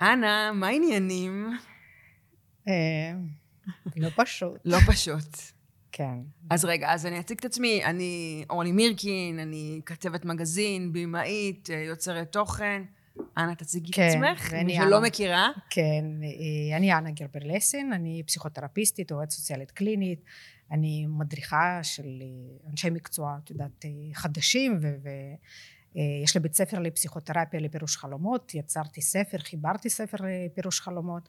אנה, 0.00 0.52
מה 0.54 0.66
העניינים? 0.66 1.58
אה, 2.68 3.12
לא 3.96 4.08
פשוט. 4.16 4.60
לא 4.64 4.78
פשוט. 4.86 5.36
כן. 5.92 6.18
אז 6.50 6.64
רגע, 6.64 6.92
אז 6.92 7.06
אני 7.06 7.20
אציג 7.20 7.38
את 7.38 7.44
עצמי. 7.44 7.84
אני 7.84 8.44
אורלי 8.50 8.72
מירקין, 8.72 9.38
אני 9.38 9.80
כתבת 9.86 10.24
מגזין, 10.24 10.92
בימאית, 10.92 11.70
אה, 11.70 11.76
יוצרת 11.76 12.32
תוכן. 12.32 12.82
אנה, 13.38 13.54
תציגי 13.54 13.92
כן, 13.92 14.08
את 14.08 14.10
עצמך, 14.10 14.54
מי 14.64 14.74
שלא. 14.74 15.02
מכירה. 15.02 15.48
כן, 15.70 16.04
אה, 16.22 16.76
אני 16.76 16.94
אנה 16.94 17.10
גרבר 17.10 17.40
לסין, 17.42 17.92
אני 17.92 18.22
פסיכותרפיסטית, 18.26 19.12
עובדת 19.12 19.30
סוציאלית 19.30 19.70
קלינית, 19.70 20.24
אני 20.70 21.06
מדריכה 21.06 21.78
של 21.82 22.22
אנשי 22.70 22.90
מקצוע, 22.90 23.36
את 23.44 23.50
יודעת, 23.50 23.84
חדשים, 24.14 24.80
ויש 25.94 26.34
לי 26.34 26.40
בית 26.40 26.54
ספר 26.54 26.78
לפסיכותרפיה 26.78 27.60
לפירוש 27.60 27.96
חלומות, 27.96 28.54
יצרתי 28.54 29.02
ספר, 29.02 29.38
חיברתי 29.38 29.90
ספר 29.90 30.18
לפירוש 30.20 30.80
חלומות, 30.80 31.28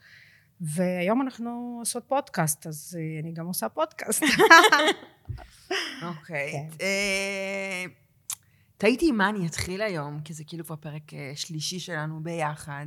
והיום 0.61 1.21
אנחנו 1.21 1.77
עושות 1.79 2.03
פודקאסט, 2.07 2.67
אז 2.67 2.97
אה, 2.99 3.19
אני 3.19 3.31
גם 3.31 3.45
עושה 3.45 3.69
פודקאסט. 3.69 4.23
אוקיי. 6.07 6.51
כן. 6.51 6.67
אה, 6.81 7.85
תהיתי 8.77 9.09
עם 9.09 9.17
מה 9.17 9.29
אני 9.29 9.47
אתחיל 9.47 9.81
היום, 9.81 10.19
כי 10.21 10.33
זה 10.33 10.43
כאילו 10.47 10.65
כבר 10.65 10.75
פרק 10.75 11.13
אה, 11.13 11.31
שלישי 11.35 11.79
שלנו 11.79 12.23
ביחד, 12.23 12.85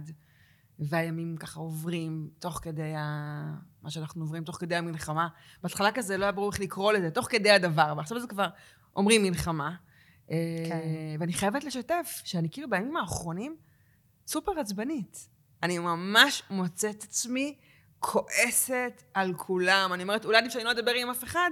והימים 0.78 1.36
ככה 1.36 1.60
עוברים 1.60 2.28
תוך 2.38 2.60
כדי 2.62 2.94
ה... 2.96 3.54
מה 3.82 3.90
שאנחנו 3.90 4.22
עוברים 4.22 4.44
תוך 4.44 4.56
כדי 4.56 4.76
המלחמה. 4.76 5.28
בהתחלה 5.62 5.92
כזה 5.92 6.16
לא 6.16 6.24
היה 6.24 6.32
ברור 6.32 6.50
איך 6.50 6.60
לקרוא 6.60 6.92
לזה, 6.92 7.10
תוך 7.10 7.26
כדי 7.30 7.50
הדבר, 7.50 7.94
ועכשיו 7.96 8.20
זה 8.20 8.26
כבר 8.26 8.48
אומרים 8.96 9.22
מלחמה. 9.22 9.74
אה, 10.30 10.36
כן. 10.68 10.80
ואני 11.18 11.32
חייבת 11.32 11.64
לשתף 11.64 12.22
שאני 12.24 12.50
כאילו 12.50 12.70
בימים 12.70 12.96
האחרונים 12.96 13.56
סופר 14.26 14.60
עצבנית. 14.60 15.28
אני 15.62 15.78
ממש 15.78 16.42
מוצאת 16.50 16.94
את 16.94 17.02
עצמי 17.02 17.54
כועסת 17.98 19.02
על 19.14 19.34
כולם. 19.34 19.90
אני 19.94 20.02
אומרת, 20.02 20.24
אולי 20.24 20.38
עדיף 20.38 20.52
שאני 20.52 20.64
לא 20.64 20.70
אדבר 20.70 20.90
עם 20.90 21.10
אף 21.10 21.24
אחד, 21.24 21.50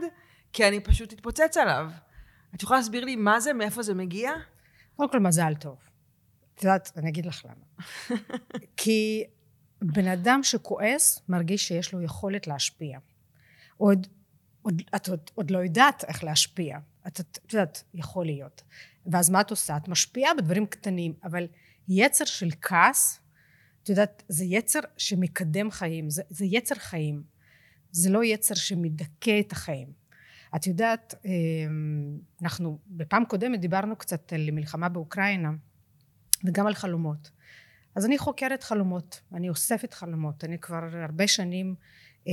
כי 0.53 0.69
אני 0.69 0.81
פשוט 0.81 1.13
אתפוצץ 1.13 1.57
עליו. 1.57 1.91
את 2.55 2.63
יכולה 2.63 2.79
להסביר 2.79 3.05
לי 3.05 3.17
מה 3.17 3.41
זה, 3.41 3.53
מאיפה 3.53 3.83
זה 3.83 3.95
מגיע? 3.95 4.33
קודם 4.97 5.11
כל 5.11 5.21
מזל 5.21 5.55
טוב. 5.55 5.77
את 6.55 6.65
יודעת, 6.65 6.93
אני 6.97 7.09
אגיד 7.09 7.27
לך 7.27 7.45
למה. 7.45 7.87
כי 8.77 9.25
בן 9.83 10.09
אדם 10.09 10.43
שכועס 10.43 11.23
מרגיש 11.29 11.69
שיש 11.69 11.93
לו 11.93 12.03
יכולת 12.03 12.47
להשפיע. 12.47 12.99
עוד, 13.77 14.07
עוד, 14.63 14.83
את 14.97 15.09
עוד, 15.09 15.21
עוד 15.35 15.51
לא 15.51 15.59
יודעת 15.59 16.05
איך 16.05 16.25
להשפיע. 16.25 16.79
את, 17.07 17.21
את 17.21 17.53
יודעת, 17.53 17.85
יכול 17.95 18.27
להיות. 18.27 18.63
ואז 19.07 19.31
מה 19.31 19.41
את 19.41 19.51
עושה? 19.51 19.77
את 19.77 19.89
משפיעה 19.89 20.35
בדברים 20.35 20.67
קטנים, 20.67 21.15
אבל 21.25 21.47
יצר 21.89 22.25
של 22.25 22.49
כעס, 22.63 23.21
את 23.83 23.89
יודעת, 23.89 24.23
זה 24.29 24.45
יצר 24.45 24.81
שמקדם 24.97 25.71
חיים, 25.71 26.11
זה, 26.11 26.23
זה 26.31 26.45
יצר 26.45 26.75
חיים. 26.75 27.23
זה 27.93 28.11
לא 28.11 28.25
יצר 28.25 28.55
שמדכא 28.55 29.41
את 29.41 29.53
החיים. 29.53 29.93
את 30.57 30.67
יודעת, 30.67 31.15
אמ, 31.25 32.19
אנחנו 32.43 32.79
בפעם 32.87 33.25
קודמת 33.25 33.61
דיברנו 33.61 33.97
קצת 33.97 34.33
על 34.33 34.51
מלחמה 34.51 34.89
באוקראינה 34.89 35.51
וגם 36.45 36.67
על 36.67 36.75
חלומות. 36.75 37.31
אז 37.95 38.07
אני 38.07 38.19
חוקרת 38.19 38.63
חלומות, 38.63 39.21
אני 39.33 39.49
אוספת 39.49 39.95
חלומות, 39.95 40.45
אני 40.45 40.59
כבר 40.59 40.85
הרבה 40.93 41.29
שנים, 41.29 41.75
אמ, 42.27 42.33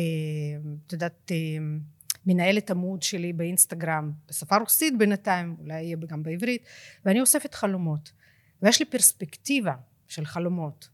את 0.88 0.94
יודעת, 0.94 1.32
אמ, 1.32 1.80
מנהלת 2.26 2.72
עמוד 2.72 3.04
שלי 3.04 3.34
באינסטגרם, 3.34 4.12
בשפה 4.28 4.58
רוסית 4.58 4.98
בינתיים, 4.98 5.56
אולי 5.60 5.82
יהיה 5.82 5.98
גם 6.08 6.24
בעברית, 6.24 6.66
ואני 7.06 7.22
אוספת 7.22 7.54
חלומות. 7.54 8.12
ויש 8.62 8.80
לי 8.80 8.86
פרספקטיבה 8.86 9.74
של 10.08 10.26
חלומות. 10.26 10.90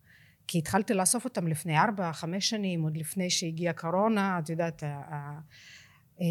כי 0.47 0.57
התחלתי 0.57 0.93
לאסוף 0.93 1.25
אותם 1.25 1.47
לפני 1.47 1.79
ארבע, 1.79 2.11
חמש 2.13 2.49
שנים, 2.49 2.83
עוד 2.83 2.97
לפני 2.97 3.29
שהגיעה 3.29 3.73
קורונה, 3.73 4.39
את 4.39 4.49
יודעת, 4.49 4.83
אה, 4.83 6.27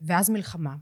ואז 0.00 0.30
מלחמה. 0.30 0.74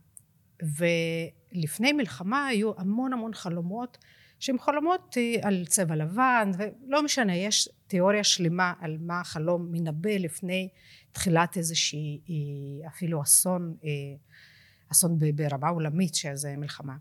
ולפני 0.62 1.92
מלחמה 1.92 2.46
היו 2.46 2.72
המון 2.78 3.12
המון 3.12 3.34
חלומות 3.34 3.98
שהם 4.38 4.58
חלומות 4.58 5.16
אה, 5.18 5.48
על 5.48 5.64
צבע 5.66 5.96
לבן 5.96 6.50
ולא 6.58 7.02
משנה 7.02 7.36
יש 7.36 7.68
תיאוריה 7.86 8.24
שלמה 8.24 8.72
על 8.80 8.96
מה 9.00 9.20
החלום 9.20 9.68
מנבא 9.72 10.10
לפני 10.10 10.68
תחילת 11.16 11.56
איזושהי 11.56 12.20
אה, 12.28 12.88
אפילו 12.88 13.22
אסון 13.22 13.76
אה, 13.84 13.88
אסון 14.92 15.18
ברמה 15.34 15.68
עולמית 15.68 16.14
שזה 16.14 16.54
מלחמה 16.56 16.96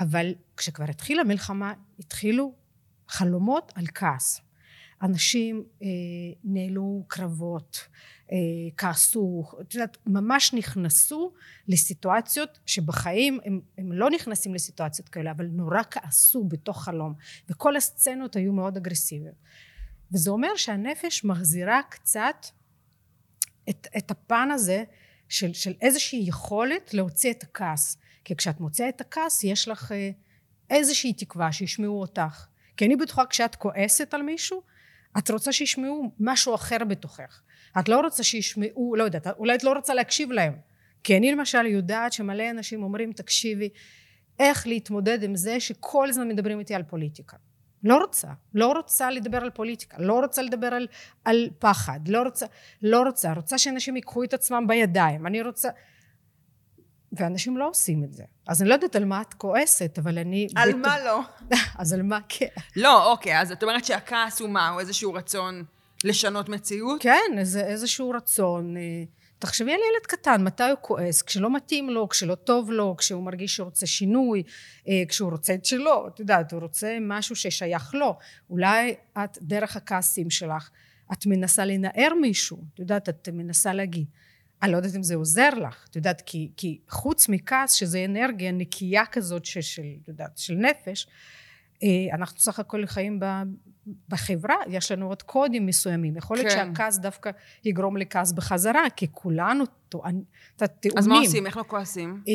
אבל 0.00 0.34
כשכבר 0.56 0.84
התחילה 0.88 1.24
מלחמה 1.24 1.72
התחילו 1.98 2.54
חלומות 3.08 3.72
על 3.74 3.86
כעס 3.94 4.40
אנשים 5.02 5.64
אה, 5.82 5.88
ניהלו 6.44 7.04
קרבות, 7.06 7.88
אה, 8.32 8.36
כעסו, 8.76 9.44
את 9.60 9.74
יודעת, 9.74 9.96
ממש 10.06 10.54
נכנסו 10.54 11.32
לסיטואציות 11.68 12.58
שבחיים 12.66 13.38
הם, 13.44 13.60
הם 13.78 13.92
לא 13.92 14.10
נכנסים 14.10 14.54
לסיטואציות 14.54 15.08
כאלה, 15.08 15.30
אבל 15.30 15.46
נורא 15.46 15.82
כעסו 15.90 16.44
בתוך 16.44 16.84
חלום, 16.84 17.14
וכל 17.50 17.76
הסצנות 17.76 18.36
היו 18.36 18.52
מאוד 18.52 18.76
אגרסיביות. 18.76 19.34
וזה 20.12 20.30
אומר 20.30 20.56
שהנפש 20.56 21.24
מחזירה 21.24 21.80
קצת 21.90 22.46
את, 23.70 23.86
את 23.96 24.10
הפן 24.10 24.50
הזה 24.50 24.84
של, 25.28 25.52
של 25.52 25.72
איזושהי 25.80 26.24
יכולת 26.26 26.94
להוציא 26.94 27.30
את 27.30 27.42
הכעס. 27.42 27.98
כי 28.24 28.36
כשאת 28.36 28.60
מוציאה 28.60 28.88
את 28.88 29.00
הכעס 29.00 29.44
יש 29.44 29.68
לך 29.68 29.92
אה, 29.92 30.10
איזושהי 30.70 31.12
תקווה 31.12 31.52
שישמעו 31.52 32.00
אותך. 32.00 32.46
כי 32.76 32.86
אני 32.86 32.96
בטוחה 32.96 33.26
כשאת 33.26 33.56
כועסת 33.56 34.14
על 34.14 34.22
מישהו, 34.22 34.62
את 35.18 35.30
רוצה 35.30 35.52
שישמעו 35.52 36.12
משהו 36.20 36.54
אחר 36.54 36.84
בתוכך. 36.88 37.42
את 37.78 37.88
לא 37.88 38.00
רוצה 38.00 38.22
שישמעו, 38.22 38.94
לא 38.96 39.04
יודעת, 39.04 39.26
אולי 39.26 39.54
את 39.54 39.64
לא 39.64 39.72
רוצה 39.72 39.94
להקשיב 39.94 40.30
להם. 40.30 40.56
כי 41.04 41.16
אני 41.16 41.32
למשל 41.32 41.66
יודעת 41.66 42.12
שמלא 42.12 42.50
אנשים 42.50 42.82
אומרים, 42.82 43.12
תקשיבי, 43.12 43.68
איך 44.38 44.66
להתמודד 44.66 45.22
עם 45.22 45.36
זה 45.36 45.60
שכל 45.60 46.08
הזמן 46.08 46.28
מדברים 46.28 46.58
איתי 46.58 46.74
על 46.74 46.82
פוליטיקה. 46.82 47.36
לא 47.84 47.98
רוצה, 47.98 48.28
לא 48.54 48.72
רוצה 48.72 49.10
לדבר 49.10 49.38
על 49.38 49.50
פוליטיקה, 49.50 49.96
לא 50.00 50.20
רוצה 50.20 50.42
לדבר 50.42 50.66
על, 50.66 50.86
על 51.24 51.48
פחד, 51.58 52.00
לא 52.08 52.22
רוצה, 52.22 52.46
לא 52.82 53.02
רוצה, 53.02 53.32
רוצה 53.32 53.58
שאנשים 53.58 53.96
ייקחו 53.96 54.24
את 54.24 54.34
עצמם 54.34 54.64
בידיים, 54.66 55.26
אני 55.26 55.42
רוצה... 55.42 55.68
ואנשים 57.12 57.56
לא 57.56 57.68
עושים 57.68 58.04
את 58.04 58.12
זה. 58.12 58.22
אז 58.48 58.62
אני 58.62 58.68
לא 58.68 58.74
יודעת 58.74 58.96
על 58.96 59.04
מה 59.04 59.20
את 59.20 59.34
כועסת, 59.34 59.98
אבל 59.98 60.18
אני... 60.18 60.46
על 60.56 60.68
בטוח- 60.72 60.80
מה 60.86 61.04
לא? 61.04 61.20
אז 61.78 61.92
על 61.92 62.02
מה 62.02 62.18
כן? 62.28 62.46
לא, 62.76 63.12
אוקיי, 63.12 63.40
אז 63.40 63.52
את 63.52 63.62
אומרת 63.62 63.84
שהכעס 63.84 64.40
הוא 64.40 64.48
מה? 64.50 64.68
הוא 64.68 64.80
איזשהו 64.80 65.12
רצון 65.14 65.64
לשנות 66.04 66.48
מציאות? 66.48 67.02
כן, 67.02 67.38
איזה, 67.38 67.60
איזשהו 67.60 68.10
רצון. 68.10 68.76
אה, 68.76 68.82
תחשבי 69.38 69.72
על 69.72 69.78
ילד 69.78 70.06
קטן, 70.06 70.44
מתי 70.44 70.62
הוא 70.62 70.78
כועס? 70.80 71.22
כשלא 71.22 71.56
מתאים 71.56 71.90
לו, 71.90 72.08
כשלא 72.08 72.34
טוב 72.34 72.70
לו, 72.70 72.96
כשהוא 72.96 73.22
מרגיש 73.22 73.54
שהוא 73.54 73.64
רוצה 73.64 73.86
שינוי, 73.86 74.42
אה, 74.88 75.02
כשהוא 75.08 75.30
רוצה 75.30 75.54
את 75.54 75.64
שלו, 75.64 76.08
את 76.08 76.20
יודעת, 76.20 76.52
הוא 76.52 76.60
רוצה 76.60 76.98
משהו 77.00 77.36
ששייך 77.36 77.94
לו. 77.94 78.18
אולי 78.50 78.94
את, 79.24 79.38
דרך 79.40 79.76
הכעסים 79.76 80.30
שלך, 80.30 80.70
את 81.12 81.26
מנסה 81.26 81.64
לנער 81.64 82.14
מישהו, 82.20 82.64
את 82.74 82.78
יודעת, 82.78 83.08
את 83.08 83.28
מנסה 83.32 83.72
להגיד. 83.72 84.06
אני 84.62 84.72
לא 84.72 84.76
יודעת 84.76 84.96
אם 84.96 85.02
זה 85.02 85.14
עוזר 85.14 85.50
לך, 85.50 85.86
את 85.90 85.96
יודעת, 85.96 86.22
כי, 86.26 86.50
כי 86.56 86.78
חוץ 86.88 87.28
מכעס, 87.28 87.72
שזה 87.72 88.04
אנרגיה 88.04 88.52
נקייה 88.52 89.06
כזאת 89.06 89.44
של, 89.44 89.60
של, 89.60 89.82
יודעת, 90.08 90.38
של 90.38 90.54
נפש, 90.54 91.06
אנחנו 92.12 92.40
סך 92.40 92.58
הכל 92.58 92.86
חיים 92.86 93.20
בחברה, 94.08 94.54
יש 94.68 94.92
לנו 94.92 95.08
עוד 95.08 95.22
קודים 95.22 95.66
מסוימים. 95.66 96.16
יכול 96.16 96.36
להיות 96.36 96.48
כן. 96.48 96.54
שהכעס 96.54 96.98
דווקא 96.98 97.30
יגרום 97.64 97.96
לכעס 97.96 98.32
בחזרה, 98.32 98.90
כי 98.96 99.06
כולנו 99.12 99.64
טוענים. 99.88 100.24
אז 100.96 101.06
מה 101.06 101.18
עושים? 101.18 101.46
איך 101.46 101.56
לא 101.56 101.64
כועסים? 101.68 102.22
אה, 102.28 102.34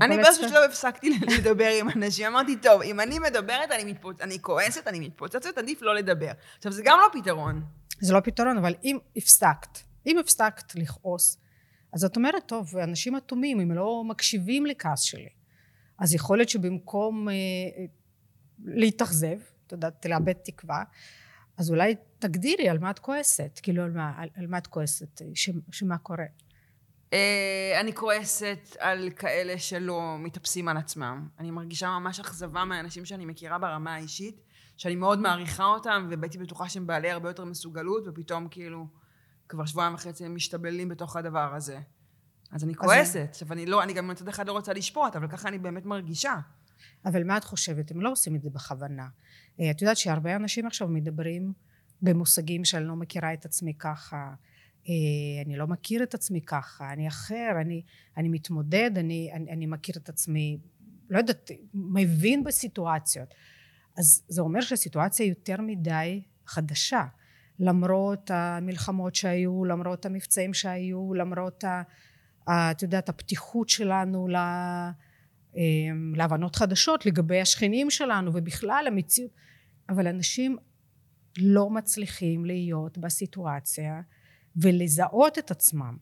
אני 0.00 0.16
באיזשהו 0.16 0.48
שלב 0.48 0.62
הפסקתי 0.68 1.18
לדבר 1.38 1.70
עם 1.80 1.88
אנשים, 1.88 2.26
אמרתי, 2.26 2.56
טוב, 2.56 2.82
אם 2.82 3.00
אני 3.00 3.18
מדברת, 3.18 3.70
אני, 3.70 3.92
מתפוצ... 3.92 4.20
אני 4.20 4.38
כועסת, 4.40 4.88
אני 4.88 5.00
מתפוצצת, 5.00 5.58
עדיף 5.58 5.82
לא 5.82 5.94
לדבר. 5.94 6.32
עכשיו, 6.56 6.72
זה 6.72 6.82
גם 6.84 6.98
לא 6.98 7.20
פתרון. 7.20 7.62
זה 8.00 8.14
לא 8.14 8.20
פתרון, 8.20 8.58
אבל 8.58 8.74
אם 8.84 8.98
הפסקת, 9.16 9.78
אם 10.06 10.18
הפסקת 10.18 10.74
לכעוס, 10.74 11.38
אז 11.92 12.04
את 12.04 12.16
אומרת, 12.16 12.46
טוב, 12.46 12.76
אנשים 12.76 13.16
אטומים, 13.16 13.60
הם 13.60 13.72
לא 13.72 14.02
מקשיבים 14.04 14.66
לכעס 14.66 15.00
שלי. 15.00 15.28
אז 16.02 16.14
יכול 16.14 16.38
להיות 16.38 16.48
שבמקום 16.48 17.28
אה, 17.28 17.34
אה, 17.34 17.84
להתאכזב, 18.64 19.38
את 19.66 19.72
יודעת, 19.72 20.06
לאבד 20.06 20.32
תקווה, 20.32 20.82
אז 21.56 21.70
אולי 21.70 21.94
תגדירי 22.18 22.68
על 22.68 22.78
מה 22.78 22.90
את 22.90 22.98
כועסת, 22.98 23.60
כאילו 23.62 23.82
על 23.82 23.90
מה, 23.90 24.12
על, 24.16 24.28
על 24.34 24.46
מה 24.46 24.58
את 24.58 24.66
כועסת, 24.66 25.22
ש, 25.34 25.50
שמה 25.72 25.98
קורה. 25.98 26.24
אה, 27.12 27.80
אני 27.80 27.94
כועסת 27.94 28.76
על 28.78 29.10
כאלה 29.16 29.58
שלא 29.58 30.16
מתאפסים 30.18 30.68
על 30.68 30.76
עצמם. 30.76 31.28
אני 31.38 31.50
מרגישה 31.50 31.88
ממש 31.88 32.20
אכזבה 32.20 32.64
מהאנשים 32.64 33.04
שאני 33.04 33.24
מכירה 33.24 33.58
ברמה 33.58 33.94
האישית, 33.94 34.40
שאני 34.76 34.96
מאוד 34.96 35.18
מעריכה 35.18 35.64
אותם, 35.64 36.08
והייתי 36.20 36.38
בטוחה 36.38 36.68
שהם 36.68 36.86
בעלי 36.86 37.10
הרבה 37.10 37.30
יותר 37.30 37.44
מסוגלות, 37.44 38.04
ופתאום 38.06 38.48
כאילו, 38.48 38.86
כבר 39.48 39.64
שבועיים 39.64 39.94
וחצי 39.94 40.24
הם 40.24 40.34
משתבללים 40.34 40.88
בתוך 40.88 41.16
הדבר 41.16 41.54
הזה. 41.54 41.80
אז 42.52 42.64
אני 42.64 42.74
כועסת. 42.74 43.26
עכשיו, 43.30 43.52
אני 43.52 43.66
לא, 43.66 43.82
אני 43.82 43.92
גם 43.92 44.08
מצד 44.08 44.28
אחד 44.28 44.46
לא 44.46 44.52
רוצה 44.52 44.72
לשפוט, 44.72 45.16
אבל 45.16 45.28
ככה 45.28 45.48
אני 45.48 45.58
באמת 45.58 45.84
מרגישה. 45.84 46.34
אבל 47.04 47.24
מה 47.24 47.36
את 47.36 47.44
חושבת? 47.44 47.90
הם 47.90 48.00
לא 48.00 48.12
עושים 48.12 48.36
את 48.36 48.42
זה 48.42 48.50
בכוונה. 48.50 49.08
אה, 49.60 49.70
את 49.70 49.82
יודעת 49.82 49.96
שהרבה 49.96 50.36
אנשים 50.36 50.66
עכשיו 50.66 50.88
מדברים 50.88 51.52
במושגים 52.02 52.64
שאני 52.64 52.84
לא 52.84 52.96
מכירה 52.96 53.32
את 53.32 53.44
עצמי 53.44 53.74
ככה, 53.74 54.34
אה, 54.88 55.42
אני 55.46 55.56
לא 55.56 55.66
מכיר 55.66 56.02
את 56.02 56.14
עצמי 56.14 56.40
ככה, 56.40 56.92
אני 56.92 57.08
אחר, 57.08 57.50
אני, 57.60 57.82
אני 58.16 58.28
מתמודד, 58.28 58.90
אני, 58.96 59.30
אני, 59.32 59.50
אני 59.50 59.66
מכיר 59.66 59.94
את 59.98 60.08
עצמי, 60.08 60.58
לא 61.10 61.18
יודעת, 61.18 61.50
מבין 61.74 62.44
בסיטואציות. 62.44 63.34
אז 63.98 64.24
זה 64.28 64.42
אומר 64.42 64.60
שהסיטואציה 64.60 65.26
יותר 65.26 65.60
מדי 65.60 66.22
חדשה. 66.46 67.04
למרות 67.58 68.30
המלחמות 68.30 69.14
שהיו, 69.14 69.64
למרות 69.64 70.06
המבצעים 70.06 70.54
שהיו, 70.54 71.14
למרות, 71.14 71.64
ה, 71.64 71.68
ה, 71.68 71.82
את 72.50 72.82
יודעת, 72.82 73.08
הפתיחות 73.08 73.68
שלנו 73.68 74.28
ל, 74.28 74.36
אמ, 75.56 76.12
להבנות 76.16 76.56
חדשות 76.56 77.06
לגבי 77.06 77.40
השכנים 77.40 77.90
שלנו 77.90 78.30
ובכלל 78.34 78.84
המציאות, 78.88 79.30
אבל 79.88 80.06
אנשים 80.06 80.56
לא 81.38 81.70
מצליחים 81.70 82.44
להיות 82.44 82.98
בסיטואציה 82.98 84.00
ולזהות 84.56 85.38
את 85.38 85.50
עצמם. 85.50 85.96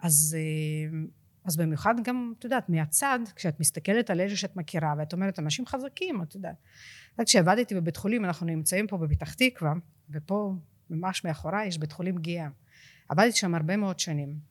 אז, 0.00 0.36
אמ, 0.38 1.06
אז 1.44 1.56
במיוחד 1.56 1.94
גם, 2.04 2.32
את 2.38 2.44
יודעת, 2.44 2.68
מהצד, 2.68 3.18
כשאת 3.36 3.60
מסתכלת 3.60 4.10
על 4.10 4.20
אלה 4.20 4.36
שאת 4.36 4.56
מכירה 4.56 4.94
ואת 4.98 5.12
אומרת, 5.12 5.38
אנשים 5.38 5.66
חזקים, 5.66 6.22
את 6.22 6.34
יודעת. 6.34 6.56
כשעבדתי 7.26 7.74
בבית 7.74 7.96
חולים, 7.96 8.24
אנחנו 8.24 8.46
נמצאים 8.46 8.86
פה 8.86 8.96
בפתח 8.96 9.34
תקווה, 9.34 9.72
ופה 10.10 10.54
ממש 10.90 11.24
מאחוריי 11.24 11.68
יש 11.68 11.78
בית 11.78 11.92
חולים 11.92 12.18
גאה. 12.18 12.48
עבדתי 13.08 13.32
שם 13.32 13.54
הרבה 13.54 13.76
מאוד 13.76 13.98
שנים. 13.98 14.49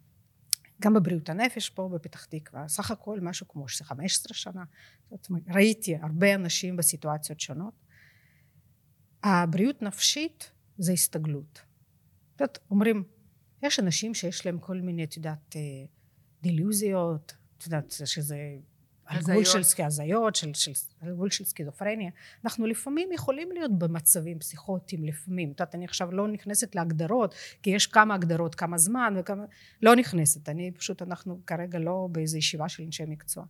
גם 0.81 0.94
בבריאות 0.94 1.30
הנפש 1.30 1.70
פה 1.70 1.90
בפתח 1.94 2.26
תקווה, 2.26 2.68
סך 2.68 2.92
הכל 2.92 3.20
משהו 3.20 3.48
כמו 3.48 3.66
15 3.84 4.34
שנה. 4.34 4.64
זאת 5.12 5.30
אומרת, 5.30 5.44
ראיתי 5.56 5.96
הרבה 5.96 6.36
אנשים 6.36 6.76
בסיטואציות 6.76 7.40
שונות. 7.40 7.74
הבריאות 9.24 9.81
נפשית 9.81 10.52
זה 10.78 10.92
הסתגלות. 10.92 11.62
את 12.36 12.42
יודעת, 12.42 12.60
אומרים, 12.72 13.04
יש 13.64 13.80
אנשים 13.80 14.14
שיש 14.14 14.46
להם 14.46 14.60
כל 14.60 14.78
מיני, 14.81 15.04
את 15.04 15.18
יודעת, 15.18 15.56
אה, 15.56 15.62
דילוזיות, 16.42 17.36
את 17.58 17.66
יודעת, 17.66 17.92
שזה 18.06 18.38
על 19.09 19.21
גבול 19.21 19.44
של 19.45 19.83
הזיות, 19.85 20.35
של, 20.35 20.53
של, 20.53 20.71
על 21.01 21.11
גבול 21.11 21.29
של 21.29 21.44
סכיזופרניה. 21.44 22.11
אנחנו 22.44 22.67
לפעמים 22.67 23.09
יכולים 23.11 23.51
להיות 23.51 23.79
במצבים 23.79 24.39
פסיכוטיים, 24.39 25.06
לפעמים. 25.06 25.51
את 25.51 25.59
יודעת, 25.59 25.75
אני 25.75 25.85
עכשיו 25.85 26.11
לא 26.11 26.27
נכנסת 26.27 26.75
להגדרות, 26.75 27.35
כי 27.63 27.69
יש 27.69 27.88
כמה 27.88 28.15
הגדרות, 28.15 28.56
כמה 28.56 28.77
זמן 28.77 29.13
וכמה... 29.19 29.45
לא 29.81 29.95
נכנסת. 29.95 30.50
אני 30.50 30.71
פשוט, 30.71 31.01
אנחנו 31.01 31.39
כרגע 31.47 31.79
לא 31.79 32.07
באיזו 32.11 32.38
ישיבה 32.38 32.69
של 32.69 32.83
אנשי 32.83 33.03
מקצוע. 33.07 33.45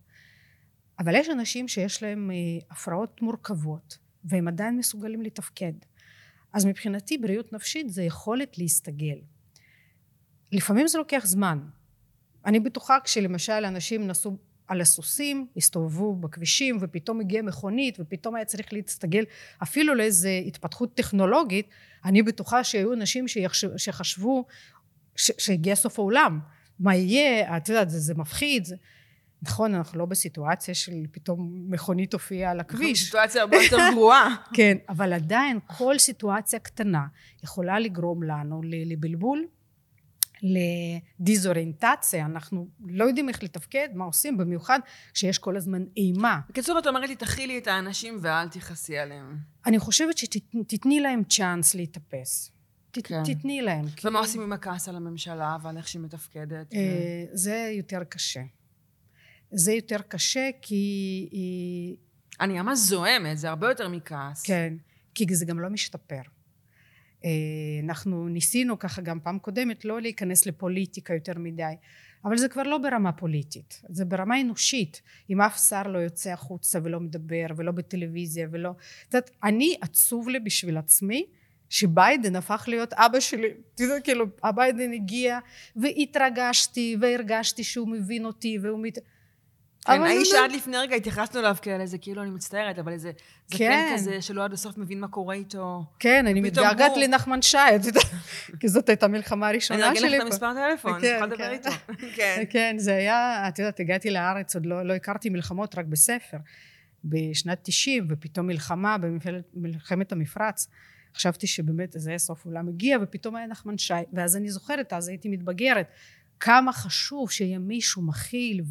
אבל 0.98 1.14
יש 1.14 1.28
אנשים 1.28 1.68
שיש 1.68 2.02
להם 2.02 2.30
אה, 2.30 2.36
הפרעות 2.70 3.22
מורכבות, 3.22 3.98
והם 4.24 4.48
עדיין 4.48 4.76
מסוגלים 4.76 5.22
לתפקד. 5.22 5.72
אז 6.52 6.66
מבחינתי 6.66 7.18
בריאות 7.18 7.52
נפשית 7.52 7.88
זה 7.88 8.02
יכולת 8.02 8.58
להסתגל. 8.58 9.18
לפעמים 10.52 10.88
זה 10.88 10.98
לוקח 10.98 11.22
זמן. 11.26 11.58
אני 12.46 12.60
בטוחה 12.60 12.98
כשלמשל 13.04 13.64
אנשים 13.64 14.06
נסעו 14.06 14.36
על 14.70 14.80
הסוסים, 14.80 15.46
הסתובבו 15.56 16.14
בכבישים 16.14 16.78
ופתאום 16.80 17.20
הגיעה 17.20 17.42
מכונית 17.42 17.96
ופתאום 18.00 18.34
היה 18.34 18.44
צריך 18.44 18.72
להסתגל 18.72 19.24
אפילו 19.62 19.94
לאיזו 19.94 20.28
התפתחות 20.46 20.94
טכנולוגית, 20.94 21.68
אני 22.04 22.22
בטוחה 22.22 22.64
שהיו 22.64 22.92
אנשים 22.92 23.28
שיחשב, 23.28 23.76
שחשבו 23.76 24.44
ש, 25.16 25.30
שהגיע 25.38 25.74
סוף 25.74 25.98
העולם, 25.98 26.40
מה 26.80 26.94
יהיה, 26.94 27.56
את 27.56 27.68
יודעת, 27.68 27.90
זה, 27.90 27.98
זה 27.98 28.14
מפחיד, 28.14 28.64
זה... 28.64 28.76
נכון, 29.42 29.74
אנחנו 29.74 29.98
לא 29.98 30.06
בסיטואציה 30.06 30.74
של 30.74 30.92
פתאום 31.12 31.64
מכונית 31.68 32.12
הופיעה 32.12 32.50
על 32.50 32.60
הכביש. 32.60 33.04
סיטואציה 33.04 33.42
הרבה 33.42 33.56
יותר 33.56 33.76
גרועה. 33.92 34.36
כן, 34.54 34.76
אבל 34.88 35.12
עדיין 35.12 35.58
כל 35.66 35.98
סיטואציה 35.98 36.58
קטנה 36.58 37.06
יכולה 37.44 37.78
לגרום 37.78 38.22
לנו 38.22 38.60
לבלבול 38.64 39.46
לדיזאוריינטציה, 40.42 42.26
אנחנו 42.26 42.68
לא 42.86 43.04
יודעים 43.04 43.28
איך 43.28 43.42
לתפקד, 43.42 43.88
מה 43.94 44.04
עושים, 44.04 44.36
במיוחד 44.36 44.80
כשיש 45.14 45.38
כל 45.38 45.56
הזמן 45.56 45.84
אימה. 45.96 46.40
בקיצור, 46.48 46.78
את 46.78 46.86
אומרת 46.86 47.08
לי, 47.08 47.16
תכילי 47.16 47.58
את 47.58 47.66
האנשים 47.66 48.18
ואל 48.20 48.48
תכעסי 48.48 48.98
עליהם. 48.98 49.38
אני 49.66 49.78
חושבת 49.78 50.18
שתתני 50.18 51.00
להם 51.00 51.24
צ'אנס 51.24 51.74
להתאפס. 51.74 52.52
כן. 52.92 53.22
תתני 53.24 53.62
להם. 53.62 53.84
ומה 54.04 54.18
כי... 54.18 54.26
עושים 54.26 54.40
עם 54.40 54.52
הכעס 54.52 54.88
על 54.88 54.96
הממשלה 54.96 55.56
ועל 55.62 55.76
איך 55.76 55.88
שהיא 55.88 56.02
מתפקדת? 56.02 56.74
אה, 56.74 56.78
ו... 56.78 57.36
זה 57.36 57.72
יותר 57.76 58.04
קשה. 58.04 58.42
זה 59.50 59.72
יותר 59.72 59.98
קשה 60.08 60.50
כי. 60.62 61.96
אני 62.40 62.62
ממש 62.62 62.78
זוהמת, 62.78 63.38
זה 63.38 63.48
הרבה 63.48 63.68
יותר 63.68 63.88
מכעס. 63.88 64.42
כן, 64.42 64.74
כי 65.14 65.34
זה 65.34 65.44
גם 65.44 65.60
לא 65.60 65.68
משתפר. 65.68 66.20
אה, 67.24 67.30
אנחנו 67.82 68.28
ניסינו 68.28 68.78
ככה 68.78 69.02
גם 69.02 69.20
פעם 69.20 69.38
קודמת 69.38 69.84
לא 69.84 70.00
להיכנס 70.00 70.46
לפוליטיקה 70.46 71.14
יותר 71.14 71.38
מדי 71.38 71.74
אבל 72.24 72.36
זה 72.36 72.48
כבר 72.48 72.62
לא 72.62 72.78
ברמה 72.78 73.12
פוליטית 73.12 73.82
זה 73.88 74.04
ברמה 74.04 74.40
אנושית. 74.40 75.02
אם 75.30 75.40
אף 75.40 75.58
שר 75.68 75.82
לא 75.82 75.98
יוצא 75.98 76.30
החוצה 76.30 76.78
ולא 76.82 77.00
מדבר 77.00 77.46
ולא 77.56 77.72
בטלוויזיה 77.72 78.48
ולא 78.50 78.70
את 79.08 79.14
יודעת 79.14 79.30
אני 79.44 79.76
עצוב 79.80 80.28
לי 80.28 80.40
בשביל 80.40 80.78
עצמי 80.78 81.26
שביידן 81.68 82.36
הפך 82.36 82.64
להיות 82.68 82.92
אבא 82.92 83.20
שלי, 83.20 83.48
אתה 83.74 83.82
יודע, 83.82 84.00
כאילו, 84.00 84.26
הביידן 84.42 84.92
הגיע 84.92 85.38
והתרגשתי 85.76 86.96
והרגשתי 87.00 87.64
שהוא 87.64 87.88
מבין 87.88 88.24
אותי 88.24 88.58
והוא 88.62 88.78
מת... 88.82 88.98
כן, 89.84 90.02
האיש 90.02 90.28
שעד 90.28 90.52
לפני 90.52 90.76
רגע 90.76 90.96
התייחסנו 90.96 91.40
אליו 91.40 91.56
כאלה, 91.62 91.86
זה 91.86 91.98
כאילו, 91.98 92.22
אני 92.22 92.30
מצטערת, 92.30 92.78
אבל 92.78 92.92
איזה 92.92 93.10
זקן 93.48 93.58
כן. 93.58 93.92
כזה 93.94 94.22
שלא 94.22 94.44
עד 94.44 94.52
הסוף 94.52 94.78
מבין 94.78 95.00
מה 95.00 95.08
קורה 95.08 95.34
איתו. 95.34 95.84
כן, 95.98 96.26
אני 96.26 96.40
מתגעגעת 96.40 96.92
לנחמן 96.96 97.42
שי, 97.42 97.58
את 97.76 97.84
יודעת, 97.84 98.04
כי 98.60 98.68
זאת 98.68 98.88
הייתה 98.88 99.06
המלחמה 99.06 99.48
הראשונה 99.48 99.80
שלי. 99.80 99.88
אני 99.88 99.98
אגיד 99.98 100.10
לך 100.10 100.20
את 100.20 100.26
המספר 100.26 100.52
טלפון, 100.54 100.94
אני 100.94 101.06
יכולה 101.06 101.26
לדבר 101.26 101.50
איתו. 101.50 101.70
כן. 102.16 102.42
כן, 102.50 102.74
זה 102.78 102.94
היה, 102.94 103.48
את 103.48 103.58
יודעת, 103.58 103.80
הגעתי 103.80 104.10
לארץ, 104.10 104.54
עוד 104.54 104.66
לא, 104.66 104.82
לא 104.82 104.92
הכרתי 104.92 105.30
מלחמות, 105.30 105.78
רק 105.78 105.84
בספר, 105.86 106.38
בשנת 107.04 107.58
90, 107.62 108.06
ופתאום 108.10 108.46
מלחמה 108.46 108.96
במלחמת 109.54 110.12
המפרץ. 110.12 110.68
חשבתי 111.16 111.46
שבאמת 111.46 111.92
זה 111.92 112.14
סוף 112.18 112.44
עולם 112.44 112.68
הגיע, 112.68 112.98
ופתאום 113.02 113.36
היה 113.36 113.46
נחמן 113.46 113.78
שי, 113.78 113.94
ואז 114.12 114.36
אני 114.36 114.50
זוכרת, 114.50 114.92
אז 114.92 115.08
הייתי 115.08 115.28
מתבגרת, 115.28 115.86
כמה 116.40 116.72
חשוב 116.72 117.30
שיהיה 117.30 117.58
מישהו 117.58 118.02
מכיל 118.02 118.62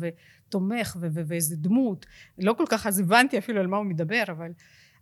ותומך 0.50 0.98
ואיזה 1.02 1.56
דמות 1.56 2.06
לא 2.38 2.54
כל 2.54 2.66
כך 2.70 2.88
אז 2.88 3.00
הבנתי 3.00 3.38
אפילו 3.38 3.60
על 3.60 3.68
מה 3.68 3.78
הוא 3.78 3.86
מדבר 3.86 4.24
אבל 4.28 4.52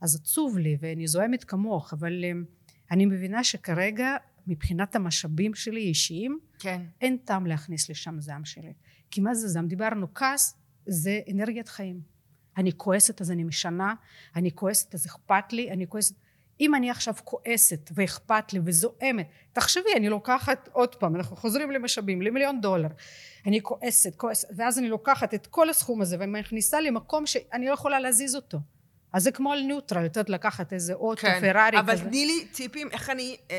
אז 0.01 0.15
עצוב 0.15 0.57
לי 0.57 0.77
ואני 0.79 1.07
זוהמת 1.07 1.43
כמוך 1.43 1.93
אבל 1.93 2.25
אמ, 2.25 2.43
אני 2.91 3.05
מבינה 3.05 3.43
שכרגע 3.43 4.15
מבחינת 4.47 4.95
המשאבים 4.95 5.53
שלי 5.55 5.81
אישיים 5.81 6.39
כן. 6.59 6.81
אין 7.01 7.17
טעם 7.25 7.47
להכניס 7.47 7.89
לשם 7.89 8.19
זעם 8.19 8.45
שלי 8.45 8.73
כי 9.11 9.21
מה 9.21 9.33
זה 9.33 9.47
זעם? 9.47 9.67
דיברנו 9.67 10.13
כעס 10.13 10.55
זה 10.85 11.19
אנרגיית 11.31 11.67
חיים 11.67 12.01
אני 12.57 12.71
כועסת 12.77 13.21
אז 13.21 13.31
אני 13.31 13.43
משנה 13.43 13.93
אני 14.35 14.51
כועסת 14.55 14.95
אז 14.95 15.05
אכפת 15.05 15.53
לי 15.53 15.71
אני 15.71 15.87
כועסת 15.87 16.15
אם 16.61 16.75
אני 16.75 16.89
עכשיו 16.89 17.13
כועסת 17.23 17.89
ואכפת 17.95 18.53
לי 18.53 18.59
וזועמת, 18.65 19.29
תחשבי, 19.53 19.89
אני 19.95 20.09
לוקחת 20.09 20.69
עוד 20.71 20.95
פעם, 20.95 21.15
אנחנו 21.15 21.35
חוזרים 21.35 21.71
למשאבים, 21.71 22.21
למיליון 22.21 22.61
דולר, 22.61 22.89
אני 23.45 23.61
כועסת, 23.61 24.15
כועסת, 24.15 24.47
ואז 24.57 24.79
אני 24.79 24.89
לוקחת 24.89 25.33
את 25.33 25.47
כל 25.47 25.69
הסכום 25.69 26.01
הזה 26.01 26.17
ומכניסה 26.19 26.81
למקום 26.81 27.25
שאני 27.25 27.65
לא 27.65 27.73
יכולה 27.73 27.99
להזיז 27.99 28.35
אותו. 28.35 28.59
אז 29.13 29.23
זה 29.23 29.31
כמו 29.31 29.53
על 29.53 29.61
ניוטרל, 29.61 30.05
את 30.05 30.15
יודעת 30.15 30.29
לקחת 30.29 30.73
איזה 30.73 30.93
אוטו, 30.93 31.21
כן, 31.21 31.39
פרארי 31.41 31.79
אבל 31.79 31.93
כזה. 31.93 32.01
אבל 32.01 32.09
תני 32.09 32.25
לי 32.25 32.45
טיפים 32.45 32.89
איך 32.91 33.09
אני 33.09 33.37
אה, 33.51 33.55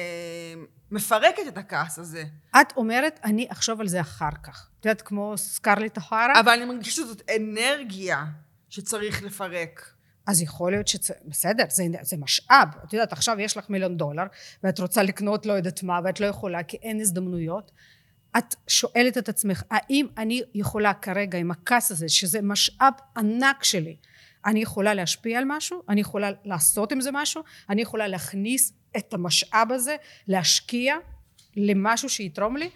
מפרקת 0.91 1.43
את 1.49 1.59
הכעס 1.59 1.99
הזה. 1.99 2.25
את 2.61 2.73
אומרת, 2.77 3.21
אני 3.25 3.47
אחשוב 3.53 3.81
על 3.81 3.89
זה 3.89 4.01
אחר 4.01 4.31
כך. 4.43 4.69
את 4.81 4.85
יודעת, 4.85 5.03
כמו 5.03 5.33
סקרלית 5.37 5.97
אוחרה. 5.97 6.41
אבל 6.41 6.53
אני 6.53 6.65
מרגישה 6.65 6.91
שזאת 6.91 7.31
אנרגיה 7.37 8.25
שצריך 8.69 9.23
לפרק. 9.23 9.98
אז 10.29 10.43
יכול 10.43 10.73
להיות 10.73 10.89
שזה, 10.89 11.15
בסדר, 11.27 11.65
זה, 11.69 11.85
זה 12.03 12.17
משאב. 12.17 12.69
את 12.85 12.93
יודעת, 12.93 13.13
עכשיו 13.13 13.41
יש 13.41 13.57
לך 13.57 13.71
מיליון 13.71 13.97
דולר, 13.97 14.25
ואת 14.63 14.81
רוצה 14.81 15.03
לקנות 15.03 15.47
לא 15.47 15.53
יודעת 15.53 15.83
מה, 15.83 16.01
ואת 16.05 16.21
לא 16.21 16.27
יכולה, 16.27 16.63
כי 16.63 16.77
אין 16.77 17.01
הזדמנויות. 17.01 17.71
את 18.39 18.55
שואלת 18.67 19.19
את 19.19 19.29
עצמך, 19.29 19.63
האם 19.71 20.07
אני 20.19 20.43
יכולה 20.55 20.95
כרגע 20.95 21.39
עם 21.39 21.51
הכעס 21.51 21.91
הזה, 21.91 22.09
שזה 22.09 22.43
משאב 22.43 22.93
ענק 23.17 23.65
שלי, 23.65 23.97
אני 24.47 24.63
יכולה 24.63 24.95
להשפיע 24.95 25.39
על 25.39 25.45
משהו? 25.47 25.83
אני 25.89 26.01
יכולה 26.01 26.31
לעשות 26.45 26.93
עם 26.93 27.01
זה 27.01 27.11
משהו? 27.13 27.43
אני 27.71 27.83
יכולה 27.83 28.09
להכניס 28.09 28.73
את 28.97 29.15
המשאב 29.15 29.73
הזה, 29.73 29.97
להשקיע 30.29 30.97
למשהו 31.57 32.09
שיתרום 32.09 32.57
לי? 32.57 32.71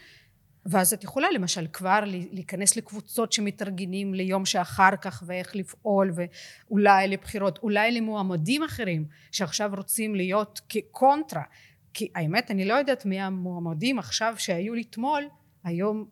ואז 0.67 0.93
את 0.93 1.05
יכולה 1.05 1.31
למשל 1.31 1.67
כבר 1.73 2.01
להיכנס 2.07 2.77
לקבוצות 2.77 3.33
שמתארגנים 3.33 4.15
ליום 4.15 4.47
שאחר 4.47 4.97
כך 5.03 5.23
ואיך 5.27 5.57
לפעול 5.57 6.13
ואולי 6.15 7.09
לבחירות 7.09 7.59
אולי 7.63 7.93
למועמדים 7.93 8.63
אחרים 8.63 9.05
שעכשיו 9.33 9.71
רוצים 9.77 10.15
להיות 10.15 10.61
כקונטרה. 10.69 11.43
כי 11.95 12.11
האמת 12.15 12.51
אני 12.51 12.65
לא 12.65 12.75
יודעת 12.75 13.07
מי 13.07 13.21
המועמדים 13.21 13.99
עכשיו 13.99 14.35
שהיו 14.39 14.75
לי 14.75 14.83
אתמול 14.91 15.25
היום 15.65 16.09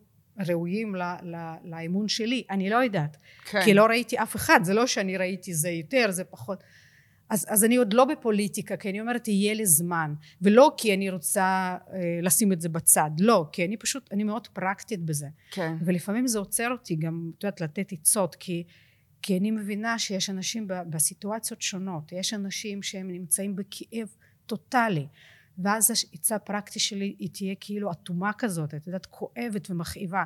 ראויים 0.47 0.95
ל, 0.95 1.01
ל, 1.23 1.35
לאמון 1.63 2.07
שלי. 2.07 2.43
אני 2.49 2.69
לא 2.69 2.75
יודעת. 2.75 3.17
כן. 3.45 3.61
כי 3.65 3.73
לא 3.73 3.85
ראיתי 3.85 4.17
אף 4.17 4.35
אחד. 4.35 4.59
זה 4.63 4.73
לא 4.73 4.87
שאני 4.87 5.17
ראיתי 5.17 5.53
זה 5.53 5.69
יותר 5.69 6.11
זה 6.11 6.23
פחות 6.23 6.63
אז, 7.31 7.45
אז 7.49 7.63
אני 7.63 7.75
עוד 7.75 7.93
לא 7.93 8.05
בפוליטיקה 8.05 8.77
כי 8.77 8.89
אני 8.89 9.01
אומרת 9.01 9.27
יהיה 9.27 9.53
לי 9.53 9.65
זמן. 9.65 10.13
ולא 10.41 10.73
כי 10.77 10.93
אני 10.93 11.09
רוצה 11.09 11.77
אה, 11.93 12.19
לשים 12.21 12.53
את 12.53 12.61
זה 12.61 12.69
בצד. 12.69 13.11
לא 13.19 13.45
כי 13.51 13.65
אני 13.65 13.77
פשוט 13.77 14.09
אני 14.11 14.23
מאוד 14.23 14.47
פרקטית 14.47 14.99
בזה. 15.05 15.27
כן. 15.51 15.75
ולפעמים 15.85 16.27
זה 16.27 16.39
עוצר 16.39 16.71
אותי 16.71 16.95
גם 16.95 17.31
את 17.37 17.43
יודעת 17.43 17.61
לתת 17.61 17.91
עצות 17.91 18.35
כי 18.35 18.63
כי 19.21 19.37
אני 19.37 19.51
מבינה 19.51 19.99
שיש 19.99 20.29
אנשים 20.29 20.67
ב- 20.67 20.81
בסיטואציות 20.89 21.61
שונות. 21.61 22.11
יש 22.11 22.33
אנשים 22.33 22.83
שהם 22.83 23.11
נמצאים 23.11 23.55
בכאב 23.55 24.07
טוטאלי 24.45 25.07
ואז 25.57 25.91
העצה 25.91 26.35
הפרקטית 26.35 26.81
שלי 26.81 27.15
היא 27.19 27.29
תהיה 27.33 27.55
כאילו 27.59 27.91
אטומה 27.91 28.33
כזאת 28.33 28.73
את 28.73 28.87
יודעת 28.87 29.05
כואבת 29.05 29.69
ומכאיבה 29.69 30.23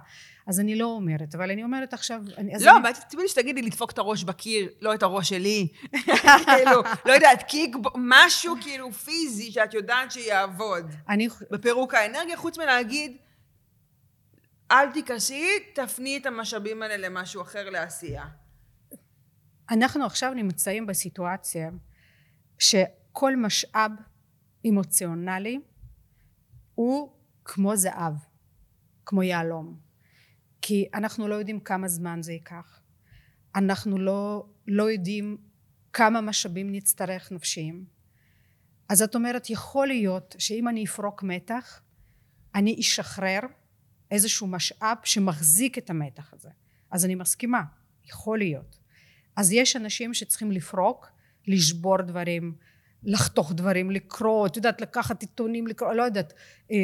אז 0.47 0.59
אני 0.59 0.75
לא 0.75 0.85
אומרת 0.85 1.35
אבל 1.35 1.51
אני 1.51 1.63
אומרת 1.63 1.93
עכשיו 1.93 2.21
אני, 2.37 2.51
לא, 2.59 2.71
אני, 2.71 2.79
אבל 2.81 2.91
תמיד 3.09 3.27
שתגידי 3.27 3.61
לדפוק 3.61 3.91
את 3.91 3.97
הראש 3.97 4.23
בקיר, 4.23 4.69
לא 4.81 4.93
את 4.93 5.03
הראש 5.03 5.29
שלי. 5.29 5.67
כאילו, 6.55 6.81
לא 7.05 7.13
יודעת, 7.13 7.43
קיק, 7.43 7.75
משהו 7.95 8.55
כאילו 8.61 8.91
פיזי 8.91 9.51
שאת 9.51 9.73
יודעת 9.73 10.11
שיעבוד. 10.11 10.91
אני 11.09 11.27
בפירוק 11.51 11.93
האנרגיה, 11.93 12.37
חוץ 12.37 12.57
מלהגיד, 12.57 13.17
אל 14.71 14.91
תיכנסי, 14.91 15.59
תפני 15.73 16.17
את 16.17 16.25
המשאבים 16.25 16.81
האלה 16.81 16.97
למשהו 16.97 17.41
אחר 17.41 17.69
לעשייה. 17.69 18.25
אנחנו 19.69 20.05
עכשיו 20.05 20.33
נמצאים 20.33 20.85
בסיטואציה 20.85 21.69
שכל 22.59 23.35
משאב 23.35 23.91
אמוציונלי 24.69 25.59
הוא 26.75 27.11
כמו 27.45 27.75
זהב, 27.75 28.13
כמו 29.05 29.23
יהלום. 29.23 29.79
כי 30.61 30.85
אנחנו 30.93 31.27
לא 31.27 31.35
יודעים 31.35 31.59
כמה 31.59 31.87
זמן 31.87 32.21
זה 32.21 32.33
ייקח. 32.33 32.79
אנחנו 33.55 33.97
לא, 33.97 34.45
לא 34.67 34.91
יודעים 34.91 35.37
כמה 35.93 36.21
משאבים 36.21 36.71
נצטרך 36.71 37.31
נפשיים. 37.31 37.85
אז 38.89 39.01
את 39.01 39.15
אומרת, 39.15 39.49
יכול 39.49 39.87
להיות 39.87 40.35
שאם 40.39 40.67
אני 40.67 40.85
אפרוק 40.85 41.23
מתח, 41.23 41.81
אני 42.55 42.79
אשחרר 42.79 43.39
איזשהו 44.11 44.47
משאב 44.47 44.97
שמחזיק 45.03 45.77
את 45.77 45.89
המתח 45.89 46.33
הזה. 46.33 46.49
אז 46.91 47.05
אני 47.05 47.15
מסכימה, 47.15 47.63
יכול 48.05 48.37
להיות. 48.37 48.79
אז 49.35 49.51
יש 49.51 49.75
אנשים 49.75 50.13
שצריכים 50.13 50.51
לפרוק, 50.51 51.07
לשבור 51.47 52.01
דברים, 52.01 52.55
לחתוך 53.05 53.53
דברים, 53.53 53.91
לקרוא, 53.91 54.47
את 54.47 54.55
יודעת, 54.55 54.81
לקחת 54.81 55.21
עיתונים, 55.21 55.67
לקרוא, 55.67 55.93
לא 55.93 56.03
יודעת, 56.03 56.33
אה, 56.71 56.77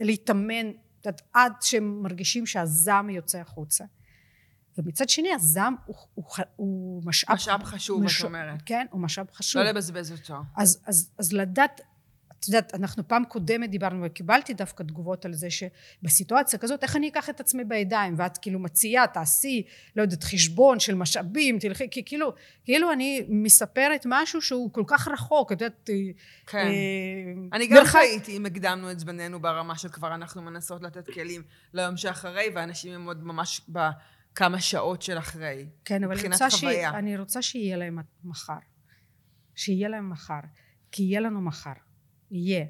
להתאמן, 0.00 0.68
את 0.68 1.06
יודעת, 1.06 1.22
עד 1.32 1.52
שהם 1.60 2.02
מרגישים 2.02 2.46
שהזעם 2.46 3.10
יוצא 3.10 3.38
החוצה. 3.38 3.84
ומצד 4.78 5.08
שני 5.08 5.34
הזעם 5.34 5.74
הוא, 5.86 5.96
הוא, 6.14 6.24
הוא 6.56 7.02
משאב, 7.04 7.34
משאב 7.34 7.62
חשוב, 7.62 8.02
מש... 8.02 8.20
את 8.20 8.24
אומרת. 8.24 8.62
כן, 8.66 8.86
הוא 8.90 9.00
משאב 9.00 9.26
חשוב. 9.32 9.62
לא 9.62 9.68
לבזבז 9.68 10.12
אותו. 10.12 10.34
אז, 10.56 10.82
אז, 10.86 11.10
אז 11.18 11.32
לדעת, 11.32 11.80
את 12.40 12.48
יודעת, 12.48 12.74
אנחנו 12.74 13.08
פעם 13.08 13.24
קודמת 13.24 13.70
דיברנו 13.70 14.02
וקיבלתי 14.06 14.54
דווקא 14.54 14.82
תגובות 14.82 15.24
על 15.24 15.32
זה 15.32 15.48
שבסיטואציה 15.50 16.58
כזאת, 16.58 16.82
איך 16.82 16.96
אני 16.96 17.08
אקח 17.08 17.30
את 17.30 17.40
עצמי 17.40 17.64
בידיים, 17.64 18.14
ואת 18.18 18.38
כאילו 18.38 18.58
מציעה, 18.58 19.06
תעשי, 19.06 19.62
לא 19.96 20.02
יודעת, 20.02 20.24
חשבון 20.24 20.80
של 20.80 20.94
משאבים, 20.94 21.58
תלכי, 21.58 21.90
כי 21.90 22.04
כאילו, 22.04 22.32
כאילו 22.64 22.92
אני 22.92 23.26
מספרת 23.28 24.02
משהו 24.08 24.42
שהוא 24.42 24.72
כל 24.72 24.84
כך 24.86 25.08
רחוק, 25.08 25.52
את 25.52 25.60
יודעת, 25.60 25.90
כן. 26.46 26.58
אה, 26.58 26.72
אני 27.52 27.66
גם 27.66 27.76
מרחק- 27.76 27.90
חייתי 27.92 28.36
אם 28.36 28.46
הקדמנו 28.46 28.90
את 28.90 28.98
זמננו 29.00 29.40
ברמה 29.40 29.78
של 29.78 29.88
כבר 29.88 30.14
אנחנו 30.14 30.42
מנסות 30.42 30.82
לתת 30.82 31.10
כלים 31.10 31.42
ליום 31.74 31.96
שאחרי, 31.96 32.46
ואנשים 32.54 32.92
הם 32.92 33.06
עוד 33.06 33.24
ממש 33.24 33.60
בכמה 33.68 34.60
שעות 34.60 35.02
של 35.02 35.18
אחרי. 35.18 35.66
כן, 35.84 36.04
אבל 36.04 36.18
אני 36.18 36.28
רוצה, 36.28 36.50
ש... 36.50 36.64
אני 36.64 37.16
רוצה 37.16 37.42
שיהיה 37.42 37.76
להם 37.76 37.98
מחר. 38.24 38.54
שיהיה 39.54 39.88
להם 39.88 40.10
מחר. 40.10 40.40
כי 40.92 41.02
יהיה 41.02 41.20
לנו 41.20 41.40
מחר. 41.40 41.72
יהיה. 42.30 42.64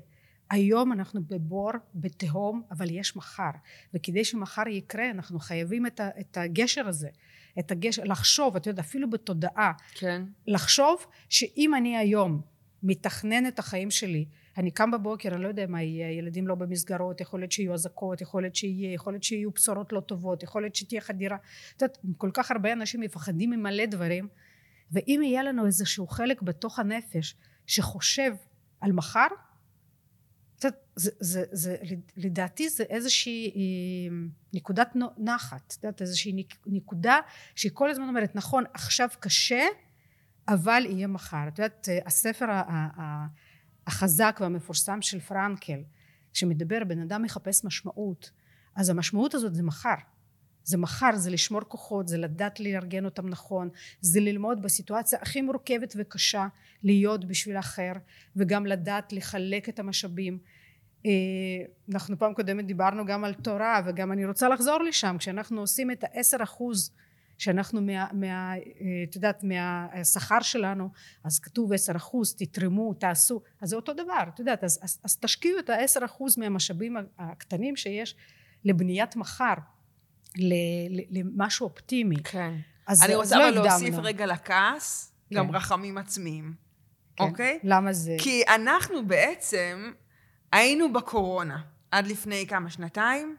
היום 0.51 0.93
אנחנו 0.93 1.21
בבור, 1.27 1.71
בתהום, 1.95 2.63
אבל 2.71 2.91
יש 2.91 3.17
מחר. 3.17 3.51
וכדי 3.95 4.25
שמחר 4.25 4.69
יקרה, 4.69 5.11
אנחנו 5.11 5.39
חייבים 5.39 5.87
את, 5.87 6.01
ה... 6.01 6.09
את 6.21 6.37
הגשר 6.37 6.89
הזה. 6.89 7.09
את 7.59 7.71
הגשר, 7.71 8.03
לחשוב, 8.05 8.57
את 8.57 8.67
יודעת, 8.67 8.85
אפילו 8.87 9.11
בתודעה, 9.11 9.73
כן. 9.95 10.23
לחשוב 10.47 11.07
שאם 11.29 11.75
אני 11.75 11.97
היום 11.97 12.41
מתכנן 12.83 13.47
את 13.47 13.59
החיים 13.59 13.91
שלי, 13.91 14.25
אני 14.57 14.71
קם 14.71 14.91
בבוקר, 14.91 15.35
אני 15.35 15.43
לא 15.43 15.49
יודע 15.49 15.67
מה 15.67 15.83
יהיה, 15.83 16.11
ילדים 16.11 16.47
לא 16.47 16.55
במסגרות, 16.55 17.21
יכול 17.21 17.41
להיות 17.41 17.53
שיהיו 17.53 17.75
אזעקות, 17.75 18.21
יכול 18.21 18.43
להיות 18.43 18.55
שיהיה, 18.55 18.93
יכול 18.93 19.13
להיות 19.13 19.23
שיהיו 19.23 19.51
בשורות 19.51 19.93
לא 19.93 20.01
טובות, 20.01 20.43
יכול 20.43 20.63
להיות 20.63 20.75
שתהיה 20.75 21.01
חדירה. 21.01 21.37
את 21.77 21.83
יודעת, 21.83 21.99
כל 22.17 22.31
כך 22.35 22.51
הרבה 22.51 22.73
אנשים 22.73 23.01
מפחדים 23.01 23.51
ממלא 23.51 23.87
דברים, 23.87 24.29
ואם 24.93 25.21
יהיה 25.25 25.43
לנו 25.43 25.67
איזשהו 25.67 26.07
חלק 26.07 26.43
בתוך 26.43 26.79
הנפש 26.79 27.35
שחושב 27.67 28.33
על 28.81 28.93
מחר, 28.93 29.27
זה, 30.61 30.69
זה, 31.21 31.45
זה, 31.53 31.77
לדעתי 32.17 32.69
זה 32.69 32.85
איזושהי 32.89 33.51
אה, 33.57 34.17
נקודת 34.53 34.93
נחת, 35.19 35.75
את 35.79 35.85
יודעת, 35.85 36.01
איזושהי 36.03 36.33
נק- 36.33 36.59
נקודה 36.67 37.19
שהיא 37.55 37.73
כל 37.75 37.91
הזמן 37.91 38.09
אומרת, 38.09 38.35
נכון, 38.37 38.65
עכשיו 38.75 39.09
קשה, 39.21 39.63
אבל 40.49 40.83
יהיה 40.89 41.07
מחר. 41.07 41.49
את 41.49 41.59
יודעת, 41.59 41.89
הספר 42.07 42.51
ה- 42.51 42.61
ה- 42.61 43.01
ה- 43.03 43.27
החזק 43.87 44.39
והמפורסם 44.41 45.03
של 45.03 45.21
פרנקל, 45.21 45.81
שמדבר, 46.33 46.85
בן 46.89 46.99
אדם 47.03 47.23
מחפש 47.23 47.65
משמעות, 47.65 48.31
אז 48.75 48.89
המשמעות 48.91 49.35
הזאת 49.35 49.55
זה 49.55 49.63
מחר. 49.63 49.95
זה 50.67 50.79
מחר, 50.79 51.17
זה 51.17 51.31
לשמור 51.31 51.61
כוחות, 51.61 52.09
זה 52.09 52.19
לדעת 52.19 52.61
לארגן 52.61 53.05
אותם 53.05 53.29
נכון, 53.29 53.69
זה 54.01 54.21
ללמוד 54.21 54.63
בסיטואציה 54.63 55.19
הכי 55.23 55.43
מורכבת 55.43 55.95
וקשה 55.97 56.47
להיות 56.83 57.25
בשביל 57.25 57.57
האחר, 57.57 57.93
וגם 58.37 58.67
לדעת 58.67 59.13
לחלק 59.13 59.69
את 59.69 59.79
המשאבים. 59.79 60.39
אה, 61.07 61.11
אנחנו 61.93 62.19
פעם 62.19 62.35
קודמת 62.35 62.67
דיברנו 62.67 63.07
גם 63.07 63.25
על 63.25 63.35
תורה, 63.35 63.81
וגם 63.87 64.13
אני 64.13 64.27
רוצה 64.27 64.49
לחזור 64.49 64.83
לשם, 64.83 65.17
כשאנחנו 65.19 65.61
עושים 65.61 65.91
את 65.91 66.05
העשר 66.05 66.37
אחוז 66.43 66.91
שאנחנו 67.39 67.83
מה, 67.83 68.07
מה 68.13 68.55
אה, 68.55 68.61
את 69.11 69.17
יודעת 69.17 69.45
מהשכר 69.45 70.41
שלנו 70.41 70.89
אז 71.25 71.39
כתוב 71.39 71.73
עשר 71.73 71.97
אחוז 71.97 72.35
תתרמו 72.35 72.95
תעשו. 72.95 73.41
אז 73.61 73.69
זה 73.69 73.77
אותו 73.77 73.93
דבר 73.93 74.23
את 74.29 74.39
יודעת 74.39 74.65
אז, 74.65 74.79
אז, 74.83 75.01
אז 75.05 75.17
תשקיעו 75.17 75.59
את 75.59 75.71
העשר 75.71 76.01
אחוז 76.05 76.39
מהמשאבים 76.39 76.97
הקטנים 77.19 77.77
שיש 77.77 78.17
לבניית 78.65 79.17
מחר 79.17 79.55
למשהו 81.11 81.65
אופטימי 81.65 82.17
כן. 82.25 82.55
אז 82.87 83.03
אני 83.03 83.15
רוצה 83.15 83.39
לא 83.39 83.49
אבל 83.49 83.55
להוסיף 83.55 83.89
הקדמנו. 83.89 84.03
רגע 84.03 84.27
לכעס, 84.27 85.13
גם 85.35 85.49
כן. 85.49 85.55
רחמים 85.55 85.99
עצמיים. 85.99 86.55
כן. 87.17 87.25
אוקיי? 87.25 87.59
למה 87.65 87.93
זה 87.93 88.17
כי 88.19 88.43
אנחנו 88.49 89.07
בעצם 89.07 89.93
היינו 90.53 90.93
בקורונה 90.93 91.59
עד 91.91 92.07
לפני 92.07 92.47
כמה, 92.49 92.71
שנתיים? 92.71 93.37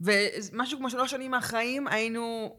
ומשהו 0.00 0.78
כמו 0.78 0.90
שלוש 0.90 1.10
שנים 1.10 1.30
מהחיים 1.30 1.88
היינו 1.88 2.56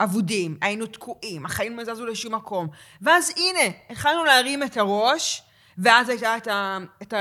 אבודים, 0.00 0.58
היינו 0.60 0.86
תקועים, 0.86 1.46
החיים 1.46 1.76
לא 1.78 1.84
זזו 1.84 2.06
לשום 2.06 2.34
מקום. 2.34 2.68
ואז 3.00 3.32
הנה, 3.36 3.74
התחלנו 3.90 4.24
להרים 4.24 4.62
את 4.62 4.76
הראש, 4.76 5.42
ואז 5.78 6.08
הייתה 6.08 6.36
את, 6.36 6.46
ה, 6.46 6.78
את 7.02 7.14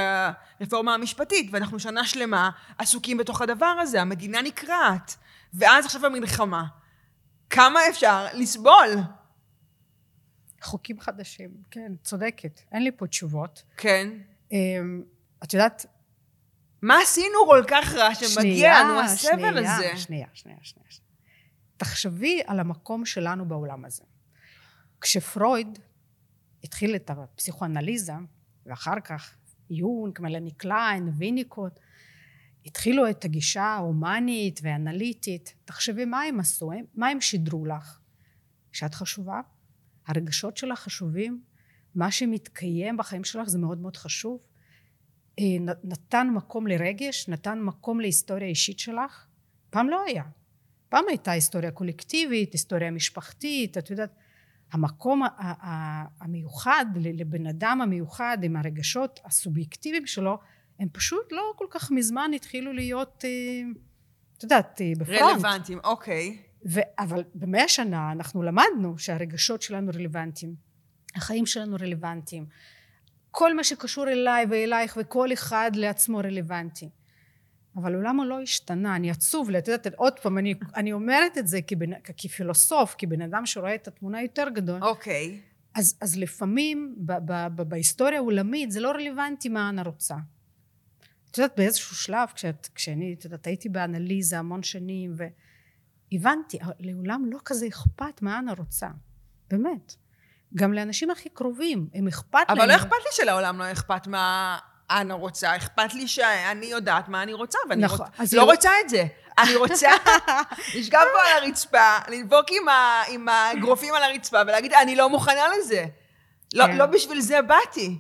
הרפורמה 0.60 0.94
המשפטית, 0.94 1.50
ואנחנו 1.52 1.80
שנה 1.80 2.06
שלמה 2.06 2.50
עסוקים 2.78 3.18
בתוך 3.18 3.42
הדבר 3.42 3.76
הזה, 3.82 4.02
המדינה 4.02 4.42
נקרעת. 4.42 5.16
ואז 5.54 5.86
עכשיו 5.86 6.06
המלחמה. 6.06 6.66
כמה 7.50 7.80
אפשר 7.90 8.26
לסבול? 8.34 8.90
חוקים 10.62 11.00
חדשים 11.00 11.50
כן 11.72 11.92
צודקת 12.04 12.62
אין 12.72 12.84
לי 12.84 12.92
פה 12.98 13.08
תשובות 13.08 13.64
כן. 13.78 14.10
אמ, 14.52 15.04
את 15.44 15.54
יודעת 15.54 15.86
מה 16.82 17.00
עשינו 17.04 17.38
כל 17.46 17.64
כך 17.68 17.94
רע 17.94 18.16
שמגיע 18.16 18.84
לנו 18.84 19.00
הסבל 19.00 19.58
הזה? 19.58 19.98
שנייה, 19.98 19.98
שנייה, 19.98 20.28
שנייה. 20.34 20.58
שנייה. 20.64 21.08
תחשבי 21.78 22.42
על 22.48 22.60
המקום 22.60 23.06
שלנו 23.06 23.46
בעולם 23.46 23.86
הזה. 23.86 24.04
כשפרויד 25.02 25.80
התחיל 26.64 26.96
את 26.96 27.10
הפסיכואנליזה, 27.10 28.14
ואחר 28.66 29.00
כך 29.04 29.36
יונג, 29.70 30.22
מלני 30.22 30.52
קליין, 30.52 31.10
ויניקוט, 31.18 31.80
התחילו 32.68 33.10
את 33.10 33.26
הגישה 33.26 33.64
ההומנית 33.64 34.60
והאנליטית. 34.64 35.54
תחשבי 35.66 36.06
מה 36.06 36.22
הם 36.22 36.40
עשו, 36.40 36.72
מה 36.96 37.08
הם 37.08 37.22
שידרו 37.22 37.66
לך? 37.66 38.00
שאת 38.72 38.94
חשובה, 38.94 39.42
הרגשות 40.08 40.58
שלך 40.58 40.80
חשובים, 40.80 41.42
מה 41.96 42.12
שמתקיים 42.12 42.98
בחיים 42.98 43.24
שלך 43.24 43.48
זה 43.48 43.60
מאוד 43.60 43.78
מאוד 43.78 43.98
חשוב. 43.98 44.40
אה, 45.40 45.46
נתן 45.84 46.28
מקום 46.34 46.68
לרגש, 46.68 47.30
נתן 47.30 47.60
מקום 47.60 48.00
להיסטוריה 48.00 48.48
אישית 48.48 48.80
שלך. 48.80 49.28
פעם 49.70 49.90
לא 49.90 50.04
היה. 50.08 50.24
פעם 50.90 51.04
הייתה 51.10 51.32
היסטוריה 51.32 51.72
קולקטיבית, 51.72 52.54
היסטוריה 52.54 52.92
משפחתית, 52.92 53.78
את 53.78 53.90
יודעת, 53.90 54.16
המקום 54.72 55.22
המיוחד 56.20 56.86
לבן 56.96 57.48
אדם 57.48 57.82
המיוחד 57.82 58.38
עם 58.44 58.56
הרגשות 58.56 59.20
הסובייקטיביים 59.26 60.08
שלו, 60.08 60.40
הם 60.80 60.88
פשוט 60.92 61.32
לא 61.32 61.54
כל 61.56 61.66
כך 61.70 61.92
מזמן 61.92 62.32
התחילו 62.36 62.74
להיות, 62.74 63.26
אה, 63.26 63.30
את 64.38 64.44
יודעת, 64.44 64.82
אה, 64.82 64.92
בפרונט. 64.98 65.22
רלוונטיים, 65.22 65.80
אוקיי. 65.84 66.38
ו- 66.70 66.80
אבל 67.00 67.24
במאה 67.36 67.68
שנה 67.68 68.12
אנחנו 68.12 68.44
למדנו 68.44 68.98
שהרגשות 68.98 69.62
שלנו 69.62 69.92
רלוונטיים, 69.96 70.56
החיים 71.16 71.46
שלנו 71.46 71.78
רלוונטיים, 71.82 72.46
כל 73.32 73.56
מה 73.56 73.64
שקשור 73.64 74.10
אליי 74.10 74.46
ואלייך 74.50 74.98
וכל 75.02 75.34
אחד 75.34 75.72
לעצמו 75.76 76.18
רלוונטי. 76.18 76.90
אבל 77.76 77.96
עולם 77.96 78.20
לא 78.26 78.42
השתנה, 78.42 78.96
אני 78.96 79.12
עצוב 79.12 79.50
לי, 79.50 79.58
את 79.58 79.68
יודעת, 79.68 79.88
עוד 79.96 80.20
פעם, 80.20 80.38
אני, 80.38 80.54
אני 80.76 80.94
אומרת 80.94 81.38
את 81.38 81.48
זה 81.48 81.62
כבן, 81.62 81.90
כפילוסוף, 82.18 82.96
כבן 82.98 83.22
אדם 83.22 83.46
שרואה 83.46 83.76
את 83.76 83.88
התמונה 83.88 84.22
יותר 84.22 84.50
גדול. 84.50 84.84
אוקיי. 84.84 85.42
אז, 85.76 85.98
אז 86.02 86.18
לפעמים 86.18 86.96
ב, 86.98 87.12
ב, 87.26 87.48
ב, 87.56 87.62
בהיסטוריה 87.62 88.18
העולמית 88.18 88.72
זה 88.72 88.80
לא 88.80 88.92
רלוונטי 88.92 89.50
מה 89.50 89.70
אנה 89.70 89.82
רוצה. 89.82 90.16
את 91.38 91.44
יודעת, 91.44 91.58
באיזשהו 91.58 91.96
שלב, 91.96 92.30
כשאת, 92.36 92.70
כשאני, 92.76 93.16
את 93.20 93.26
יודעת, 93.26 93.48
הייתי 93.48 93.70
באנליזה 93.70 94.40
המון 94.40 94.64
שנים, 94.64 95.16
והבנתי, 96.12 96.58
לעולם 96.80 97.24
לא 97.26 97.40
כזה 97.46 97.68
אכפת 97.68 98.22
מה 98.22 98.40
אנה 98.40 98.54
רוצה. 98.58 98.88
באמת. 99.50 99.96
גם 100.56 100.74
לאנשים 100.74 101.10
הכי 101.10 101.30
קרובים, 101.30 101.88
הם 101.94 102.08
אכפת 102.08 102.40
אבל 102.50 102.58
להם. 102.58 102.70
לא 102.70 102.76
אכפת 102.76 102.92
לי 102.92 103.12
שלעולם 103.12 103.60
לא 103.60 103.72
אכפת 103.72 104.08
מה 104.08 104.58
אנה 104.92 105.14
רוצה, 105.14 105.56
אכפת 105.56 105.94
לי 105.94 106.08
שאני 106.08 106.66
יודעת 106.66 107.10
מה 107.10 107.24
אני 107.24 107.34
רוצה, 107.34 107.58
ואני 107.70 107.82
נכון, 107.84 108.08
רוצ... 108.20 108.34
לא 108.34 108.46
לא- 108.46 108.52
רוצה 108.52 108.70
את 108.86 108.90
זה. 108.90 109.06
אני 109.40 109.56
רוצה 109.56 109.90
לשכב 110.76 111.00
פה 111.14 111.30
על 111.38 111.44
הרצפה, 111.44 111.98
לדבוק 112.08 112.46
עם, 112.62 112.68
ה... 112.70 113.02
עם 113.10 113.30
האגרופים 113.30 113.94
על 113.94 114.04
הרצפה 114.04 114.42
ולהגיד, 114.42 114.74
אני 114.74 114.96
לא 114.96 115.10
מוכנה 115.10 115.42
לזה. 115.60 115.86
לא, 116.54 116.66
כן. 116.68 116.78
לא 116.78 116.86
בשביל 116.86 117.22
זה 117.22 117.42
באתי. 117.42 118.00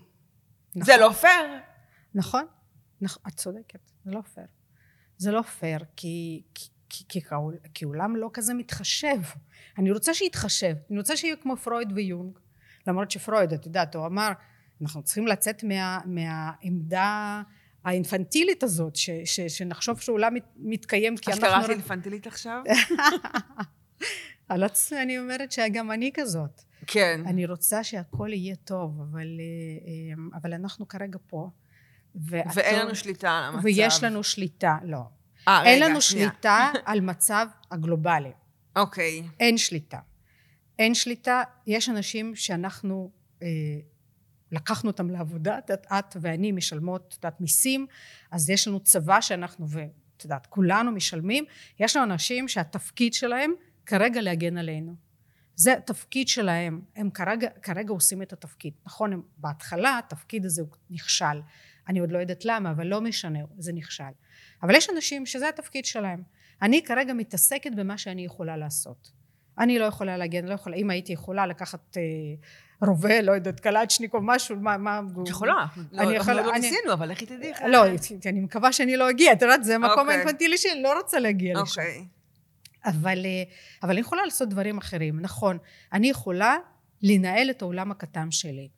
זה 0.83 0.97
לא 0.97 1.11
פייר. 1.11 1.47
נכון, 2.15 2.45
נכון, 3.01 3.23
את 3.27 3.33
צודקת, 3.33 3.79
זה 4.05 4.11
לא 4.11 4.21
פייר. 4.33 4.47
זה 5.17 5.31
לא 5.31 5.41
פייר, 5.41 5.79
כי, 5.95 6.41
כי, 6.55 6.69
כי, 6.89 7.03
כי, 7.09 7.21
כי 7.73 7.85
עולם 7.85 8.15
לא 8.15 8.29
כזה 8.33 8.53
מתחשב. 8.53 9.21
אני 9.77 9.91
רוצה 9.91 10.13
שיתחשב, 10.13 10.75
אני 10.89 10.97
רוצה 10.97 11.17
שיהיה 11.17 11.35
כמו 11.35 11.57
פרויד 11.57 11.91
ויונג. 11.95 12.39
למרות 12.87 13.11
שפרויד, 13.11 13.53
את 13.53 13.65
יודעת, 13.65 13.95
הוא 13.95 14.05
אמר, 14.05 14.29
אנחנו 14.81 15.03
צריכים 15.03 15.27
לצאת 15.27 15.63
מה, 15.63 15.99
מהעמדה 16.05 17.41
האינפנטילית 17.83 18.63
הזאת, 18.63 18.95
ש, 18.95 19.09
ש, 19.25 19.39
שנחשוב 19.39 19.99
שעולם 19.99 20.33
מת, 20.33 20.43
מתקיים 20.57 21.17
כי 21.17 21.31
אנחנו... 21.31 21.47
קראת 21.47 21.63
רק- 21.63 21.69
אינפנטילית 21.69 22.27
עכשיו? 22.27 22.63
על 24.49 24.63
עצמי 24.63 25.01
אני 25.01 25.19
אומרת 25.19 25.51
שגם 25.51 25.91
אני 25.91 26.11
כזאת. 26.13 26.61
כן. 26.87 27.21
אני 27.25 27.45
רוצה 27.45 27.83
שהכל 27.83 28.29
יהיה 28.33 28.55
טוב, 28.55 29.01
אבל, 29.01 29.27
אה, 29.39 29.87
אה, 29.87 30.39
אבל 30.41 30.53
אנחנו 30.53 30.87
כרגע 30.87 31.19
פה. 31.27 31.49
ואין 32.25 32.79
לנו 32.79 32.95
שליטה 32.95 33.37
על 33.37 33.43
המצב. 33.43 33.65
ויש 33.65 34.03
לנו 34.03 34.23
שליטה, 34.23 34.77
לא. 34.83 35.01
אה, 35.47 35.63
אין 35.65 35.83
רגע, 35.83 35.89
לנו 35.89 36.01
שנייה. 36.01 36.29
שליטה 36.29 36.71
על 36.85 37.01
מצב 37.01 37.47
הגלובלי. 37.71 38.31
אוקיי. 38.75 39.23
אין 39.39 39.57
שליטה. 39.57 39.99
אין 40.79 40.95
שליטה, 40.95 41.43
יש 41.67 41.89
אנשים 41.89 42.35
שאנחנו 42.35 43.11
אה, 43.41 43.47
לקחנו 44.51 44.89
אותם 44.89 45.09
לעבודה, 45.09 45.57
את 45.57 45.71
את 45.71 46.17
ואני 46.21 46.51
משלמות, 46.51 47.05
את 47.07 47.13
יודעת, 47.13 47.41
מיסים, 47.41 47.87
אז 48.31 48.49
יש 48.49 48.67
לנו 48.67 48.79
צבא 48.79 49.21
שאנחנו, 49.21 49.69
ואת 49.69 50.23
יודעת, 50.23 50.47
כולנו 50.47 50.91
משלמים, 50.91 51.45
יש 51.79 51.95
לנו 51.95 52.13
אנשים 52.13 52.47
שהתפקיד 52.47 53.13
שלהם 53.13 53.53
כרגע 53.85 54.21
להגן 54.21 54.57
עלינו. 54.57 54.95
זה 55.55 55.73
התפקיד 55.73 56.27
שלהם, 56.27 56.81
הם 56.95 57.09
כרגע, 57.09 57.49
כרגע 57.61 57.91
עושים 57.91 58.21
את 58.21 58.33
התפקיד. 58.33 58.73
נכון, 58.85 59.13
הם, 59.13 59.21
בהתחלה 59.37 59.97
התפקיד 59.97 60.45
הזה 60.45 60.61
הוא 60.61 60.69
נכשל. 60.89 61.41
אני 61.89 61.99
עוד 61.99 62.11
לא 62.11 62.17
יודעת 62.17 62.45
למה, 62.45 62.71
אבל 62.71 62.87
לא 62.87 63.01
משנה, 63.01 63.39
זה 63.57 63.73
נכשל. 63.73 64.03
אבל 64.63 64.75
יש 64.75 64.89
אנשים 64.89 65.25
שזה 65.25 65.49
התפקיד 65.49 65.85
שלהם. 65.85 66.21
אני 66.61 66.83
כרגע 66.83 67.13
מתעסקת 67.13 67.71
במה 67.75 67.97
שאני 67.97 68.25
יכולה 68.25 68.57
לעשות. 68.57 69.11
אני 69.59 69.79
לא 69.79 69.85
יכולה 69.85 70.17
להגן, 70.17 70.45
לא 70.45 70.53
יכולה, 70.53 70.75
אם 70.75 70.89
הייתי 70.89 71.13
יכולה 71.13 71.47
לקחת 71.47 71.97
אה, 71.97 72.01
רובה, 72.87 73.21
לא 73.21 73.31
יודעת, 73.31 73.59
קלצ'ניקוב, 73.59 74.21
משהו, 74.23 74.55
מה, 74.55 74.77
מה... 74.77 75.01
את 75.23 75.27
יכולה. 75.27 75.65
לא- 75.91 76.01
אני 76.01 76.15
יכולה- 76.15 76.41
לא 76.41 76.51
אני- 76.51 76.59
ניסינו, 76.59 76.93
אבל 76.93 77.09
לכי 77.11 77.25
תדעי. 77.25 77.51
לא, 77.67 77.85
אני 78.25 78.39
מקווה 78.39 78.73
שאני 78.73 78.97
לא 78.97 79.09
אגיע, 79.09 79.33
את 79.33 79.41
יודעת, 79.41 79.63
זה 79.63 79.75
המקום 79.75 79.99
אוקיי. 79.99 80.15
האינפנטילי 80.15 80.57
שלי, 80.57 80.81
לא 80.81 80.97
רוצה 80.97 81.19
להגיע 81.19 81.53
לשם. 81.61 81.81
אוקיי. 81.81 82.05
אבל, 82.85 83.25
אה, 83.25 83.43
אבל 83.83 83.91
אני 83.91 83.99
יכולה 83.99 84.23
לעשות 84.23 84.49
דברים 84.49 84.77
אחרים, 84.77 85.19
נכון. 85.19 85.57
אני 85.93 86.09
יכולה 86.09 86.57
לנהל 87.03 87.49
את 87.49 87.61
העולם 87.61 87.91
הקטן 87.91 88.31
שלי, 88.31 88.69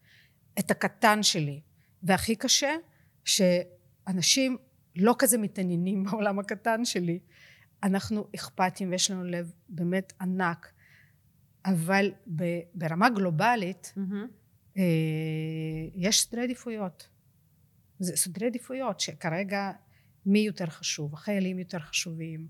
את 0.60 0.72
הקטן 0.72 1.24
שלי. 1.24 1.60
והכי 2.04 2.36
קשה, 2.36 2.72
שאנשים 3.30 4.58
לא 4.96 5.15
כזה 5.20 5.38
מתעניינים 5.38 6.04
בעולם 6.04 6.39
הקטן 6.39 6.86
שלי. 6.86 7.20
אנחנו 7.84 8.28
אכפתים 8.36 8.92
ויש 8.92 9.12
לנו 9.12 9.24
לב 9.24 9.52
באמת 9.70 10.13
ענק, 10.22 10.72
אבל 11.65 12.12
ברמה 12.74 13.10
גלובלית. 13.10 13.94
אה, 14.78 14.84
יש 15.96 16.22
סדרי 16.22 16.44
עדיפויות. 16.44 17.10
זה 18.00 18.18
סדרי 18.18 18.48
עדיפויות 18.48 19.00
שכרגע 19.00 19.72
מי 20.26 20.39
יותר 20.39 20.65
חשוב, 20.65 21.13
החיילים 21.13 21.60
יותר 21.60 21.80
חשובים, 21.80 22.48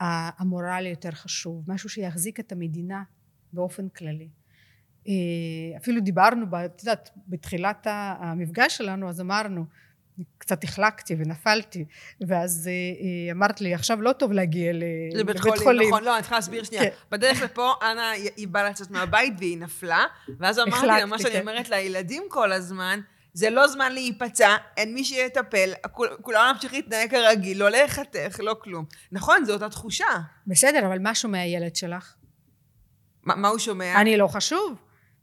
המורל 0.00 0.86
יותר 0.86 1.10
חשוב, 1.10 1.64
משהו 1.72 1.88
שיחזיק 1.88 2.40
את 2.40 2.52
המדינה 2.52 3.02
באופן 3.52 3.88
כללי. 3.88 4.28
אה, 5.08 5.12
אפילו 5.76 6.00
דיברנו, 6.00 6.46
את 6.64 6.80
יודעת, 6.80 7.10
בתחילת 7.28 7.86
המפגש 7.90 8.76
שלנו, 8.76 9.08
אז 9.08 9.20
אמרנו, 9.20 9.64
קצת 10.38 10.64
החלקתי 10.64 11.14
ונפלתי, 11.18 11.84
ואז 12.28 12.68
אה, 12.68 12.72
אה, 12.72 13.32
אמרת 13.32 13.60
לי, 13.60 13.74
עכשיו 13.74 14.02
לא 14.02 14.12
טוב 14.12 14.32
להגיע 14.32 14.72
ל- 14.72 14.82
לבית 15.14 15.36
חולים, 15.62 15.88
נכון, 15.88 16.04
לא, 16.04 16.14
אני 16.14 16.22
צריכה 16.22 16.36
להסביר 16.36 16.64
שנייה. 16.64 16.82
כן. 16.82 16.90
בדרך 17.10 17.42
לפה, 17.42 17.72
אנה, 17.82 18.10
היא 18.10 18.48
באה 18.48 18.70
לצאת 18.70 18.90
מהבית 18.90 19.34
והיא 19.38 19.58
נפלה, 19.58 20.04
ואז 20.38 20.58
אמרתי 20.58 20.86
לה, 20.86 21.06
מה 21.06 21.18
שאני 21.18 21.32
כן. 21.32 21.40
אומרת 21.40 21.68
לילדים 21.68 22.22
כל 22.28 22.52
הזמן, 22.52 23.00
זה 23.32 23.50
לא 23.50 23.68
זמן 23.68 23.92
להיפצע, 23.92 24.56
אין 24.76 24.94
מי 24.94 25.04
שיטפל, 25.04 25.72
כול- 25.92 26.16
כולם 26.22 26.44
להמשיך 26.46 26.72
להתנהג 26.72 27.10
כרגיל, 27.10 27.58
לא 27.58 27.68
להיחתך, 27.70 28.40
לא 28.42 28.56
כלום. 28.62 28.84
נכון, 29.12 29.44
זו 29.44 29.52
אותה 29.52 29.68
תחושה. 29.68 30.04
בסדר, 30.46 30.86
אבל 30.86 30.98
משהו 31.00 31.28
מהילד 31.28 31.76
שלך. 31.76 32.14
מה 33.24 33.34
מה 33.36 33.48
הוא 33.48 33.58
שומע? 33.58 34.00
אני 34.00 34.16
לא 34.16 34.26
חשוב. 34.26 34.74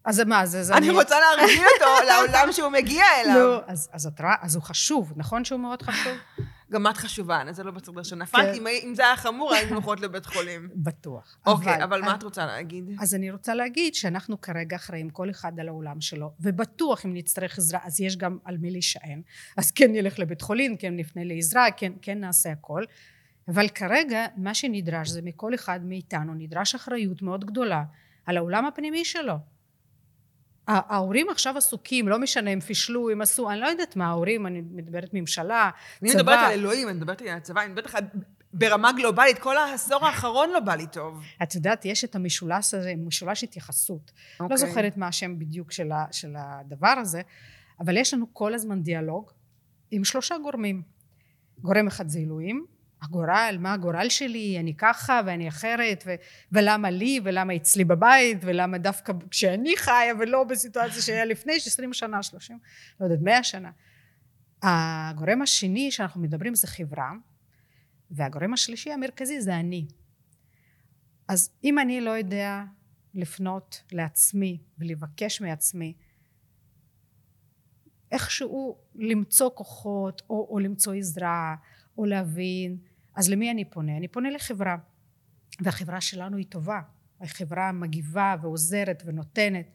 אז 0.06 0.20
מה, 0.20 0.42
אז... 0.42 0.56
אז 0.56 0.72
אני 0.72 0.90
רוצה 0.90 1.16
להרגיל 1.20 1.64
אותו 1.76 1.92
לעולם 2.10 2.52
שהוא 2.52 2.70
מגיע 2.70 3.06
אליו. 3.22 3.36
לא, 3.36 3.62
אז, 3.68 4.08
את 4.08 4.22
רואה, 4.22 4.36
אז 4.42 4.56
הוא 4.56 4.64
חשוב, 4.64 5.14
נכון 5.16 5.46
שהוא 5.46 5.60
מאוד 5.60 5.82
חשוב? 5.82 6.18
גם 6.72 6.88
את 6.88 6.98
חשובה, 6.98 7.42
זה 7.52 7.64
לא 7.64 7.72
בסדר 7.72 8.04
שנפלת. 8.04 8.56
כן. 8.56 8.68
אם 8.68 8.96
זה 8.96 9.02
היה 9.02 9.16
חמור, 9.16 9.54
היינו 9.54 9.74
הולכות 9.74 10.00
לבית 10.00 10.26
חולים. 10.26 10.70
בטוח. 10.86 11.38
אוקיי, 11.46 11.84
אבל 11.84 12.02
מה 12.02 12.16
את 12.16 12.24
רוצה 12.24 12.46
להגיד? 12.46 12.98
אז 13.00 13.16
אני 13.16 13.32
רוצה 13.32 13.54
להגיד 13.54 13.96
שאנחנו 13.96 14.42
כרגע 14.42 14.76
אחראים 14.76 15.10
כל 15.10 15.30
אחד 15.30 15.60
על 15.60 15.68
העולם 15.68 16.02
שלו, 16.02 16.32
ובטוח 16.40 17.06
אם 17.06 17.14
נצטרך 17.14 17.58
עזרה, 17.58 17.80
אז 17.84 18.02
יש 18.02 18.18
גם 18.18 18.38
על 18.46 18.58
מי 18.58 18.72
להישען. 18.72 19.22
אז 19.58 19.72
כן 19.72 19.92
נלך 19.92 20.20
לבית 20.20 20.42
חולים, 20.42 20.78
כן 20.78 20.96
נפנה 20.96 21.24
לעזרה, 21.24 21.72
כן, 21.78 21.92
כן 22.02 22.20
נעשה 22.20 22.52
הכל. 22.52 22.84
אבל 23.48 23.70
כרגע 23.70 24.26
מה 24.38 24.54
שנדרש 24.54 25.10
זה 25.10 25.22
מכל 25.24 25.56
אחד 25.56 25.80
מאיתנו, 25.84 26.34
נדרש 26.34 26.76
אחריות 26.76 27.22
מאוד 27.22 27.46
גדולה 27.46 27.84
על 28.26 28.38
העולם 28.38 28.66
הפנימי 28.66 29.06
שלו. 29.06 29.53
ההורים 30.68 31.30
עכשיו 31.30 31.58
עסוקים, 31.58 32.08
לא 32.08 32.20
משנה, 32.20 32.52
הם 32.52 32.60
פישלו, 32.60 33.10
הם 33.10 33.22
עשו, 33.22 33.52
אני 33.52 33.60
לא 33.60 33.68
יודעת 33.68 33.96
מה 33.96 34.08
ההורים, 34.08 34.48
אני 34.48 34.62
מדברת 34.72 35.10
ממשלה, 35.14 35.70
אני 36.02 36.10
צבא. 36.10 36.22
מדברת 36.22 36.40
על 36.40 36.52
אלוהים, 36.52 36.90
אני 36.90 36.98
מדברת 36.98 37.22
על 37.22 37.28
הצבא, 37.28 37.62
אני 37.62 37.70
מדברת 37.70 37.96
על 37.96 38.04
ברמה 38.54 38.92
גלובלית, 38.92 39.40
כל 39.40 39.58
העשור 39.58 40.06
האחרון 40.06 40.50
לא 40.50 40.60
בא 40.60 40.76
לי 40.76 40.88
טוב. 40.88 41.24
את 41.44 41.56
יודעת, 41.56 41.86
יש 41.86 42.04
את 42.04 42.16
המשולש 42.16 42.74
הזה, 42.74 42.94
משולש 42.98 43.44
התייחסות. 43.44 44.12
לא 44.40 44.44
אוקיי. 44.44 44.58
זוכרת 44.58 44.98
מה 44.98 45.08
השם 45.08 45.40
בדיוק 45.40 45.72
של, 45.72 45.92
ה, 45.92 46.06
של 46.12 46.34
הדבר 46.38 46.94
הזה, 47.02 47.22
אבל 47.80 47.98
יש 47.98 48.14
לנו 48.14 48.26
כל 48.34 48.54
הזמן 48.54 48.84
דיאלוג 48.84 49.32
עם 49.92 50.04
שלושה 50.04 50.36
גורמים. 50.38 50.82
גורם 51.58 51.88
אחד 51.88 52.10
זה 52.10 52.20
אלוהים, 52.20 52.66
הגורל, 53.04 53.58
מה 53.60 53.74
הגורל 53.74 54.10
שלי, 54.10 54.60
אני 54.60 54.76
ככה 54.76 55.22
ואני 55.26 55.48
אחרת, 55.48 56.04
ו, 56.08 56.16
ולמה 56.52 56.90
לי, 56.90 57.20
ולמה 57.24 57.56
אצלי 57.56 57.84
בבית, 57.84 58.38
ולמה 58.42 58.78
דווקא 58.78 59.14
כשאני 59.30 59.78
חיה 59.78 60.14
ולא 60.20 60.44
בסיטואציה 60.44 61.02
שהיה 61.02 61.26
לפני 61.26 61.54
20 61.56 61.94
שנה, 61.94 62.24
30, 62.24 62.60
לא 63.00 63.06
יודעת, 63.06 63.20
100 63.22 63.44
שנה. 63.44 63.72
הגורם 64.64 65.42
השני 65.42 65.92
שאנחנו 65.92 66.22
מדברים 66.22 66.56
זה 66.56 66.68
חברה, 66.68 67.12
והגורם 68.12 68.54
השלישי 68.54 68.92
המרכזי 68.92 69.42
זה 69.42 69.56
אני. 69.56 69.88
אז 71.28 71.52
אם 71.64 71.80
אני 71.80 72.02
לא 72.02 72.12
יודע 72.12 72.64
לפנות 73.14 73.84
לעצמי 73.92 74.62
ולבקש 74.78 75.42
מעצמי 75.42 75.94
איכשהו 78.12 78.78
למצוא 78.96 79.50
כוחות 79.54 80.22
או, 80.30 80.48
או 80.50 80.60
למצוא 80.60 80.94
עזרה 80.94 81.56
או 81.98 82.06
להבין 82.06 82.78
אז 83.16 83.30
למי 83.30 83.52
אני 83.52 83.66
פונה? 83.66 83.98
אני 83.98 84.08
פונה 84.08 84.30
לחברה 84.30 84.78
והחברה 85.62 86.02
שלנו 86.02 86.38
היא 86.38 86.46
טובה 86.50 86.82
החברה 87.22 87.72
מגיבה 87.72 88.36
ועוזרת 88.42 89.04
ונותנת 89.06 89.72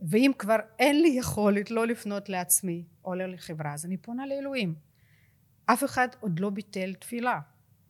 ואם 0.00 0.32
כבר 0.38 0.56
אין 0.78 1.02
לי 1.02 1.08
יכולת 1.08 1.70
לא 1.70 1.86
לפנות 1.86 2.28
לעצמי 2.28 2.84
או 3.04 3.14
לא 3.14 3.26
לחברה 3.26 3.74
אז 3.74 3.84
אני 3.84 3.96
פונה 3.96 4.26
לאלוהים 4.26 4.74
אף 5.66 5.84
אחד 5.84 6.08
עוד 6.20 6.40
לא 6.40 6.50
ביטל 6.50 6.94
תפילה 6.94 7.40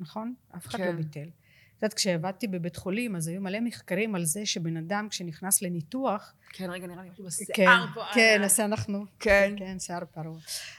נכון? 0.01 0.35
אף 0.57 0.67
אחד 0.67 0.79
כן. 0.79 0.87
לא 0.87 0.93
ביטל. 0.93 1.29
את 1.79 1.83
יודעת, 1.83 1.95
כשעבדתי 1.95 2.47
בבית 2.47 2.77
חולים, 2.77 3.17
אז 3.17 3.29
היו 3.29 3.41
מלא 3.41 3.61
מחקרים 3.61 4.15
על 4.15 4.25
זה 4.25 4.47
שבן 4.47 4.77
אדם 4.77 5.07
כשנכנס 5.11 5.63
לניתוח, 5.63 6.35
כן, 6.53 6.71
רגע, 6.71 6.87
נראה 6.87 7.03
לי 7.03 7.11
משהו 7.11 7.25
כן, 7.25 7.53
בשיער 7.53 7.87
פה. 7.95 8.01
כן, 8.15 8.39
אה. 8.41 8.45
אז 8.45 8.61
אנחנו, 8.61 9.05
כן. 9.19 9.55
כן, 9.59 9.79
שיער 9.79 10.05
פרוע. 10.05 10.39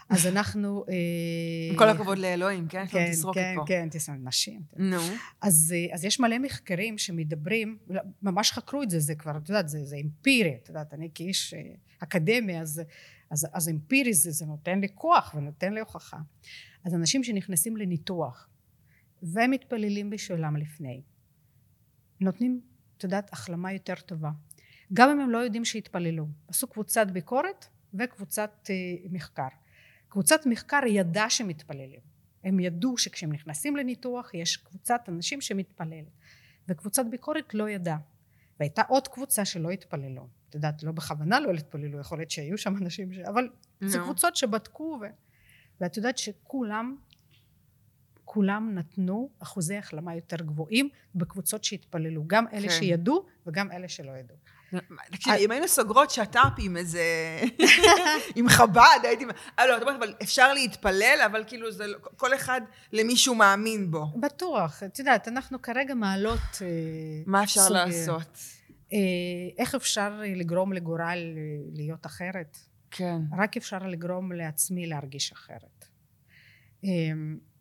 אז 0.09 0.27
אנחנו... 0.27 0.85
אה, 0.89 0.93
עם 1.71 1.77
כל 1.77 1.89
הכבוד 1.89 2.17
לאלוהים, 2.17 2.67
כן? 2.67 2.85
כן, 2.87 3.11
כן, 3.33 3.55
פה. 3.55 3.63
כן, 3.67 3.87
תסרוק, 3.91 4.17
נשים. 4.23 4.61
נו. 4.75 5.01
אז, 5.41 5.75
אה, 5.77 5.95
אז 5.95 6.05
יש 6.05 6.19
מלא 6.19 6.39
מחקרים 6.39 6.97
שמדברים, 6.97 7.77
לא, 7.89 8.01
ממש 8.21 8.51
חקרו 8.51 8.83
את 8.83 8.89
זה, 8.89 8.99
זה 8.99 9.15
כבר, 9.15 9.37
את 9.37 9.49
יודעת, 9.49 9.69
זה, 9.69 9.85
זה 9.85 9.95
אמפירי, 9.95 10.57
את 10.63 10.69
יודעת, 10.69 10.93
אני 10.93 11.09
כאיש 11.15 11.53
אקדמי, 11.99 12.61
אז, 12.61 12.81
אז, 13.31 13.47
אז 13.53 13.69
אמפירי 13.69 14.13
זה, 14.13 14.31
זה 14.31 14.45
נותן 14.45 14.79
לי 14.79 14.87
כוח 14.95 15.35
ונותן 15.37 15.73
לי 15.73 15.79
הוכחה. 15.79 16.17
אז 16.85 16.95
אנשים 16.95 17.23
שנכנסים 17.23 17.77
לניתוח 17.77 18.49
ומתפללים 19.23 20.09
בשבילם 20.09 20.55
לפני, 20.55 21.01
נותנים, 22.21 22.61
את 22.97 23.03
יודעת, 23.03 23.33
החלמה 23.33 23.73
יותר 23.73 23.95
טובה. 23.95 24.29
גם 24.93 25.09
אם 25.09 25.19
הם 25.19 25.29
לא 25.29 25.37
יודעים 25.37 25.65
שהתפללו. 25.65 26.27
עשו 26.47 26.67
קבוצת 26.67 27.07
ביקורת 27.07 27.65
וקבוצת 27.93 28.69
אה, 28.69 28.75
מחקר. 29.11 29.47
קבוצת 30.07 30.45
מחקר 30.45 30.79
ידעה 30.87 31.29
שמתפללים. 31.29 31.99
הם 32.43 32.59
ידעו 32.59 32.97
שכשהם 32.97 33.31
נכנסים 33.31 33.75
לניתוח 33.75 34.33
יש 34.33 34.57
קבוצת 34.57 35.01
אנשים 35.07 35.41
שמתפללת. 35.41 36.11
וקבוצת 36.67 37.05
ביקורת 37.05 37.53
לא 37.53 37.69
ידעה. 37.69 37.97
והייתה 38.59 38.81
עוד 38.87 39.07
קבוצה 39.07 39.45
שלא 39.45 39.69
התפללו. 39.69 40.27
את 40.49 40.55
יודעת, 40.55 40.83
לא 40.83 40.91
בכוונה 40.91 41.39
לא 41.39 41.51
התפללו, 41.51 41.99
יכול 41.99 42.17
להיות 42.17 42.31
שהיו 42.31 42.57
שם 42.57 42.77
אנשים 42.77 43.13
ש... 43.13 43.17
אבל 43.17 43.49
זה 43.81 43.97
נו. 43.97 44.03
קבוצות 44.03 44.35
שבדקו 44.35 44.99
ו... 45.01 45.05
ואת 45.81 45.97
יודעת 45.97 46.17
שכולם 46.17 46.95
כולם 48.31 48.71
נתנו 48.73 49.29
אחוזי 49.39 49.77
החלמה 49.77 50.15
יותר 50.15 50.35
גבוהים 50.35 50.89
בקבוצות 51.15 51.63
שהתפללו 51.63 52.23
גם 52.27 52.45
אלה 52.53 52.67
כן. 52.67 52.73
שידעו 52.73 53.25
וגם 53.47 53.71
אלה 53.71 53.89
שלא 53.89 54.11
ידעו 54.11 54.37
תקשיבי, 55.11 55.45
אם 55.45 55.51
היינו 55.51 55.67
סוגרות 55.67 56.11
שת"פ 56.11 56.53
עם 56.57 56.77
איזה... 56.77 57.01
עם 58.35 58.49
חב"ד, 58.49 58.99
הייתי... 59.03 59.25
אה, 59.59 59.67
לא, 59.67 59.77
את 59.77 59.81
אומרת, 59.81 59.95
אבל 59.95 60.13
אפשר 60.23 60.53
להתפלל, 60.53 61.19
אבל 61.25 61.43
כאילו 61.47 61.71
זה... 61.71 61.87
לא- 61.87 61.97
כל 62.17 62.33
אחד 62.35 62.61
למישהו 62.93 63.35
מאמין 63.35 63.91
בו. 63.91 64.05
בטוח 64.19 64.83
את 64.83 64.99
יודעת 64.99 65.27
אנחנו 65.27 65.61
כרגע 65.61 65.93
מעלות 65.93 66.39
אה, 66.61 66.67
מה 67.25 67.43
אפשר. 67.43 67.69
לעשות? 67.69 68.37
אה, 68.93 68.97
איך 69.57 69.75
אפשר 69.75 70.21
לגרום 70.35 70.73
לגורל 70.73 71.03
אה, 71.37 71.41
להיות 71.73 72.05
אחרת 72.05 72.57
כן. 72.91 73.21
רק 73.37 73.57
אפשר 73.57 73.87
לגרום 73.87 74.31
לעצמי 74.31 74.87
להרגיש 74.87 75.31
אחרת. 75.31 75.85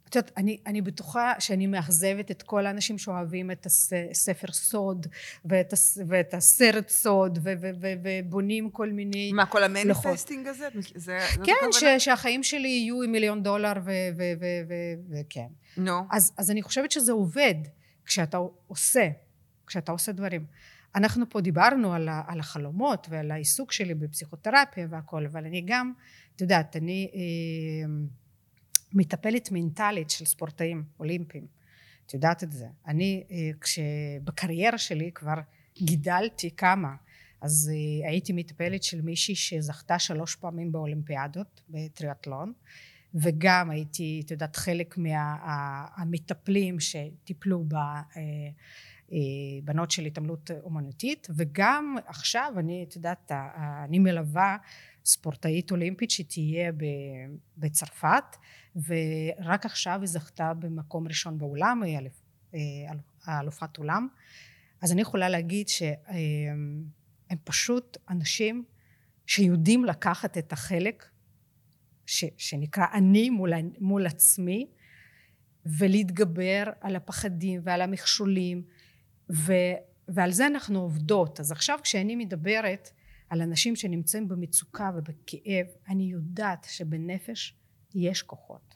את 0.09 0.17
יודעת, 0.17 0.33
אני, 0.37 0.59
אני 0.67 0.83
בטוחה 0.83 1.33
שאני 1.39 1.67
מאכזבת 1.67 2.31
את 2.31 2.43
כל 2.43 2.67
האנשים 2.67 2.99
שאוהבים 2.99 3.51
את 3.51 3.67
הספר 3.67 4.53
סוד 4.53 5.07
ואת, 5.45 5.73
הס, 5.73 5.99
ואת 6.09 6.35
הסרט 6.35 6.89
סוד 6.89 7.39
ו, 7.43 7.53
ו, 7.61 7.71
ו, 7.81 7.93
ובונים 8.03 8.71
כל 8.71 8.91
מיני... 8.91 9.33
מה, 9.33 9.47
כל 9.47 9.65
המניפסטינג 9.65 10.47
הזה? 10.47 10.69
זה... 10.95 11.19
זאת 11.35 11.47
כן? 11.47 11.73
ש, 11.73 11.85
שהחיים 12.05 12.43
שלי 12.43 12.69
יהיו 12.69 13.03
עם 13.03 13.13
מיליון 13.13 13.43
דולר 13.43 13.73
ו- 13.77 13.91
ו- 14.17 14.33
ו- 14.41 14.63
ו- 14.69 15.19
וכן. 15.21 15.49
נו. 15.77 16.01
אז, 16.11 16.33
אז 16.37 16.51
אני 16.51 16.63
חושבת 16.63 16.91
שזה 16.91 17.13
עובד 17.13 17.55
כשאתה 18.05 18.39
עושה, 18.67 19.09
כשאתה 19.67 19.93
עושה 19.93 20.13
דברים. 20.13 20.45
אנחנו 20.95 21.31
פה 21.31 21.41
דיברנו 21.41 21.95
על, 21.95 22.09
ה- 22.09 22.23
על 22.27 22.41
החלומות 22.41 23.07
ועל 23.11 23.31
העיסוק 23.31 23.73
שלי 23.73 23.95
בפסיכותרפיה 23.95 24.87
והכל, 24.91 25.27
אבל 25.27 25.45
אני 25.45 25.63
גם, 25.67 25.93
את 26.37 26.41
יודעת, 26.41 26.77
אני 26.77 27.11
אה, 27.15 27.89
מטפלת 28.93 29.49
מנטלית 29.53 30.11
של 30.11 30.25
ספורטאים 30.25 30.85
אולימפיים. 31.01 31.47
את 32.07 32.15
יודעת 32.15 32.43
את 32.43 32.53
זה. 32.53 32.67
אני, 32.87 33.25
אה, 33.31 33.51
כשבקריירה 33.61 34.79
שלי 34.79 35.11
כבר 35.15 35.35
גידלתי 35.83 36.51
כמה, 36.51 36.95
אז 37.41 37.71
אה, 37.73 38.09
הייתי 38.09 38.33
מטפלת 38.33 38.83
של 38.83 39.01
מישהי 39.01 39.35
שזכתה 39.35 39.99
שלוש 39.99 40.37
פעמים 40.37 40.73
באולימפיאדות 40.73 41.61
בטריאטלון. 41.69 42.53
וגם 43.15 43.71
הייתי, 43.71 44.23
את 44.25 44.31
יודעת, 44.31 44.57
חלק 44.57 44.99
מהמטפלים 44.99 46.77
שטיפלו 46.81 47.65
בבנות 49.13 49.91
של 49.91 50.05
התעמלות 50.05 50.51
אומנותית, 50.63 51.27
וגם 51.37 51.97
עכשיו 52.07 52.53
אני, 52.59 52.85
את 52.89 52.97
יודעת, 52.97 53.33
אני 53.85 53.99
מלווה 53.99 54.57
ספורטאית 55.09 55.71
אולימפית 55.71 56.11
שתהיה 56.11 56.73
בצרפת, 57.57 58.37
ורק 58.77 59.67
עכשיו 59.67 59.99
היא 60.01 60.09
זכתה 60.09 60.55
במקום 60.55 61.09
ראשון 61.09 61.39
בעולם, 61.39 61.83
היא 61.83 61.99
אלופ- 61.99 62.55
אה, 63.29 63.41
אלופת 63.41 63.77
עולם. 63.77 64.09
אז 64.83 64.93
אני 64.93 65.01
יכולה 65.01 65.29
להגיד 65.29 65.69
שהם 65.69 66.85
הם 67.31 67.39
פשוט 67.45 67.97
אנשים 68.11 68.65
שיודעים 69.27 69.85
לקחת 69.85 70.39
את 70.39 70.53
החלק 70.53 71.05
ש, 72.07 72.25
שנקרא 72.37 72.87
אני 72.93 73.31
מול, 73.31 73.53
מול 73.81 74.07
עצמי 74.07 74.67
ולהתגבר 75.67 76.65
על 76.81 76.97
הפחדים 76.97 77.61
ועל 77.65 77.83
המכשולים 77.83 78.63
ו, 79.33 79.53
ועל 80.09 80.31
זה 80.33 80.47
אנחנו 80.47 80.81
עובדות 80.81 81.41
אז 81.41 81.53
עכשיו 81.53 81.79
כשאני 81.83 82.17
מדברת 82.17 82.91
על 83.29 83.43
אנשים 83.43 83.77
שנמצאים 83.77 84.29
במצוקה 84.29 84.91
ובכאב 84.97 85.67
אני 85.89 86.05
יודעת 86.05 86.67
שבנפש 86.71 87.55
יש 87.95 88.23
כוחות. 88.23 88.75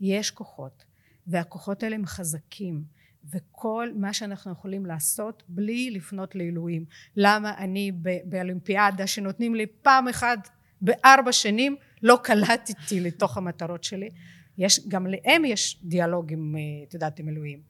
יש 0.00 0.30
כוחות 0.30 0.84
והכוחות 1.26 1.82
האלה 1.82 1.96
הם 1.96 2.06
חזקים 2.06 2.84
וכל 3.24 3.88
מה 3.96 4.12
שאנחנו 4.12 4.52
יכולים 4.52 4.86
לעשות 4.86 5.42
בלי 5.48 5.90
לפנות 5.90 6.34
לאלוהים 6.34 6.84
למה 7.16 7.58
אני 7.58 7.92
באולימפיאדה 8.24 9.06
שנותנים 9.06 9.54
לי 9.54 9.66
פעם 9.66 10.08
אחת 10.08 10.48
בארבע 10.80 11.32
שנים 11.32 11.76
לא 12.02 12.18
קלטתי 12.22 13.00
לתוך 13.00 13.36
המטרות 13.36 13.84
שלי. 13.84 14.10
יש 14.58 14.88
גם 14.88 15.06
להם 15.06 15.44
יש 15.44 15.80
דיאלוג 15.84 16.32
עם 16.32 16.56
אה, 16.56 16.60
את 16.88 16.94
יודעת 16.94 17.18
עם 17.18 17.28
אלוהים 17.28 17.69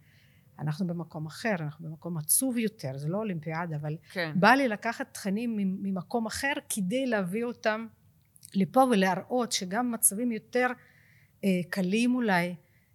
אנחנו 0.60 0.86
במקום 0.86 1.26
אחר 1.26 1.54
אנחנו 1.60 1.88
במקום 1.88 2.18
עצוב 2.18 2.58
יותר 2.58 2.98
זה 2.98 3.08
לא 3.08 3.18
אולימפיאדה 3.18 3.76
אבל 3.76 3.96
כן. 4.12 4.32
בא 4.34 4.50
לי 4.50 4.68
לקחת 4.68 5.14
תכנים 5.14 5.56
ממ- 5.56 5.78
ממקום 5.82 6.26
אחר 6.26 6.52
כדי 6.68 7.06
להביא 7.06 7.44
אותם 7.44 7.86
לפה 8.54 8.80
ולהראות 8.90 9.52
שגם 9.52 9.90
מצבים 9.92 10.32
יותר 10.32 10.66
אה, 11.44 11.48
קלים 11.70 12.14
אולי 12.14 12.54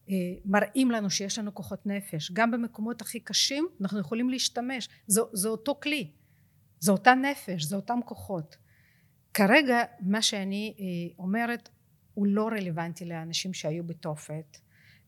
אה, 0.09 0.15
מראים 0.45 0.91
לנו 0.91 1.09
שיש 1.09 1.39
לנו 1.39 1.53
כוחות 1.53 1.85
נפש. 1.85 2.31
גם 2.31 2.51
במקומות 2.51 3.01
הכי 3.01 3.19
קשים 3.19 3.67
אנחנו 3.81 3.99
יכולים 3.99 4.29
להשתמש. 4.29 4.89
זה, 5.07 5.21
זה 5.33 5.47
אותו 5.47 5.75
כלי. 5.83 6.11
זה 6.79 6.91
אותה 6.91 7.13
נפש 7.13 7.63
זה 7.63 7.75
אותם 7.75 7.99
כוחות. 8.05 8.57
כרגע 9.33 9.77
מה 9.99 10.21
שאני 10.21 10.73
אה, 10.79 11.23
אומרת 11.23 11.69
הוא 12.13 12.27
לא 12.27 12.47
רלוונטי 12.47 13.05
לאנשים 13.05 13.53
שהיו 13.53 13.83
בתופת 13.83 14.57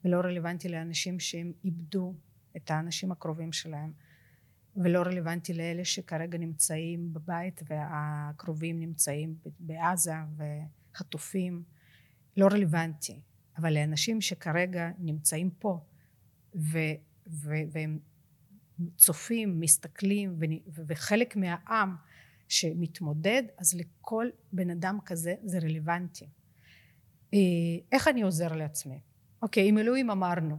ולא 0.06 0.17
רלוונטי 0.17 0.70
לאנשים 0.70 1.20
שהם 1.20 1.52
איבדו 1.65 2.13
את 2.58 2.72
האנשים 2.72 3.12
הקרובים 3.12 3.52
שלהם 3.52 3.93
ולא 4.76 5.02
רלוונטי 5.02 5.54
לאלה 5.54 5.86
שכרגע 5.86 6.38
נמצאים 6.38 7.13
בבית 7.13 7.62
והקרובים 7.67 8.80
נמצאים 8.80 9.36
בעזה 9.60 10.13
וחטופים 10.38 11.63
לא 12.38 12.48
רלוונטי. 12.52 13.22
אבל 13.58 13.74
לאנשים 13.74 14.22
שכרגע 14.22 14.89
נמצאים 15.00 15.50
פה 15.50 15.80
ו, 16.56 16.78
ו, 17.28 17.54
והם 17.72 18.00
צופים 18.96 19.60
מסתכלים 19.60 20.36
ו, 20.39 20.46
וחלק 20.88 21.36
מהעם 21.36 21.96
שמתמודד 22.48 23.43
אז 23.58 23.74
לכל 23.74 24.28
בן 24.52 24.70
אדם 24.70 24.98
כזה 25.06 25.36
זה 25.43 25.60
רלוונטי. 25.60 26.30
אה, 27.34 27.39
איך 27.91 28.08
אני 28.08 28.22
עוזר 28.22 28.56
לעצמי? 28.56 29.00
אוקיי 29.41 29.67
עם 29.67 29.78
אלוהים 29.78 30.10
אמרנו 30.10 30.58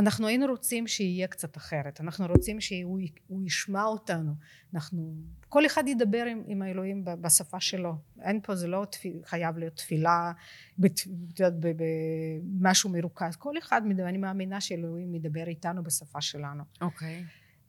אנחנו 0.00 0.26
היינו 0.26 0.46
רוצים 0.46 0.86
שיהיה 0.86 1.26
קצת 1.26 1.56
אחרת 1.56 2.00
אנחנו 2.00 2.26
רוצים 2.26 2.60
שהוא 2.60 3.00
הוא 3.26 3.46
ישמע 3.46 3.84
אותנו. 3.84 4.32
אנחנו 4.74 5.14
כל 5.48 5.66
אחד 5.66 5.88
ידבר 5.88 6.24
עם, 6.24 6.42
עם 6.46 6.62
האלוהים 6.62 7.04
בשפה 7.04 7.60
שלו. 7.60 7.94
אין 8.22 8.40
פה 8.42 8.54
זה 8.54 8.68
לא 8.68 8.86
תפיל, 8.90 9.20
חייב 9.24 9.58
להיות 9.58 9.76
תפילה 9.76 10.32
במשהו 10.78 12.90
מרוכז. 12.90 13.36
כל 13.36 13.58
אחד 13.58 13.86
מדבר 13.86 14.08
אני 14.08 14.18
מאמינה 14.18 14.60
שאלוהים 14.60 15.14
ידבר 15.14 15.48
איתנו 15.48 15.82
בשפה 15.82 16.20
שלנו. 16.20 16.64
אוקיי. 16.80 17.24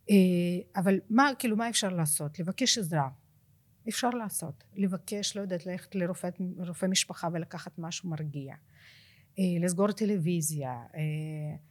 אה, 0.09 0.15
אבל 0.75 0.99
מה 1.09 1.31
כאילו 1.39 1.57
מה 1.57 1.69
אפשר 1.69 1.89
לעשות? 1.89 2.39
לבקש 2.39 2.77
עזרה. 2.77 3.09
אפשר 3.89 4.09
לעשות. 4.09 4.63
לבקש 4.75 5.37
לא 5.37 5.41
יודעת 5.41 5.65
ללכת 5.65 5.95
לרופא 5.95 6.29
רופא 6.67 6.85
משפחה 6.85 7.27
ולקחת 7.33 7.71
משהו 7.77 8.09
מרגיע. 8.09 8.55
אה, 9.39 9.43
לסגור 9.59 9.91
טלוויזיה 9.91 10.71
אה, 10.71 11.70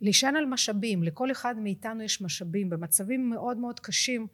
להישען 0.00 0.36
על 0.36 0.46
משאבים. 0.46 1.02
לכל 1.02 1.30
אחד 1.30 1.54
מאיתנו 1.58 2.02
יש 2.02 2.22
משאבים. 2.22 2.70
במצבים 2.70 3.30
מאוד 3.30 3.56
מאוד 3.56 3.80
קשים 3.80 4.26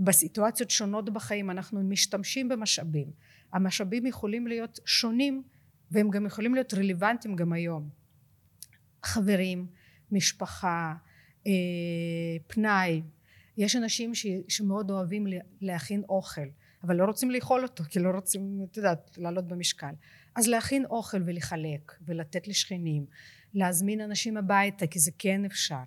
בסיטואציות 0.00 0.70
שונות 0.70 1.10
בחיים 1.10 1.50
אנחנו 1.50 1.82
משתמשים 1.82 2.48
במשאבים. 2.48 3.10
המשאבים 3.52 4.06
יכולים 4.06 4.46
להיות 4.46 4.80
שונים 4.84 5.42
והם 5.90 6.10
גם 6.10 6.26
יכולים 6.26 6.54
להיות 6.54 6.74
רלוונטיים 6.74 7.36
גם 7.36 7.52
היום. 7.52 7.88
חברים, 9.02 9.66
משפחה, 10.12 10.94
אה, 11.46 11.52
פנאי. 12.46 13.02
יש 13.56 13.76
אנשים 13.76 14.14
ש, 14.14 14.26
שמאוד 14.48 14.90
אוהבים 14.90 15.26
להכין 15.60 16.02
אוכל, 16.08 16.46
אבל 16.82 16.96
לא 16.96 17.04
רוצים 17.04 17.30
לאכול 17.30 17.62
אותו, 17.62 17.84
כי 17.84 17.98
לא 17.98 18.10
רוצים, 18.10 18.60
את 18.70 18.76
יודעת, 18.76 19.18
לעלות 19.18 19.48
במשקל. 19.48 19.92
אז 20.36 20.48
להכין 20.48 20.84
אוכל 20.84 21.22
ולחלק, 21.24 21.92
ולתת 22.06 22.48
לשכנים, 22.48 23.06
להזמין 23.54 24.00
אנשים 24.00 24.36
הביתה, 24.36 24.86
כי 24.86 24.98
זה 24.98 25.10
כן 25.18 25.44
אפשר. 25.44 25.82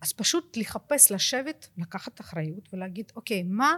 אז 0.00 0.12
פשוט 0.12 0.56
לחפש, 0.56 1.12
לשבת, 1.12 1.68
לקחת 1.78 2.20
אחריות 2.20 2.68
ולהגיד, 2.72 3.12
אוקיי, 3.16 3.42
מה 3.42 3.74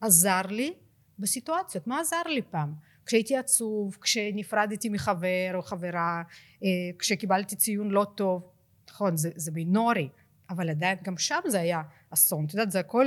עזר 0.00 0.42
לי 0.42 0.74
בסיטואציות? 1.18 1.86
מה 1.86 2.00
עזר 2.00 2.22
לי 2.26 2.42
פעם? 2.50 2.74
כשהייתי 3.06 3.36
עצוב, 3.36 3.96
כשנפרדתי 4.00 4.88
מחבר 4.88 5.50
או 5.54 5.62
חברה, 5.62 6.22
אה, 6.62 6.68
כשקיבלתי 6.98 7.56
ציון 7.56 7.90
לא 7.90 8.06
טוב, 8.14 8.50
נכון, 8.90 9.16
זה, 9.16 9.30
זה 9.36 9.52
מינורי, 9.52 10.08
אבל 10.50 10.70
עדיין 10.70 10.98
גם 11.02 11.18
שם 11.18 11.40
זה 11.46 11.60
היה 11.60 11.82
אסון, 12.10 12.44
את 12.44 12.54
יודעת, 12.54 12.70
זה 12.70 12.80
הכל, 12.80 13.06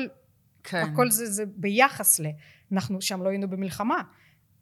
כן. 0.63 0.77
הכל 0.77 1.11
זה, 1.11 1.31
זה 1.31 1.43
ביחס 1.45 2.19
ל... 2.19 2.25
אנחנו 2.71 3.01
שם 3.01 3.23
לא 3.23 3.29
היינו 3.29 3.49
במלחמה, 3.49 4.01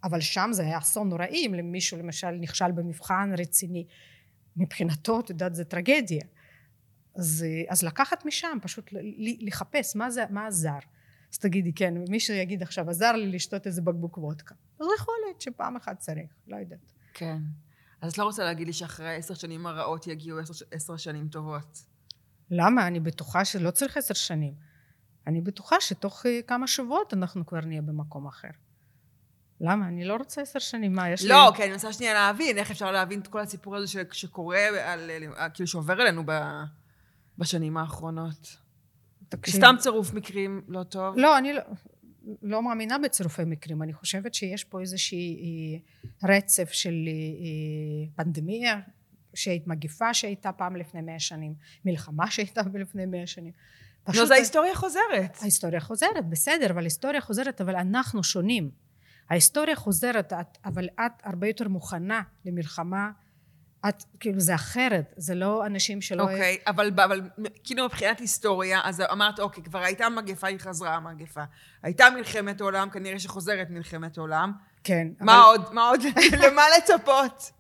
אבל 0.03 0.21
שם 0.21 0.49
זה 0.51 0.63
היה 0.63 0.77
אסון 0.77 1.09
נוראי, 1.09 1.47
אם 1.47 1.53
למישהו 1.53 1.97
למשל 1.97 2.31
נכשל 2.31 2.71
במבחן 2.71 3.31
רציני, 3.37 3.85
מבחינתו, 4.57 5.19
את 5.19 5.29
יודעת, 5.29 5.55
זה 5.55 5.65
טרגדיה. 5.65 6.21
אז, 7.15 7.45
אז 7.69 7.83
לקחת 7.83 8.25
משם, 8.25 8.57
פשוט 8.61 8.93
לחפש 9.39 9.95
מה, 9.95 10.11
זה, 10.11 10.23
מה 10.29 10.47
עזר. 10.47 10.79
אז 11.33 11.37
תגידי, 11.37 11.73
כן, 11.73 11.93
מישהו 12.09 12.33
יגיד 12.33 12.61
עכשיו, 12.61 12.89
עזר 12.89 13.11
לי 13.11 13.27
לשתות 13.27 13.67
איזה 13.67 13.81
בקבוק 13.81 14.17
וודקה. 14.17 14.55
אז 14.79 14.87
יכול 14.97 15.15
להיות 15.25 15.41
שפעם 15.41 15.75
אחת 15.75 15.99
צריך, 15.99 16.29
לא 16.47 16.55
יודעת. 16.55 16.93
כן. 17.13 17.37
אז 18.01 18.11
את 18.11 18.17
לא 18.17 18.23
רוצה 18.23 18.43
להגיד 18.43 18.67
לי 18.67 18.73
שאחרי 18.73 19.15
עשר 19.15 19.33
שנים 19.33 19.65
הרעות 19.65 20.07
יגיעו 20.07 20.39
עשר, 20.39 20.65
עשר 20.71 20.97
שנים 20.97 21.27
טובות. 21.27 21.83
למה? 22.51 22.87
אני 22.87 22.99
בטוחה 22.99 23.45
שלא 23.45 23.71
צריך 23.71 23.97
עשר 23.97 24.13
שנים. 24.13 24.53
אני 25.27 25.41
בטוחה 25.41 25.75
שתוך 25.79 26.25
אה, 26.25 26.39
כמה 26.47 26.67
שבועות 26.67 27.13
אנחנו 27.13 27.45
כבר 27.45 27.61
נהיה 27.61 27.81
במקום 27.81 28.27
אחר. 28.27 28.49
למה? 29.61 29.87
אני 29.87 30.05
לא 30.05 30.15
רוצה 30.15 30.41
עשר 30.41 30.59
שנים, 30.59 30.93
מה, 30.93 31.09
יש 31.09 31.23
לא, 31.23 31.27
לי... 31.27 31.33
לא, 31.45 31.55
כי 31.55 31.63
אני 31.63 31.71
מנסה 31.71 31.93
שנייה 31.93 32.13
להבין, 32.13 32.57
איך 32.57 32.71
אפשר 32.71 32.91
להבין 32.91 33.19
את 33.19 33.27
כל 33.27 33.39
הסיפור 33.39 33.75
הזה 33.75 34.03
שקורה, 34.11 34.59
על, 34.93 35.11
כאילו 35.53 35.67
שעובר 35.67 36.01
אלינו 36.01 36.23
ב, 36.25 36.31
בשנים 37.37 37.77
האחרונות. 37.77 38.57
תקשיב. 39.29 39.55
סתם 39.55 39.75
צירוף 39.79 40.13
מקרים 40.13 40.61
לא 40.67 40.83
טוב? 40.83 41.17
לא, 41.17 41.37
אני 41.37 41.53
לא, 41.53 41.61
לא 42.41 42.63
מאמינה 42.63 42.97
בצירופי 42.97 43.43
מקרים. 43.45 43.83
אני 43.83 43.93
חושבת 43.93 44.33
שיש 44.33 44.63
פה 44.63 44.81
איזושהי 44.81 45.37
אה, 46.23 46.29
רצף 46.29 46.71
של 46.71 46.93
אה, 47.07 48.23
פנדמיה, 48.23 48.79
שהיית 49.33 49.67
מגיפה 49.67 50.13
שהייתה 50.13 50.51
פעם 50.51 50.75
לפני 50.75 51.01
מאה 51.01 51.19
שנים, 51.19 51.53
מלחמה 51.85 52.31
שהייתה 52.31 52.61
לפני 52.81 53.05
מאה 53.05 53.27
שנים. 53.27 53.53
פשוט... 54.03 54.21
לא, 54.21 54.25
זה 54.25 54.33
ההיסטוריה 54.33 54.75
חוזרת. 54.75 55.37
ההיסטוריה 55.41 55.79
חוזרת, 55.79 56.29
בסדר, 56.29 56.71
אבל 56.71 56.81
ההיסטוריה 56.81 57.21
חוזרת, 57.21 57.61
אבל 57.61 57.75
אנחנו 57.75 58.23
שונים. 58.23 58.71
ההיסטוריה 59.29 59.75
חוזרת, 59.75 60.33
אבל 60.65 60.87
את 61.05 61.11
הרבה 61.23 61.47
יותר 61.47 61.67
מוכנה 61.67 62.21
למלחמה 62.45 63.09
את, 63.89 64.03
כאילו 64.19 64.39
זה 64.39 64.55
אחרת, 64.55 65.13
זה 65.17 65.35
לא 65.35 65.65
אנשים 65.65 66.01
שלא... 66.01 66.23
אוקיי, 66.23 66.57
okay, 66.65 66.69
אבל, 66.69 66.87
אבל 66.87 67.29
כאילו 67.63 67.85
מבחינת 67.85 68.19
היסטוריה, 68.19 68.81
אז 68.83 69.03
אמרת, 69.11 69.39
אוקיי, 69.39 69.63
כבר 69.63 69.79
הייתה 69.79 70.09
מגפה, 70.09 70.47
היא 70.47 70.59
חזרה 70.59 70.95
המגפה. 70.95 71.43
הייתה 71.83 72.09
מלחמת 72.09 72.61
עולם, 72.61 72.89
כנראה 72.89 73.19
שחוזרת 73.19 73.69
מלחמת 73.69 74.17
עולם. 74.17 74.51
כן. 74.83 75.07
מה 75.19 75.33
אבל... 75.33 75.41
עוד, 75.41 75.73
מה 75.73 75.89
עוד, 75.89 76.01
למה 76.43 76.61
לצפות? 76.77 77.51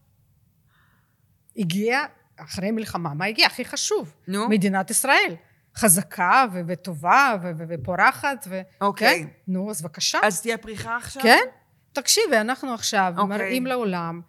הגיע 1.57 2.05
אחרי 2.37 2.71
מלחמה, 2.71 3.13
מה 3.13 3.25
הגיע? 3.25 3.47
הכי 3.47 3.65
חשוב. 3.65 4.13
נו? 4.27 4.49
מדינת 4.49 4.89
ישראל. 4.89 5.35
חזקה 5.75 6.45
ו- 6.53 6.61
וטובה 6.67 7.35
ו- 7.41 7.51
ו- 7.57 7.63
ופורחת. 7.69 8.47
ו- 8.49 8.61
אוקיי. 8.81 9.23
כן? 9.23 9.27
נו, 9.47 9.69
אז 9.69 9.81
בבקשה. 9.81 10.19
אז 10.23 10.41
תהיה 10.41 10.57
פריחה 10.57 10.97
עכשיו? 10.97 11.23
כן. 11.23 11.43
תקשיבי, 11.93 12.37
אנחנו 12.37 12.73
עכשיו 12.73 13.13
אוקיי. 13.17 13.37
מראים 13.37 13.65
לעולם 13.65 14.21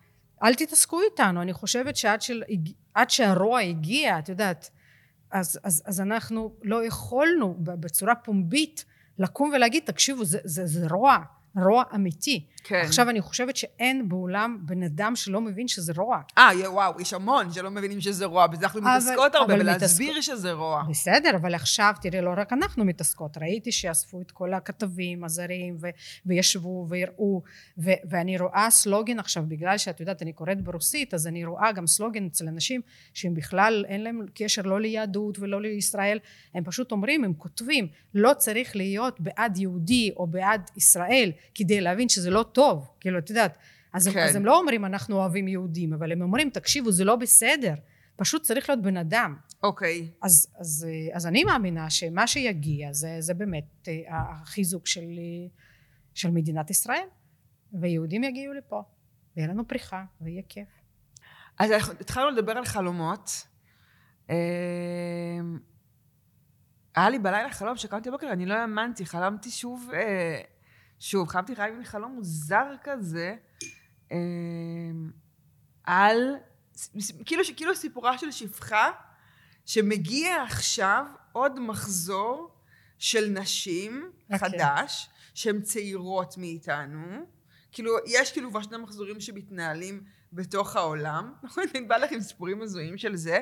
אל 0.43 0.55
תתעסקו 0.55 1.01
איתנו, 1.03 1.43
אני 1.43 1.53
חושבת 1.53 1.97
שעד 1.97 2.23
של, 2.23 2.43
שהרוע 3.09 3.61
הגיע, 3.61 4.19
את 4.19 4.29
יודעת, 4.29 4.71
אז, 5.31 5.61
אז, 5.65 5.83
אז 5.87 6.01
אנחנו 6.01 6.55
לא 6.63 6.85
יכולנו 6.85 7.57
בצורה 7.59 8.15
פומבית 8.15 8.85
לקום 9.19 9.53
ולהגיד, 9.55 9.83
תקשיבו, 9.87 10.25
זה, 10.25 10.39
זה, 10.45 10.67
זה 10.67 10.87
רוע, 10.91 11.19
רוע 11.57 11.83
אמיתי. 11.95 12.47
כן. 12.65 12.83
עכשיו 12.85 13.11
אני 13.11 13.21
חושבת 13.21 13.57
שאין 13.57 14.09
בעולם 14.09 14.59
בן 14.61 14.83
אדם 14.83 15.17
שלא 15.17 15.41
מבין 15.41 15.69
שזה 15.69 15.93
רוע. 15.97 16.21
אה, 16.39 16.51
וואו, 16.73 17.01
יש 17.01 17.13
המון 17.13 17.53
שלא 17.53 17.71
מבינים 17.71 18.01
שזה 18.01 18.25
רוע, 18.25 18.47
בזה 18.47 18.65
אנחנו 18.67 18.81
אבל, 18.81 18.89
מתעסקות 18.91 19.35
הרבה, 19.35 19.55
ולהסביר 19.55 20.13
מתעסק... 20.13 20.33
שזה 20.35 20.53
רוע. 20.53 20.83
בסדר, 20.91 21.31
אבל 21.37 21.55
עכשיו, 21.55 21.95
תראי, 22.03 22.21
לא 22.21 22.31
רק 22.37 22.53
אנחנו 22.53 22.85
מתעסקות, 22.85 23.39
ראיתי 23.39 23.73
שאספו 23.73 24.21
את 24.21 24.31
כל 24.31 24.55
הכתבים 24.55 25.25
הזרים, 25.25 25.77
ו- 25.81 25.89
וישבו 26.27 26.87
והראו, 26.89 27.43
ו- 27.79 28.01
ואני 28.11 28.39
רואה 28.39 28.69
סלוגן 28.71 29.19
עכשיו, 29.19 29.45
בגלל 29.49 29.79
שאת 29.79 30.01
יודעת, 30.01 30.23
אני 30.23 30.33
קוראת 30.33 30.63
ברוסית, 30.63 31.15
אז 31.15 31.27
אני 31.27 31.45
רואה 31.45 31.73
גם 31.73 31.87
סלוגן 31.87 32.27
אצל 32.27 32.49
אנשים 32.49 32.81
שהם 33.15 33.35
בכלל, 33.35 33.85
אין 33.89 34.05
להם 34.05 34.21
קשר 34.35 34.63
לא 34.63 34.81
ליהדות 34.81 35.39
ולא 35.39 35.63
לישראל, 35.63 36.19
הם 36.55 36.65
פשוט 36.65 36.93
אומרים, 36.93 37.25
הם 37.25 37.35
כותבים, 37.35 37.89
לא 38.15 38.33
צריך 38.39 38.77
להיות 38.77 39.21
בעד 39.21 39.59
יהודי 39.59 40.11
או 40.17 40.27
בעד 40.27 40.71
ישראל, 40.77 41.33
כדי 41.55 41.81
להבין 41.81 42.09
שזה 42.09 42.31
לא 42.31 42.45
טוב. 42.53 42.91
כאילו, 43.01 43.19
את 43.19 43.31
יודעת, 43.31 43.59
אז, 43.93 44.09
כן. 44.09 44.21
אז 44.21 44.37
הם 44.37 44.47
לא 44.47 44.59
אומרים 44.59 44.85
אנחנו 44.85 45.17
אוהבים 45.17 45.49
יהודים, 45.49 45.93
אבל 45.93 46.13
הם 46.13 46.23
אומרים, 46.23 46.51
תקשיבו, 46.51 46.93
זה 46.93 47.05
לא 47.05 47.17
בסדר, 47.17 47.75
פשוט 48.17 48.43
צריך 48.43 48.69
להיות 48.69 48.83
בן 48.83 48.97
אדם. 48.97 49.37
אוקיי. 49.63 50.11
אז, 50.23 50.47
אז, 50.59 50.87
אז 51.13 51.27
אני 51.27 51.45
מאמינה 51.45 51.91
שמה 51.91 52.27
שיגיע 52.27 52.93
זה, 52.93 53.17
זה 53.21 53.35
באמת 53.35 53.89
אה, 53.89 53.93
החיזוק 54.09 54.87
של, 54.87 55.11
של 56.15 56.31
מדינת 56.31 56.71
ישראל, 56.71 57.07
ויהודים 57.73 58.25
יגיעו 58.25 58.55
לפה, 58.55 58.83
ויהיה 59.37 59.49
לנו 59.49 59.69
פריחה, 59.69 60.05
ויהיה 60.21 60.43
כיף. 60.49 60.69
אז 61.59 61.71
התחלנו 62.01 62.31
לדבר 62.31 62.53
על 62.53 62.65
חלומות. 62.65 63.31
אה, 64.31 64.37
היה 66.97 67.11
לי 67.11 67.19
בלילה 67.19 67.51
חלום 67.51 67.77
שקמתי 67.77 68.09
בבוקר, 68.09 68.33
אני 68.33 68.47
לא 68.47 68.55
האמנתי, 68.55 69.07
חלמתי 69.07 69.51
שוב 69.51 69.91
אה, 69.95 70.41
שוב, 71.01 71.29
חייבתי 71.29 71.57
חייב 71.57 71.79
לי 71.79 71.85
חלום 71.85 72.13
מוזר 72.13 72.67
כזה, 72.85 73.37
אה, 74.13 74.19
על, 75.85 76.37
כאילו, 77.27 77.43
כאילו 77.57 77.75
סיפורה 77.75 78.19
של 78.19 78.31
שפחה, 78.31 78.91
שמגיע 79.67 80.43
עכשיו 80.43 81.05
עוד 81.33 81.61
מחזור 81.61 82.55
של 82.99 83.29
נשים 83.31 84.11
okay. 84.13 84.35
אוקיי. 84.35 84.39
חדש, 84.39 85.09
שהן 85.35 85.61
צעירות 85.61 86.37
מאיתנו. 86.39 87.27
כאילו, 87.73 87.93
יש 88.07 88.33
כאילו 88.33 88.51
כבר 88.51 88.63
שני 88.63 88.77
מחזורים 88.77 89.21
שמתנהלים 89.21 90.05
בתוך 90.33 90.77
העולם. 90.77 91.33
נכון? 91.43 91.65
אני 91.75 91.87
באה 91.87 91.99
לך 91.99 92.13
עם 92.13 92.21
סיפורים 92.21 92.63
הזויים 92.63 92.99
של 92.99 93.17
זה. 93.17 93.41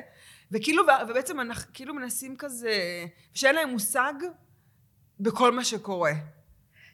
וכאילו, 0.51 0.83
ובעצם 1.09 1.39
אנחנו 1.39 1.73
כאילו 1.73 1.93
מנסים 1.93 2.35
כזה, 2.37 3.05
שאין 3.33 3.55
להם 3.55 3.69
מושג 3.69 4.13
בכל 5.19 5.51
מה 5.51 5.63
שקורה. 5.63 6.11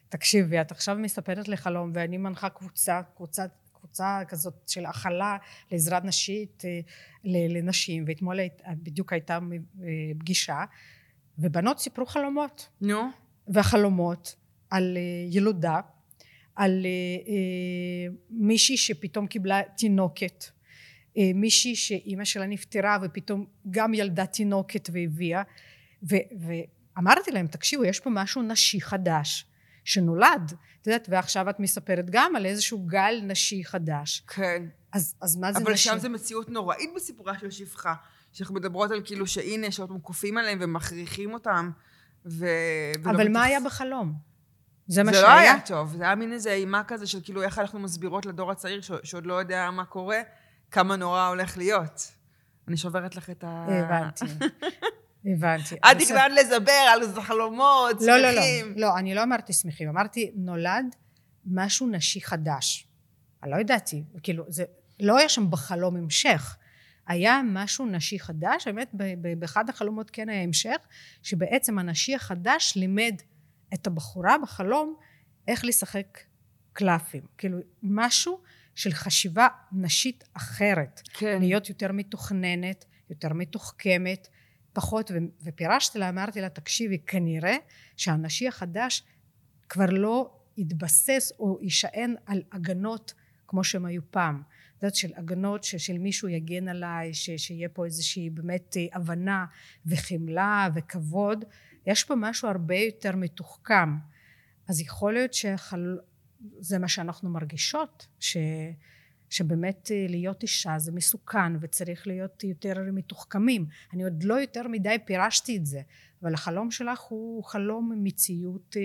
תקשיבי, 0.08 0.60
את 0.60 0.70
עכשיו 0.70 0.96
מספרת 0.96 1.48
לי 1.48 1.56
חלום 1.56 1.90
ואני 1.94 2.18
מנחה 2.18 2.48
קבוצה, 2.48 3.00
קבוצה, 3.16 3.44
קבוצה 3.72 4.20
כזאת 4.28 4.54
של 4.68 4.86
הכלה 4.86 5.36
לעזרה 5.72 6.00
נשית 6.04 6.62
אה, 6.64 6.80
לנשים, 7.24 8.04
ואתמול 8.06 8.38
בדיוק 8.68 9.12
הייתה 9.12 9.34
אה, 9.34 9.88
פגישה, 10.18 10.64
ובנות 11.38 11.78
סיפרו 11.78 12.06
חלומות. 12.06 12.68
נו. 12.80 13.02
והחלומות 13.48 14.36
על 14.70 14.96
אה, 14.96 15.02
ילודה, 15.30 15.80
על 16.56 16.86
מישהי 18.30 18.76
שפתאום 18.76 19.26
קיבלה 19.26 19.60
תינוקת, 19.76 20.44
מישהי 21.34 21.76
שאימא 21.76 22.24
שלה 22.24 22.46
נפטרה 22.46 22.98
ופתאום 23.02 23.46
גם 23.70 23.94
ילדה 23.94 24.26
תינוקת 24.26 24.88
והביאה, 24.92 25.42
ואמרתי 26.02 27.30
להם, 27.30 27.46
תקשיבו, 27.46 27.84
יש 27.84 28.00
פה 28.00 28.10
משהו 28.12 28.42
נשי 28.42 28.80
חדש. 28.80 29.46
שנולד, 29.86 30.54
את 30.82 30.86
יודעת, 30.86 31.08
ועכשיו 31.10 31.50
את 31.50 31.60
מספרת 31.60 32.10
גם 32.10 32.36
על 32.36 32.46
איזשהו 32.46 32.78
גל 32.86 33.20
נשי 33.22 33.64
חדש. 33.64 34.22
כן. 34.26 34.62
אז, 34.92 35.14
אז 35.20 35.36
מה 35.36 35.52
זה 35.52 35.58
אבל 35.58 35.72
נשי? 35.72 35.90
אבל 35.90 35.96
שם 35.96 36.02
זה 36.02 36.08
מציאות 36.08 36.48
נוראית 36.48 36.90
בסיפורה 36.96 37.38
של 37.38 37.50
שפחה, 37.50 37.94
שאנחנו 38.32 38.54
מדברות 38.54 38.90
על 38.90 39.00
כאילו 39.04 39.26
שהנה, 39.26 39.70
שעוד 39.70 39.90
כופים 40.02 40.38
עליהם 40.38 40.58
ומכריחים 40.60 41.34
אותם, 41.34 41.70
ו... 42.26 42.46
אבל 43.04 43.28
מה 43.28 43.42
היה 43.42 43.60
בחלום? 43.60 44.12
זה 44.86 45.02
מה 45.02 45.12
שהיה? 45.12 45.24
זה 45.24 45.28
לא 45.28 45.38
היה 45.38 45.60
טוב, 45.66 45.96
זה 45.96 46.04
היה 46.04 46.14
מין 46.14 46.32
איזה 46.32 46.52
אימה 46.52 46.84
כזה 46.84 47.06
של 47.06 47.18
כאילו 47.24 47.42
איך 47.42 47.58
אנחנו 47.58 47.78
מסבירות 47.78 48.26
לדור 48.26 48.50
הצעיר 48.50 48.80
ש... 48.80 48.90
שעוד 49.02 49.26
לא 49.26 49.34
יודע 49.34 49.70
מה 49.70 49.84
קורה, 49.84 50.20
כמה 50.70 50.96
נורא 50.96 51.28
הולך 51.28 51.58
להיות. 51.58 52.12
אני 52.68 52.76
שוברת 52.76 53.16
לך 53.16 53.30
את 53.30 53.44
ה... 53.44 53.66
הבנתי. 53.68 54.24
הבנתי. 55.26 55.74
את 55.74 55.98
תקבעת 55.98 56.32
לדבר 56.32 56.72
על 56.72 57.22
חלומות, 57.22 57.90
שמחים. 57.90 58.06
לא, 58.08 58.18
לא, 58.18 58.30
לא. 58.30 58.42
לא, 58.76 58.98
אני 58.98 59.14
לא 59.14 59.22
אמרתי 59.22 59.52
שמחים. 59.52 59.88
אמרתי, 59.88 60.30
נולד 60.34 60.96
משהו 61.46 61.86
נשי 61.86 62.20
חדש. 62.20 62.86
אני 63.42 63.50
לא 63.50 63.56
ידעתי. 63.56 64.04
כאילו, 64.22 64.44
זה 64.48 64.64
לא 65.00 65.18
היה 65.18 65.28
שם 65.28 65.50
בחלום 65.50 65.96
המשך, 65.96 66.56
היה 67.06 67.40
משהו 67.44 67.86
נשי 67.86 68.18
חדש, 68.18 68.68
באמת 68.68 68.90
באחד 69.38 69.68
החלומות 69.68 70.10
כן 70.10 70.28
היה 70.28 70.42
המשך, 70.42 70.76
שבעצם 71.22 71.78
הנשי 71.78 72.14
החדש 72.14 72.72
לימד 72.76 73.14
את 73.74 73.86
הבחורה 73.86 74.36
בחלום 74.42 74.96
איך 75.48 75.64
לשחק 75.64 76.20
קלפים, 76.72 77.22
כאילו 77.38 77.58
משהו 77.82 78.40
של 78.74 78.92
חשיבה 78.92 79.48
נשית 79.72 80.24
אחרת, 80.34 81.02
כן. 81.14 81.38
להיות 81.40 81.68
יותר 81.68 81.92
מתוכננת, 81.92 82.84
יותר 83.10 83.32
מתוחכמת, 83.32 84.28
פחות, 84.76 85.10
ופירשתי 85.42 85.98
לה, 85.98 86.08
אמרתי 86.08 86.40
לה, 86.40 86.48
תקשיבי, 86.48 86.98
כנראה 86.98 87.56
שהנשי 87.96 88.48
החדש 88.48 89.04
כבר 89.68 89.86
לא 89.90 90.30
יתבסס 90.56 91.32
או 91.38 91.58
יישען 91.62 92.14
על 92.26 92.42
הגנות 92.52 93.14
כמו 93.46 93.64
שהם 93.64 93.86
היו 93.86 94.02
פעם. 94.10 94.42
את 94.78 94.82
יודעת, 94.82 94.94
של 94.94 95.12
הגנות 95.16 95.64
של 95.64 95.98
מישהו 95.98 96.28
יגן 96.28 96.68
עליי, 96.68 97.14
ש, 97.14 97.30
שיהיה 97.30 97.68
פה 97.68 97.84
איזושהי 97.84 98.30
באמת 98.30 98.76
אה, 98.76 98.86
הבנה 98.92 99.46
וחמלה 99.86 100.68
וכבוד. 100.74 101.44
יש 101.86 102.04
פה 102.04 102.14
משהו 102.14 102.48
הרבה 102.48 102.76
יותר 102.76 103.16
מתוחכם. 103.16 103.96
אז 104.68 104.80
יכול 104.80 105.12
להיות 105.12 105.34
שזה 105.34 106.78
מה 106.80 106.88
שאנחנו 106.88 107.30
מרגישות, 107.30 108.06
ש... 108.20 108.36
שבאמת 109.30 109.90
אה, 109.90 110.06
להיות 110.08 110.42
אישה 110.42 110.78
זה 110.78 110.92
מסוכן 110.92 111.52
וצריך 111.60 112.06
להיות 112.06 112.44
יותר 112.44 112.74
מתוחכמים. 112.92 113.66
אני 113.92 114.04
עוד 114.04 114.22
לא 114.22 114.34
יותר 114.34 114.68
מדי 114.68 114.96
פירשתי 115.04 115.56
את 115.56 115.66
זה, 115.66 115.80
אבל 116.22 116.34
החלום 116.34 116.70
שלך 116.70 117.00
הוא 117.00 117.44
חלום 117.44 117.92
מציאות 117.96 118.76
אה, 118.76 118.82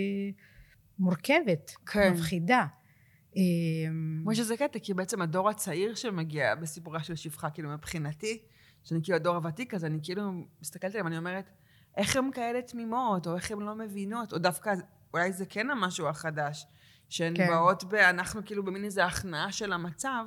מורכבת, 0.99 1.71
כן. 1.85 2.13
מפחידה. 2.13 2.65
אמ, 3.35 4.19
כמו 4.23 4.35
שזה 4.35 4.57
קטע, 4.57 4.79
כי 4.79 4.93
בעצם 4.93 5.21
הדור 5.21 5.49
הצעיר 5.49 5.95
שמגיע 5.95 6.55
בסיפורה 6.55 7.03
של 7.03 7.15
שפחה, 7.15 7.49
כאילו 7.49 7.69
מבחינתי, 7.69 8.41
שאני 8.83 8.99
כאילו 9.03 9.15
הדור 9.15 9.35
הוותיק, 9.35 9.73
אז 9.73 9.85
אני 9.85 9.99
כאילו 10.03 10.31
מסתכלת 10.61 10.91
עליהם, 10.91 11.07
אני 11.07 11.17
אומרת, 11.17 11.49
איך 11.97 12.15
הן 12.15 12.31
כאלה 12.33 12.61
תמימות, 12.61 13.27
או 13.27 13.35
איך 13.35 13.51
הן 13.51 13.59
לא 13.59 13.75
מבינות, 13.75 14.33
או 14.33 14.37
דווקא, 14.37 14.73
אולי 15.13 15.33
זה 15.33 15.45
כן 15.45 15.69
המשהו 15.69 16.07
החדש, 16.07 16.65
שהן 17.11 17.33
כן. 17.37 17.47
באות 17.47 17.83
ב... 17.83 17.93
אנחנו 17.93 18.45
כאילו 18.45 18.63
במין 18.63 18.83
איזו 18.83 19.01
הכנעה 19.01 19.51
של 19.51 19.73
המצב, 19.73 20.25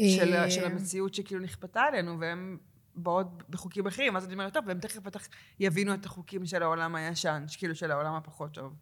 של, 0.00 0.34
אה, 0.34 0.50
של 0.50 0.64
המציאות 0.64 1.14
שכאילו 1.14 1.40
נכפתה 1.40 1.80
עלינו, 1.80 2.20
והן 2.20 2.56
באות 2.94 3.50
בחוקים 3.50 3.86
אחרים, 3.86 4.16
אז 4.16 4.24
אני 4.24 4.32
אומרת, 4.32 4.54
טוב, 4.54 4.64
והם 4.66 4.80
תכף 4.80 4.98
בטח 4.98 5.28
יבינו 5.60 5.94
את 5.94 6.06
החוקים 6.06 6.46
של 6.46 6.62
העולם 6.62 6.94
הישן, 6.94 7.44
כאילו 7.58 7.74
של 7.74 7.90
העולם 7.90 8.14
הפחות 8.14 8.54
טוב. 8.54 8.74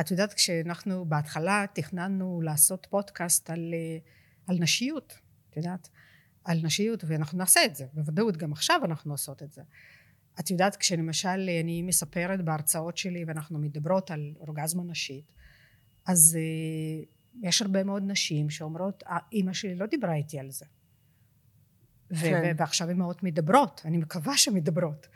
את 0.00 0.10
יודעת, 0.10 0.34
כשאנחנו 0.34 1.04
בהתחלה 1.04 1.64
תכננו 1.72 2.40
לעשות 2.44 2.86
פודקאסט 2.90 3.50
על, 3.50 3.74
אה, 3.74 3.98
על 4.46 4.56
נשיות, 4.60 5.18
את 5.50 5.56
יודעת, 5.56 5.88
על 6.44 6.58
נשיות, 6.62 7.04
ואנחנו 7.06 7.38
נעשה 7.38 7.64
את 7.64 7.76
זה, 7.76 7.84
בוודאות 7.92 8.36
גם 8.36 8.52
עכשיו 8.52 8.80
אנחנו 8.84 9.12
עושות 9.12 9.42
את 9.42 9.52
זה. 9.52 9.62
את 10.40 10.50
יודעת, 10.50 10.76
כשלמשל 10.76 11.50
אני 11.62 11.82
מספרת 11.82 12.44
בהרצאות 12.44 12.96
שלי 12.96 13.24
ואנחנו 13.24 13.58
מדברות 13.58 14.10
על 14.10 14.34
אורגזמה 14.40 14.82
נשית, 14.82 15.39
אז 16.06 16.38
uh, 16.38 17.06
יש 17.42 17.62
הרבה 17.62 17.84
מאוד 17.84 18.02
נשים 18.06 18.50
שאומרות, 18.50 19.02
אימא 19.32 19.52
שלי 19.52 19.74
לא 19.74 19.86
דיברה 19.86 20.14
איתי 20.14 20.38
על 20.38 20.50
זה. 20.50 20.64
כן. 22.20 22.54
ועכשיו 22.56 22.90
אמהות 22.90 23.22
מדברות, 23.22 23.82
אני 23.84 23.96
מקווה 23.96 24.36
שמדברות. 24.36 25.06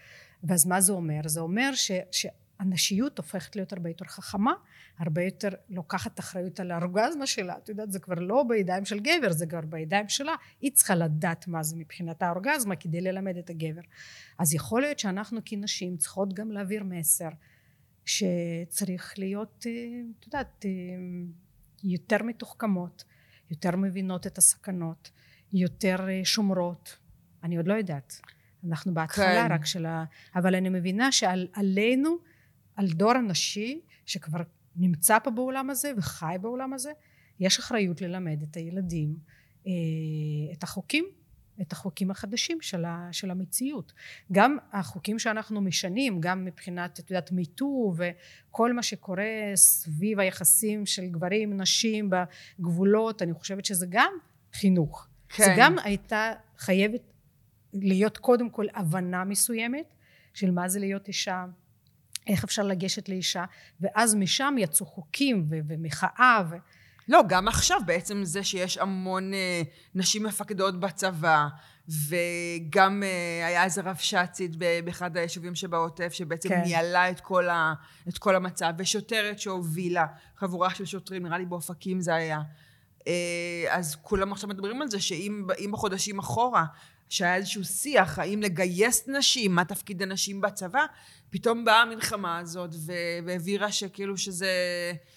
ואז 0.44 0.66
מה 0.66 0.80
זה 0.80 0.92
אומר? 0.92 1.20
זה 1.26 1.40
אומר 1.40 1.70
ש, 1.74 1.90
שהנשיות 2.10 3.18
הופכת 3.18 3.56
להיות 3.56 3.72
הרבה 3.72 3.90
יותר 3.90 4.04
חכמה, 4.04 4.52
הרבה 4.98 5.22
יותר 5.22 5.48
לוקחת 5.68 6.20
אחריות 6.20 6.60
על 6.60 6.70
האורגזמה 6.70 7.26
שלה. 7.26 7.56
את 7.56 7.68
יודעת, 7.68 7.92
זה 7.92 7.98
כבר 7.98 8.14
לא 8.14 8.44
בידיים 8.48 8.84
של 8.84 9.00
גבר, 9.00 9.32
זה 9.32 9.46
כבר 9.46 9.60
בידיים 9.60 10.08
שלה. 10.08 10.34
היא 10.60 10.72
צריכה 10.72 10.94
לדעת 10.94 11.48
מה 11.48 11.62
זה 11.62 11.76
מבחינת 11.76 12.22
האורגזמה 12.22 12.76
כדי 12.76 13.00
ללמד 13.00 13.36
את 13.36 13.50
הגבר. 13.50 13.82
אז 14.38 14.54
יכול 14.54 14.80
להיות 14.80 14.98
שאנחנו 14.98 15.40
כנשים 15.44 15.96
צריכות 15.96 16.32
גם 16.32 16.50
להעביר 16.50 16.84
מסר. 16.84 17.28
שצריך 18.04 19.18
להיות, 19.18 19.66
אה, 19.66 19.72
את 20.18 20.26
יודעת, 20.26 20.64
אה, 20.64 20.70
יותר 21.84 22.22
מתוחכמות, 22.22 23.04
יותר 23.50 23.76
מבינות 23.76 24.26
את 24.26 24.38
הסכנות, 24.38 25.10
יותר 25.52 26.08
אה, 26.08 26.20
שומרות. 26.24 26.96
אני 27.42 27.56
עוד 27.56 27.68
לא 27.68 27.74
יודעת. 27.74 28.20
אנחנו 28.68 28.94
בהתחלה 28.94 29.44
כן. 29.48 29.54
רק 29.54 29.66
של 29.66 29.86
ה... 29.86 30.04
אבל 30.34 30.54
אני 30.54 30.68
מבינה 30.68 31.12
שעלינו, 31.12 32.16
על 32.76 32.86
דור 32.88 33.12
הנשי, 33.12 33.80
שכבר 34.06 34.40
נמצא 34.76 35.18
פה 35.18 35.30
בעולם 35.30 35.70
הזה 35.70 35.92
וחי 35.96 36.36
בעולם 36.40 36.72
הזה, 36.72 36.92
יש 37.40 37.58
אחריות 37.58 38.00
ללמד 38.00 38.42
את 38.42 38.56
הילדים 38.56 39.16
את 40.52 40.62
החוקים 40.62 41.04
את 41.60 41.72
החוקים 41.72 42.10
החדשים 42.10 42.58
של, 42.60 42.84
ה, 42.84 43.08
של 43.12 43.30
המציאות. 43.30 43.92
גם 44.32 44.56
החוקים 44.72 45.18
שאנחנו 45.18 45.60
משנים, 45.60 46.20
גם 46.20 46.44
מבחינת, 46.44 47.00
את 47.00 47.10
יודעת, 47.10 47.32
מיטו 47.32 47.94
וכל 47.96 48.72
מה 48.72 48.82
שקורה 48.82 49.24
סביב 49.54 50.20
היחסים 50.20 50.86
של 50.86 51.06
גברים, 51.06 51.60
נשים, 51.60 52.10
בגבולות, 52.10 53.22
אני 53.22 53.34
חושבת 53.34 53.64
שזה 53.64 53.86
גם 53.88 54.12
חינוך. 54.52 55.06
כן. 55.28 55.44
זה 55.44 55.54
גם 55.58 55.78
הייתה 55.78 56.32
חייבת 56.58 57.00
להיות 57.74 58.18
קודם 58.18 58.50
כל 58.50 58.66
הבנה 58.74 59.24
מסוימת 59.24 59.94
של 60.34 60.50
מה 60.50 60.68
זה 60.68 60.80
להיות 60.80 61.08
אישה, 61.08 61.44
איך 62.26 62.44
אפשר 62.44 62.62
לגשת 62.62 63.08
לאישה, 63.08 63.44
ואז 63.80 64.14
משם 64.14 64.54
יצאו 64.58 64.86
חוקים 64.86 65.46
ומחאה 65.48 66.42
ו... 66.50 66.56
לא, 67.08 67.20
גם 67.28 67.48
עכשיו 67.48 67.80
בעצם 67.86 68.24
זה 68.24 68.42
שיש 68.42 68.78
המון 68.78 69.34
אה, 69.34 69.62
נשים 69.94 70.22
מפקדות 70.22 70.80
בצבא, 70.80 71.46
וגם 71.88 73.02
אה, 73.02 73.46
היה 73.46 73.64
איזה 73.64 73.82
רבש"צית 73.82 74.56
באחד 74.56 75.16
היישובים 75.16 75.54
שבעוטף, 75.54 76.12
שבעצם 76.12 76.48
כן. 76.48 76.62
ניהלה 76.62 77.10
את 77.10 77.20
כל, 77.20 77.48
ה, 77.48 77.74
את 78.08 78.18
כל 78.18 78.36
המצב, 78.36 78.72
ושוטרת 78.78 79.38
שהובילה, 79.38 80.06
חבורה 80.36 80.74
של 80.74 80.84
שוטרים, 80.84 81.22
נראה 81.22 81.38
לי 81.38 81.44
באופקים 81.44 82.00
זה 82.00 82.14
היה. 82.14 82.40
אה, 83.06 83.64
אז 83.68 83.96
כולם 84.02 84.32
עכשיו 84.32 84.48
מדברים 84.48 84.82
על 84.82 84.90
זה, 84.90 85.00
שאם 85.00 85.46
בחודשים 85.72 86.18
אחורה, 86.18 86.64
שהיה 87.08 87.36
איזשהו 87.36 87.64
שיח, 87.64 88.18
האם 88.18 88.42
לגייס 88.42 89.08
נשים, 89.08 89.54
מה 89.54 89.64
תפקיד 89.64 90.02
הנשים 90.02 90.40
בצבא, 90.40 90.84
פתאום 91.30 91.64
באה 91.64 91.82
המלחמה 91.82 92.38
הזאת 92.38 92.70
והבהירה 93.24 93.72
שכאילו 93.72 94.16
שזה, 94.16 94.52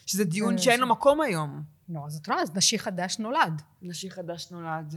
שזה 0.05 0.23
דיון 0.23 0.53
אה, 0.53 0.61
שאין 0.61 0.79
לו 0.79 0.87
מקום 0.87 1.21
היום. 1.21 1.76
לא, 1.89 2.05
אז 2.05 2.15
את 2.17 2.27
רואה, 2.27 2.41
אז 2.41 2.55
נשי 2.55 2.79
חדש 2.79 3.19
נולד. 3.19 3.61
נשי 3.81 4.09
חדש 4.09 4.51
נולד. 4.51 4.95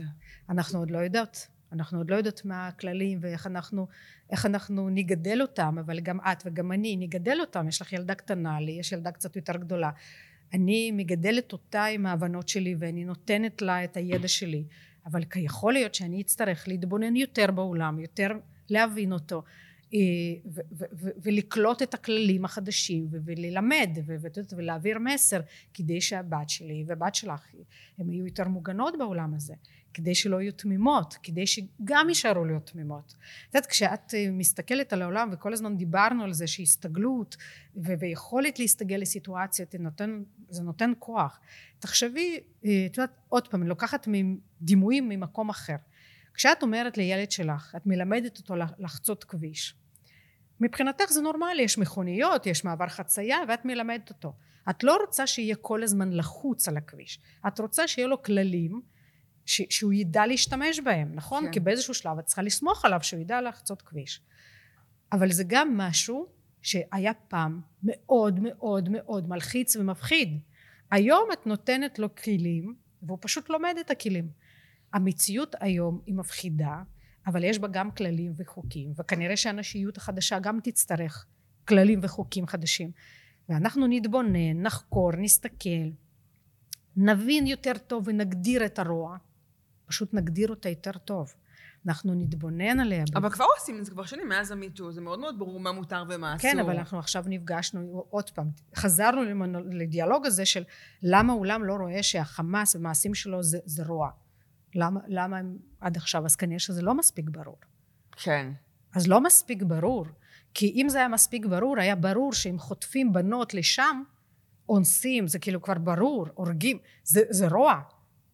אנחנו 0.49 0.79
עוד 0.79 0.91
לא 0.91 0.97
יודעות. 0.97 1.47
אנחנו 1.71 1.97
עוד 1.97 2.11
לא 2.11 2.15
יודעות 2.15 2.45
מה 2.45 2.67
הכללים 2.67 3.17
ואיך 3.21 3.47
אנחנו, 3.47 3.87
אנחנו 4.45 4.89
נגדל 4.89 5.41
אותם, 5.41 5.77
אבל 5.79 5.99
גם 5.99 6.19
את 6.19 6.43
וגם 6.45 6.71
אני 6.71 6.97
נגדל 6.97 7.37
אותם. 7.41 7.67
יש 7.67 7.81
לך 7.81 7.93
ילדה 7.93 8.15
קטנה, 8.15 8.59
לי 8.59 8.71
יש 8.71 8.91
ילדה 8.91 9.11
קצת 9.11 9.35
יותר 9.35 9.57
גדולה. 9.57 9.91
אני 10.53 10.91
מגדלת 10.91 11.53
אותה 11.53 11.85
עם 11.85 12.05
ההבנות 12.05 12.49
שלי 12.49 12.75
ואני 12.79 13.03
נותנת 13.03 13.61
לה 13.61 13.83
את 13.83 13.97
הידע 13.97 14.27
שלי. 14.27 14.63
אבל 15.05 15.21
יכול 15.35 15.73
להיות 15.73 15.95
שאני 15.95 16.21
אצטרך 16.21 16.67
להתבונן 16.67 17.15
יותר 17.15 17.51
בעולם, 17.51 17.99
יותר 17.99 18.29
להבין 18.69 19.13
אותו. 19.13 19.43
אה, 19.93 19.99
ולקלוט 20.97 21.81
את 21.81 21.93
הכללים 21.93 22.45
החדשים 22.45 23.07
וללמד 23.11 23.89
ולהעביר 24.55 24.99
מסר 24.99 25.39
כדי 25.73 26.01
שהבת 26.01 26.49
שלי 26.49 26.83
והבת 26.87 27.15
שלך 27.15 27.47
הן 27.97 28.09
יהיו 28.09 28.25
יותר 28.25 28.47
מוגנות 28.47 28.97
בעולם 28.97 29.33
הזה 29.33 29.53
כדי 29.93 30.15
שלא 30.15 30.41
יהיו 30.41 30.51
תמימות 30.51 31.17
כדי 31.23 31.47
שגם 31.47 32.05
יישארו 32.09 32.45
להיות 32.45 32.65
תמימות. 32.65 33.15
את 33.49 33.55
יודעת 33.55 33.65
כשאת 33.65 34.13
אה, 34.13 34.27
מסתכלת 34.31 34.93
על 34.93 35.01
העולם 35.01 35.29
וכל 35.31 35.53
הזמן 35.53 35.77
דיברנו 35.77 36.23
על 36.23 36.33
זה 36.33 36.47
שהסתגלות 36.47 37.37
ויכולת 37.75 38.59
להסתגל 38.59 38.95
לסיטואציות 38.95 39.75
זה 40.49 40.63
נותן 40.63 40.91
כוח. 40.99 41.39
תחשבי 41.79 42.39
אה, 42.65 42.85
את 42.85 42.97
יודעת 42.97 43.15
עוד 43.29 43.47
פעם 43.47 43.61
אני 43.61 43.69
לוקחת 43.69 44.07
דימויים 44.61 45.09
ממקום 45.09 45.49
אחר 45.49 45.75
כשאת 46.33 46.63
אומרת 46.63 46.97
לילד 46.97 47.31
שלך 47.31 47.75
את 47.77 47.85
מלמדת 47.85 48.37
אותו 48.37 48.55
לחצות 48.79 49.23
כביש 49.23 49.75
מבחינתך 50.61 51.05
זה 51.05 51.21
נורמלי, 51.21 51.61
יש 51.61 51.77
מכוניות, 51.77 52.45
יש 52.45 52.65
מעבר 52.65 52.87
חצייה 52.87 53.37
ואת 53.47 53.65
מלמדת 53.65 54.09
אותו. 54.09 54.33
את 54.69 54.83
לא 54.83 54.97
רוצה 55.05 55.27
שיהיה 55.27 55.55
כל 55.55 55.83
הזמן 55.83 56.13
לחוץ 56.13 56.67
על 56.67 56.77
הכביש, 56.77 57.19
את 57.47 57.59
רוצה 57.59 57.87
שיהיה 57.87 58.07
לו 58.07 58.23
כללים 58.23 58.81
ש- 59.45 59.61
שהוא 59.69 59.93
ידע 59.93 60.25
להשתמש 60.25 60.79
בהם, 60.79 61.11
נכון? 61.15 61.45
כן. 61.45 61.51
כי 61.51 61.59
באיזשהו 61.59 61.93
שלב 61.93 62.19
את 62.19 62.25
צריכה 62.25 62.41
לסמוך 62.41 62.85
עליו 62.85 62.99
שהוא 63.01 63.19
ידע 63.19 63.41
לחצות 63.41 63.81
כביש. 63.81 64.21
אבל 65.11 65.31
זה 65.31 65.43
גם 65.47 65.77
משהו 65.77 66.27
שהיה 66.61 67.13
פעם 67.13 67.61
מאוד 67.83 68.39
מאוד 68.39 68.89
מאוד 68.89 69.29
מלחיץ 69.29 69.75
ומפחיד. 69.75 70.39
היום 70.91 71.29
את 71.33 71.47
נותנת 71.47 71.99
לו 71.99 72.15
כלים 72.15 72.75
והוא 73.03 73.17
פשוט 73.21 73.49
לומד 73.49 73.75
את 73.79 73.91
הכלים. 73.91 74.29
המציאות 74.93 75.55
היום 75.59 76.01
היא 76.05 76.15
מפחידה 76.15 76.83
אבל 77.27 77.43
יש 77.43 77.59
בה 77.59 77.67
גם 77.67 77.91
כללים 77.91 78.33
וחוקים 78.37 78.93
וכנראה 78.97 79.37
שהנשיות 79.37 79.97
החדשה 79.97 80.39
גם 80.39 80.59
תצטרך 80.63 81.25
כללים 81.67 81.99
וחוקים 82.03 82.47
חדשים 82.47 82.91
ואנחנו 83.49 83.87
נתבונן, 83.87 84.61
נחקור, 84.61 85.11
נסתכל 85.17 85.89
נבין 86.95 87.47
יותר 87.47 87.73
טוב 87.87 88.03
ונגדיר 88.07 88.65
את 88.65 88.79
הרוע 88.79 89.17
פשוט 89.85 90.13
נגדיר 90.13 90.49
אותה 90.49 90.69
יותר 90.69 90.91
טוב 90.91 91.33
אנחנו 91.87 92.13
נתבונן 92.13 92.79
עליה. 92.79 93.03
אבל 93.15 93.29
כבר 93.29 93.45
עושים 93.59 93.79
את 93.79 93.85
זה 93.85 93.91
כבר 93.91 94.05
שנים 94.05 94.29
מאז 94.29 94.51
המיטו, 94.51 94.91
זה 94.91 95.01
מאוד 95.01 95.19
מאוד 95.19 95.39
ברור 95.39 95.59
מה 95.59 95.71
מותר 95.71 96.03
ומה 96.09 96.35
אסור. 96.35 96.51
כן, 96.51 96.59
אבל 96.59 96.77
אנחנו 96.77 96.99
עכשיו 96.99 97.23
נפגשנו 97.27 98.05
עוד 98.09 98.29
פעם, 98.29 98.49
חזרנו 98.75 99.21
לדיאלוג 99.71 100.25
הזה 100.25 100.45
של 100.45 100.63
למה 101.03 101.33
העולם 101.33 101.63
לא 101.63 101.73
רואה 101.73 102.03
שהחמאס 102.03 102.75
ומעשים 102.75 103.15
שלו 103.15 103.43
זה, 103.43 103.57
זה 103.65 103.83
רוע. 103.85 104.09
למה, 104.75 104.99
למה 105.07 105.37
הם 105.37 105.57
עד 105.79 105.97
עכשיו? 105.97 106.25
אז 106.25 106.35
כנראה 106.35 106.59
שזה 106.59 106.81
לא 106.81 106.93
מספיק 106.93 107.29
ברור. 107.29 107.57
כן. 108.11 108.51
אז 108.95 109.07
לא 109.07 109.21
מספיק 109.21 109.63
ברור. 109.63 110.05
כי 110.53 110.73
אם 110.75 110.89
זה 110.89 110.97
היה 110.97 111.07
מספיק 111.07 111.45
ברור, 111.45 111.79
היה 111.79 111.95
ברור 111.95 112.33
שאם 112.33 112.59
חוטפים 112.59 113.13
בנות 113.13 113.53
לשם, 113.53 114.03
אונסים, 114.69 115.27
זה 115.27 115.39
כאילו 115.39 115.61
כבר 115.61 115.73
ברור, 115.73 116.27
הורגים, 116.33 116.77
זה, 117.03 117.21
זה 117.29 117.47
רוע. 117.47 117.81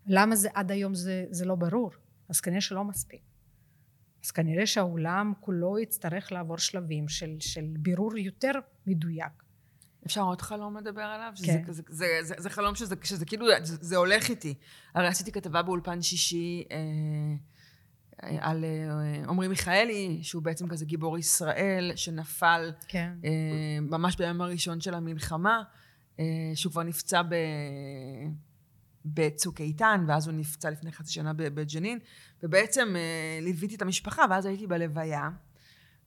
למה 0.07 0.35
זה 0.35 0.49
עד 0.53 0.71
היום 0.71 0.95
זה, 0.95 1.25
זה 1.29 1.45
לא 1.45 1.55
ברור? 1.55 1.91
אז 2.29 2.39
כנראה 2.41 2.61
שלא 2.61 2.83
מספיק. 2.83 3.21
אז 4.25 4.31
כנראה 4.31 4.65
שהעולם 4.65 5.33
כולו 5.39 5.79
יצטרך 5.79 6.31
לעבור 6.31 6.57
שלבים 6.57 7.07
של, 7.07 7.35
של 7.39 7.65
בירור 7.79 8.17
יותר 8.17 8.51
מדויק. 8.87 9.43
אפשר 10.05 10.21
עוד 10.21 10.41
חלום 10.41 10.77
לדבר 10.77 11.01
עליו? 11.01 11.33
כן. 11.35 11.63
שזה, 11.67 11.73
זה, 11.73 11.83
זה, 11.89 12.05
זה, 12.21 12.35
זה 12.37 12.49
חלום 12.49 12.75
שזה, 12.75 12.95
שזה 13.03 13.25
כאילו, 13.25 13.47
זה, 13.63 13.77
זה 13.81 13.97
הולך 13.97 14.29
איתי. 14.29 14.53
הרי 14.93 15.07
עשיתי 15.07 15.31
כתבה 15.31 15.61
באולפן 15.61 16.01
שישי 16.01 16.63
אה, 16.71 16.77
על 18.39 18.65
אה, 18.65 19.29
עמרי 19.29 19.47
מיכאלי, 19.47 20.19
שהוא 20.21 20.43
בעצם 20.43 20.67
כזה 20.67 20.85
גיבור 20.85 21.17
ישראל, 21.17 21.91
שנפל 21.95 22.71
כן. 22.87 23.13
אה, 23.25 23.29
ממש 23.81 24.15
ביום 24.15 24.41
הראשון 24.41 24.81
של 24.81 24.93
המלחמה, 24.93 25.63
אה, 26.19 26.25
שהוא 26.55 26.71
כבר 26.71 26.83
נפצע 26.83 27.21
ב... 27.21 27.35
בצוק 29.13 29.61
איתן, 29.61 30.05
ואז 30.07 30.27
הוא 30.27 30.35
נפצע 30.35 30.69
לפני 30.69 30.91
חצי 30.91 31.13
שנה 31.13 31.33
בג'נין, 31.33 31.99
ובעצם 32.43 32.95
אה, 32.95 33.39
ליוויתי 33.41 33.75
את 33.75 33.81
המשפחה, 33.81 34.25
ואז 34.29 34.45
הייתי 34.45 34.67
בלוויה, 34.67 35.29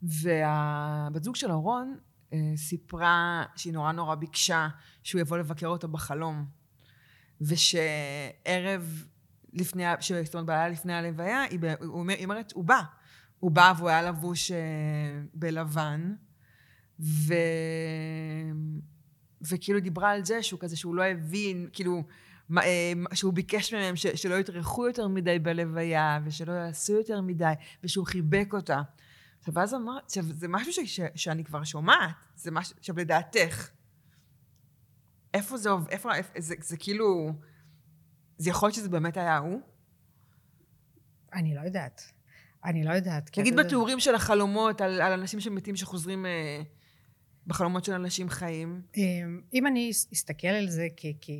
והבת 0.03 1.25
זוג 1.25 1.37
של 1.37 1.51
אורון 1.53 1.97
אה, 1.97 2.10
סיפרה 2.57 3.45
שהיא 3.57 3.73
נורא 3.73 3.93
נורא 3.93 4.15
ביקשה 4.15 4.69
שהוא 5.03 5.21
יבוא 5.21 5.39
לבקר 5.39 5.67
אותה 5.67 5.87
בחלום, 5.87 6.45
ושערב 7.41 9.05
לפני, 9.53 9.85
זאת 10.25 10.35
אומרת, 10.35 10.47
בלילה 10.47 10.69
לפני 10.69 10.95
הלוויה, 10.95 11.43
היא, 11.43 11.59
אומרת, 12.25 12.53
הוא 12.53 12.65
בא. 12.65 12.81
הוא 13.41 13.51
בא 13.51 13.73
והוא 13.77 13.89
היה 13.89 14.03
לבוש 14.03 14.51
אה, 14.51 14.59
בלבן, 15.35 16.15
ו... 17.01 17.35
וכאילו 19.51 19.81
דיברה 19.81 20.11
על 20.11 20.25
זה 20.25 20.43
שהוא 20.43 20.61
כזה, 20.61 20.77
שהוא 20.77 20.95
לא 20.95 21.03
הבין, 21.03 21.69
כאילו, 21.73 22.03
אה, 22.59 22.93
שהוא 23.15 23.33
ביקש 23.33 23.75
מהם 23.75 23.97
ש, 23.97 24.07
שלא 24.07 24.35
יטרחו 24.35 24.87
יותר 24.87 25.09
מדי 25.09 25.39
בלוויה, 25.39 26.21
ושלא 26.25 26.53
יעשו 26.53 26.93
יותר 26.93 27.21
מדי, 27.21 27.53
ושהוא 27.85 28.07
חיבק 28.07 28.53
אותה. 28.53 28.83
עכשיו, 29.41 29.55
ואז 29.55 29.75
אמרת, 29.75 30.05
עכשיו, 30.05 30.25
זה 30.25 30.49
משהו 30.49 30.73
ש, 30.73 30.79
ש, 30.85 31.01
שאני 31.15 31.45
כבר 31.45 31.65
שומעת, 31.65 32.15
זה 32.37 32.51
משהו, 32.51 32.75
עכשיו, 32.79 32.97
לדעתך, 32.99 33.71
איפה 35.35 35.57
זה, 35.57 35.71
איפה, 35.89 36.15
איפה 36.15 36.33
זה, 36.39 36.55
זה 36.61 36.77
כאילו, 36.77 37.33
זה 38.39 38.51
יכול 38.51 38.67
להיות 38.67 38.77
שזה 38.77 38.89
באמת 38.89 39.17
היה 39.17 39.39
הוא? 39.39 39.61
אני 41.33 41.55
לא 41.55 41.61
יודעת. 41.61 42.03
אני 42.65 42.85
לא 42.85 42.93
יודעת. 42.93 43.39
נגיד 43.39 43.57
בתיאורים 43.57 44.01
של 44.01 44.15
החלומות, 44.15 44.81
על, 44.81 45.01
על 45.01 45.13
אנשים 45.13 45.41
שמתים 45.41 45.77
שחוזרים 45.77 46.27
אה, 46.27 46.63
בחלומות 47.47 47.85
של 47.85 47.93
אנשים 47.93 48.29
חיים. 48.29 48.83
אה, 48.97 49.03
אם 49.55 49.67
אני 49.67 49.91
אסתכל 49.91 50.49
על 50.49 50.69
זה 50.69 50.89
כ... 50.97 51.07
כ... 51.21 51.31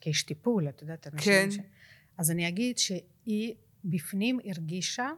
כאיש 0.00 0.22
טיפול, 0.22 0.68
את 0.68 0.82
יודעת, 0.82 1.06
אנשים 1.06 1.32
כן. 1.32 1.50
ש... 1.50 1.58
אז 2.18 2.30
אני 2.30 2.48
אגיד 2.48 2.78
שהיא 2.78 3.54
בפנים 3.84 4.38
הרגישה 4.44 5.10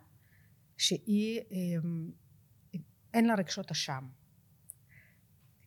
שהיא, 0.79 1.41
אמ, 1.51 2.11
אין 3.15 3.25
לה 3.25 3.35
רגשות 3.35 3.71
אשם. 3.71 4.09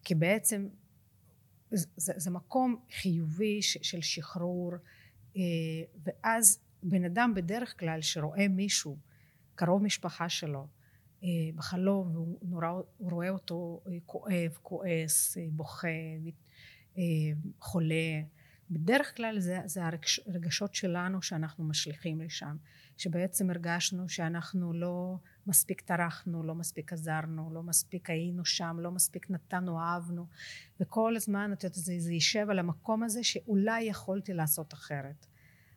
כי 0.04 0.16
בעצם 0.16 0.68
זה, 1.72 2.14
זה 2.18 2.32
מקום 2.32 2.86
חיובי 3.02 3.62
של 3.62 4.02
שחרור, 4.02 4.72
אה, 5.38 5.42
ואז 6.04 6.60
בן 6.84 7.06
אדם 7.06 7.34
בדרך 7.36 7.80
כלל 7.80 8.02
שרואה 8.02 8.48
מישהו, 8.48 8.98
קרוב 9.56 9.84
משפחה 9.84 10.30
שלו, 10.30 10.68
אה, 11.24 11.30
בחלום, 11.56 12.12
והוא 12.16 12.38
נורא, 12.42 12.68
הוא 12.98 13.12
רואה 13.12 13.30
אותו 13.30 13.82
אה, 13.88 13.92
כואב, 14.06 14.58
כועס, 14.62 15.38
בוכה, 15.52 15.88
חולה, 17.60 18.22
בדרך 18.72 19.18
כלל 19.18 19.40
זה, 19.40 19.60
זה 19.66 19.82
הרגשות 20.28 20.76
שלנו 20.76 21.22
שאנחנו 21.22 21.64
משליכים 21.64 22.22
לשם, 22.22 22.58
שבעצם 22.98 23.50
הרגשנו 23.50 24.10
שאנחנו 24.10 24.74
לא 24.74 25.18
מספיק 25.48 25.82
טרחנו, 25.82 26.44
לא 26.44 26.56
מספיק 26.56 26.94
עזרנו, 26.94 27.54
לא 27.54 27.64
מספיק 27.64 28.10
היינו 28.10 28.46
שם, 28.46 28.78
לא 28.80 28.92
מספיק 28.92 29.30
נתנו, 29.30 29.80
אהבנו, 29.80 30.26
וכל 30.80 31.16
הזמן 31.16 31.54
את 31.54 31.64
יודעת, 31.64 31.76
זה, 31.76 31.94
זה 31.98 32.14
יישב 32.14 32.50
על 32.50 32.60
המקום 32.60 33.04
הזה 33.04 33.24
שאולי 33.24 33.82
יכולתי 33.82 34.34
לעשות 34.34 34.74
אחרת. 34.74 35.26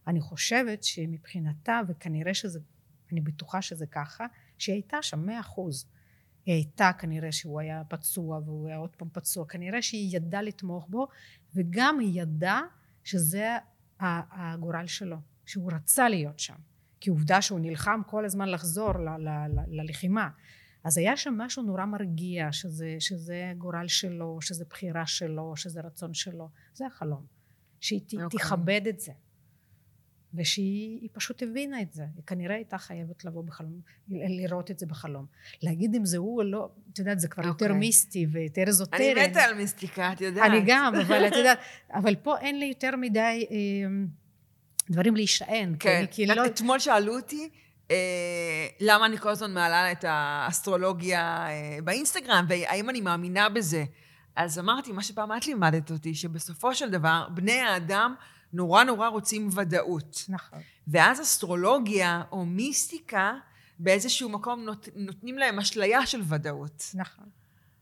אני 0.06 0.20
חושבת 0.20 0.84
שמבחינתה, 0.84 1.80
וכנראה 1.88 2.34
שזה, 2.34 2.60
אני 3.12 3.20
בטוחה 3.20 3.62
שזה 3.62 3.86
ככה, 3.86 4.26
שהיא 4.58 4.74
הייתה 4.74 5.02
שם 5.02 5.26
מאה 5.26 5.40
אחוז. 5.40 5.86
היא 6.46 6.54
הייתה 6.54 6.90
כנראה 6.98 7.32
שהוא 7.32 7.60
היה 7.60 7.82
פצוע 7.88 8.38
והוא 8.44 8.68
היה 8.68 8.76
עוד 8.76 8.96
פעם 8.96 9.08
פצוע, 9.12 9.46
כנראה 9.46 9.82
שהיא 9.82 10.16
ידעה 10.16 10.42
לתמוך 10.42 10.86
בו 10.88 11.08
וגם 11.54 11.98
היא 11.98 12.22
ידעה 12.22 12.62
שזה 13.04 13.56
הגורל 14.00 14.86
שלו, 14.86 15.16
שהוא 15.46 15.72
רצה 15.72 16.08
להיות 16.08 16.38
שם, 16.38 16.56
כי 17.00 17.10
עובדה 17.10 17.42
שהוא 17.42 17.60
נלחם 17.60 18.00
כל 18.06 18.24
הזמן 18.24 18.48
לחזור 18.48 18.92
ל- 18.92 19.08
ל- 19.08 19.48
ל- 19.48 19.80
ללחימה. 19.80 20.30
אז 20.84 20.98
היה 20.98 21.16
שם 21.16 21.34
משהו 21.38 21.62
נורא 21.62 21.84
מרגיע, 21.84 22.52
שזה, 22.52 22.96
שזה 22.98 23.52
גורל 23.58 23.88
שלו, 23.88 24.38
שזה 24.40 24.64
בחירה 24.70 25.06
שלו, 25.06 25.56
שזה 25.56 25.80
רצון 25.80 26.14
שלו. 26.14 26.48
זה 26.74 26.86
החלום. 26.86 27.26
שהיא 27.80 28.00
okay. 28.00 28.22
אוקיי. 28.22 28.40
תכבד 28.40 28.80
את 28.88 29.00
זה. 29.00 29.12
ושהיא 30.34 31.08
פשוט 31.12 31.42
הבינה 31.42 31.82
את 31.82 31.92
זה. 31.92 32.02
היא 32.16 32.22
כנראה 32.26 32.54
הייתה 32.54 32.78
חייבת 32.78 33.24
לבוא 33.24 33.44
בחלום, 33.44 33.80
לראות 34.08 34.70
את 34.70 34.78
זה 34.78 34.86
בחלום. 34.86 35.26
להגיד 35.62 35.94
אם 35.94 36.04
זה 36.04 36.18
הוא 36.18 36.42
או 36.42 36.46
לא, 36.46 36.68
את 36.92 36.98
יודעת, 36.98 37.20
זה 37.20 37.28
כבר 37.28 37.42
okay. 37.42 37.46
יותר 37.46 37.64
אוקיי. 37.64 37.78
מיסטי 37.78 38.26
ויותר 38.32 38.62
אזוטרי. 38.68 39.12
אני 39.12 39.28
מתה 39.28 39.42
על 39.44 39.54
מיסטיקה, 39.54 40.12
את 40.12 40.20
יודעת. 40.20 40.50
אני 40.50 40.62
גם, 40.66 40.94
אבל 40.94 41.26
את 41.26 41.32
יודעת, 41.36 41.58
אבל 41.92 42.14
פה 42.14 42.38
אין 42.38 42.58
לי 42.58 42.66
יותר 42.66 42.96
מדי 42.96 43.46
אה, 43.50 43.56
דברים 44.90 45.16
להישען. 45.16 45.76
כן, 45.78 46.04
כי 46.10 46.26
לא... 46.26 46.46
אתמול 46.46 46.78
שאלו 46.78 47.16
אותי, 47.16 47.48
אה, 47.90 47.96
למה 48.80 49.06
אני 49.06 49.18
כל 49.18 49.28
הזמן 49.28 49.54
מעלה 49.54 49.92
את 49.92 50.04
האסטרולוגיה 50.08 51.46
אה, 51.48 51.78
באינסטגרם, 51.84 52.46
והאם 52.48 52.90
אני 52.90 53.00
מאמינה 53.00 53.48
בזה. 53.48 53.84
אז 54.36 54.58
אמרתי, 54.58 54.92
מה 54.92 55.02
שפעם 55.02 55.36
את 55.36 55.46
לימדת 55.46 55.90
אותי, 55.90 56.14
שבסופו 56.14 56.74
של 56.74 56.90
דבר, 56.90 57.26
בני 57.34 57.60
האדם 57.60 58.14
נורא 58.54 58.84
נורא 58.84 59.08
רוצים 59.08 59.48
ודאות. 59.52 60.24
נכון. 60.28 60.58
ואז 60.88 61.20
אסטרולוגיה 61.20 62.22
או 62.32 62.46
מיסטיקה, 62.46 63.34
באיזשהו 63.78 64.28
מקום 64.28 64.64
נות, 64.64 64.88
נותנים 64.96 65.38
להם 65.38 65.58
אשליה 65.58 66.06
של 66.06 66.22
ודאות. 66.28 66.84
נכון. 66.94 67.24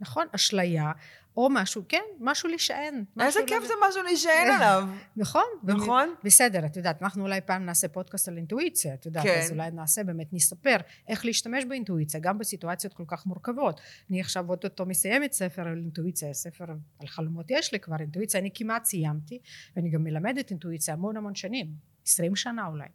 נכון, 0.01 0.27
אשליה, 0.35 0.93
או 1.37 1.49
משהו, 1.51 1.83
כן, 1.89 2.03
משהו 2.21 2.49
להישען. 2.49 3.05
איזה 3.21 3.41
כיף 3.47 3.65
זה 3.65 3.73
משהו 3.89 4.03
להישען 4.03 4.51
עליו. 4.57 4.89
נכון. 5.17 5.45
נכון. 5.63 6.15
בסדר, 6.25 6.67
את 6.67 6.77
יודעת, 6.77 7.03
אנחנו 7.03 7.23
אולי 7.23 7.41
פעם 7.41 7.65
נעשה 7.65 7.89
פודקאסט 7.89 8.29
על 8.29 8.37
אינטואיציה, 8.37 8.95
את 8.95 9.07
יודעת, 9.07 9.25
כן. 9.25 9.41
אז 9.45 9.51
אולי 9.51 9.71
נעשה, 9.71 10.05
באמת 10.05 10.33
נספר 10.33 10.77
איך 11.09 11.25
להשתמש 11.25 11.65
באינטואיציה, 11.65 12.21
גם 12.21 12.39
בסיטואציות 12.39 12.95
כל 12.95 13.05
כך 13.07 13.27
מורכבות. 13.27 13.81
אני 14.11 14.21
עכשיו 14.21 14.51
אוטוטו 14.51 14.87
מסיימת 14.87 15.33
ספר 15.33 15.63
על 15.63 15.77
אינטואיציה, 15.77 16.35
ספר 16.35 16.65
על 16.99 17.07
חלומות 17.07 17.47
יש 17.51 17.73
לי 17.73 17.81
כבר, 17.81 17.97
אינטואיציה, 18.01 18.41
אני 18.41 18.51
כמעט 18.55 18.85
סיימתי, 18.85 19.39
ואני 19.77 19.91
גם 19.91 20.05
מלמדת 20.05 20.51
אינטואיציה 20.51 20.95
המון 20.95 21.17
המון 21.17 21.35
שנים, 21.35 21.67
עשרים 22.07 22.37
שנה 22.37 22.67
אולי. 22.67 22.89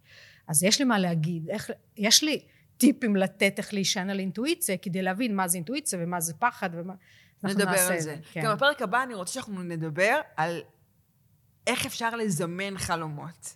אז 0.48 0.64
יש 0.64 0.80
לי 0.80 0.86
מה 0.86 1.00
להגיד, 1.00 1.50
איך, 1.50 1.72
יש 1.98 2.24
לי 2.24 2.42
טיפים 2.78 3.16
לתת 3.16 3.54
איך 3.58 3.74
להישען 3.74 4.10
על 4.10 4.20
אינטואיציה, 4.20 4.78
כדי 4.78 5.02
להבין 5.02 5.36
מה 5.36 5.48
זה 5.48 5.58
אינטואיציה 5.58 6.00
ומה 6.02 6.20
זה 6.20 6.34
פחד 6.34 6.70
ומה... 6.74 6.94
נדבר 7.44 7.80
על 7.80 8.00
זה. 8.00 8.16
כן. 8.32 8.42
גם 8.44 8.56
בפרק 8.56 8.82
הבא 8.82 9.04
אני 9.04 9.14
רוצה 9.14 9.34
שאנחנו 9.34 9.64
נדבר 9.64 10.20
על 10.38 10.62
איך 11.68 11.86
אפשר 11.86 12.16
לזמן 12.16 12.78
חלומות. 12.78 13.56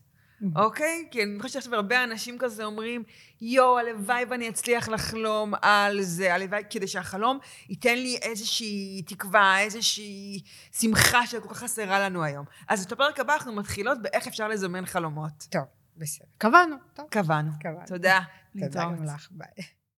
אוקיי? 0.56 1.08
כי 1.12 1.24
אני 1.24 1.40
חושבת 1.40 1.52
שעכשיו 1.52 1.76
הרבה 1.76 2.04
אנשים 2.04 2.38
כזה 2.40 2.66
אומרים, 2.66 3.04
יואו, 3.42 3.80
הלוואי 3.80 4.26
ואני 4.30 4.50
אצליח 4.50 4.90
לחלום 4.90 5.54
על 5.62 6.02
זה, 6.02 6.34
הלוואי, 6.34 6.64
כדי 6.70 6.88
שהחלום 6.88 7.40
ייתן 7.70 7.96
לי 7.96 8.18
איזושהי 8.22 9.02
תקווה, 9.08 9.60
איזושהי 9.60 10.42
שמחה 10.72 11.28
שכל 11.28 11.50
כך 11.50 11.58
חסרה 11.58 12.00
לנו 12.00 12.24
היום. 12.24 12.46
אז 12.68 12.84
את 12.84 12.92
הפרק 12.92 13.20
הבא 13.20 13.34
אנחנו 13.34 13.54
מתחילות 13.54 14.02
באיך 14.02 14.28
אפשר 14.28 14.48
לזמן 14.48 14.86
חלומות. 14.86 15.48
טוב, 15.50 15.64
בסדר. 15.98 16.28
קבענו. 16.38 16.76
קבענו. 17.10 17.52
קבענו. 17.60 17.88
תודה. 17.88 18.20
תודה 18.60 18.82
גם 18.82 19.04
לך, 19.04 19.28
ביי. 19.32 19.81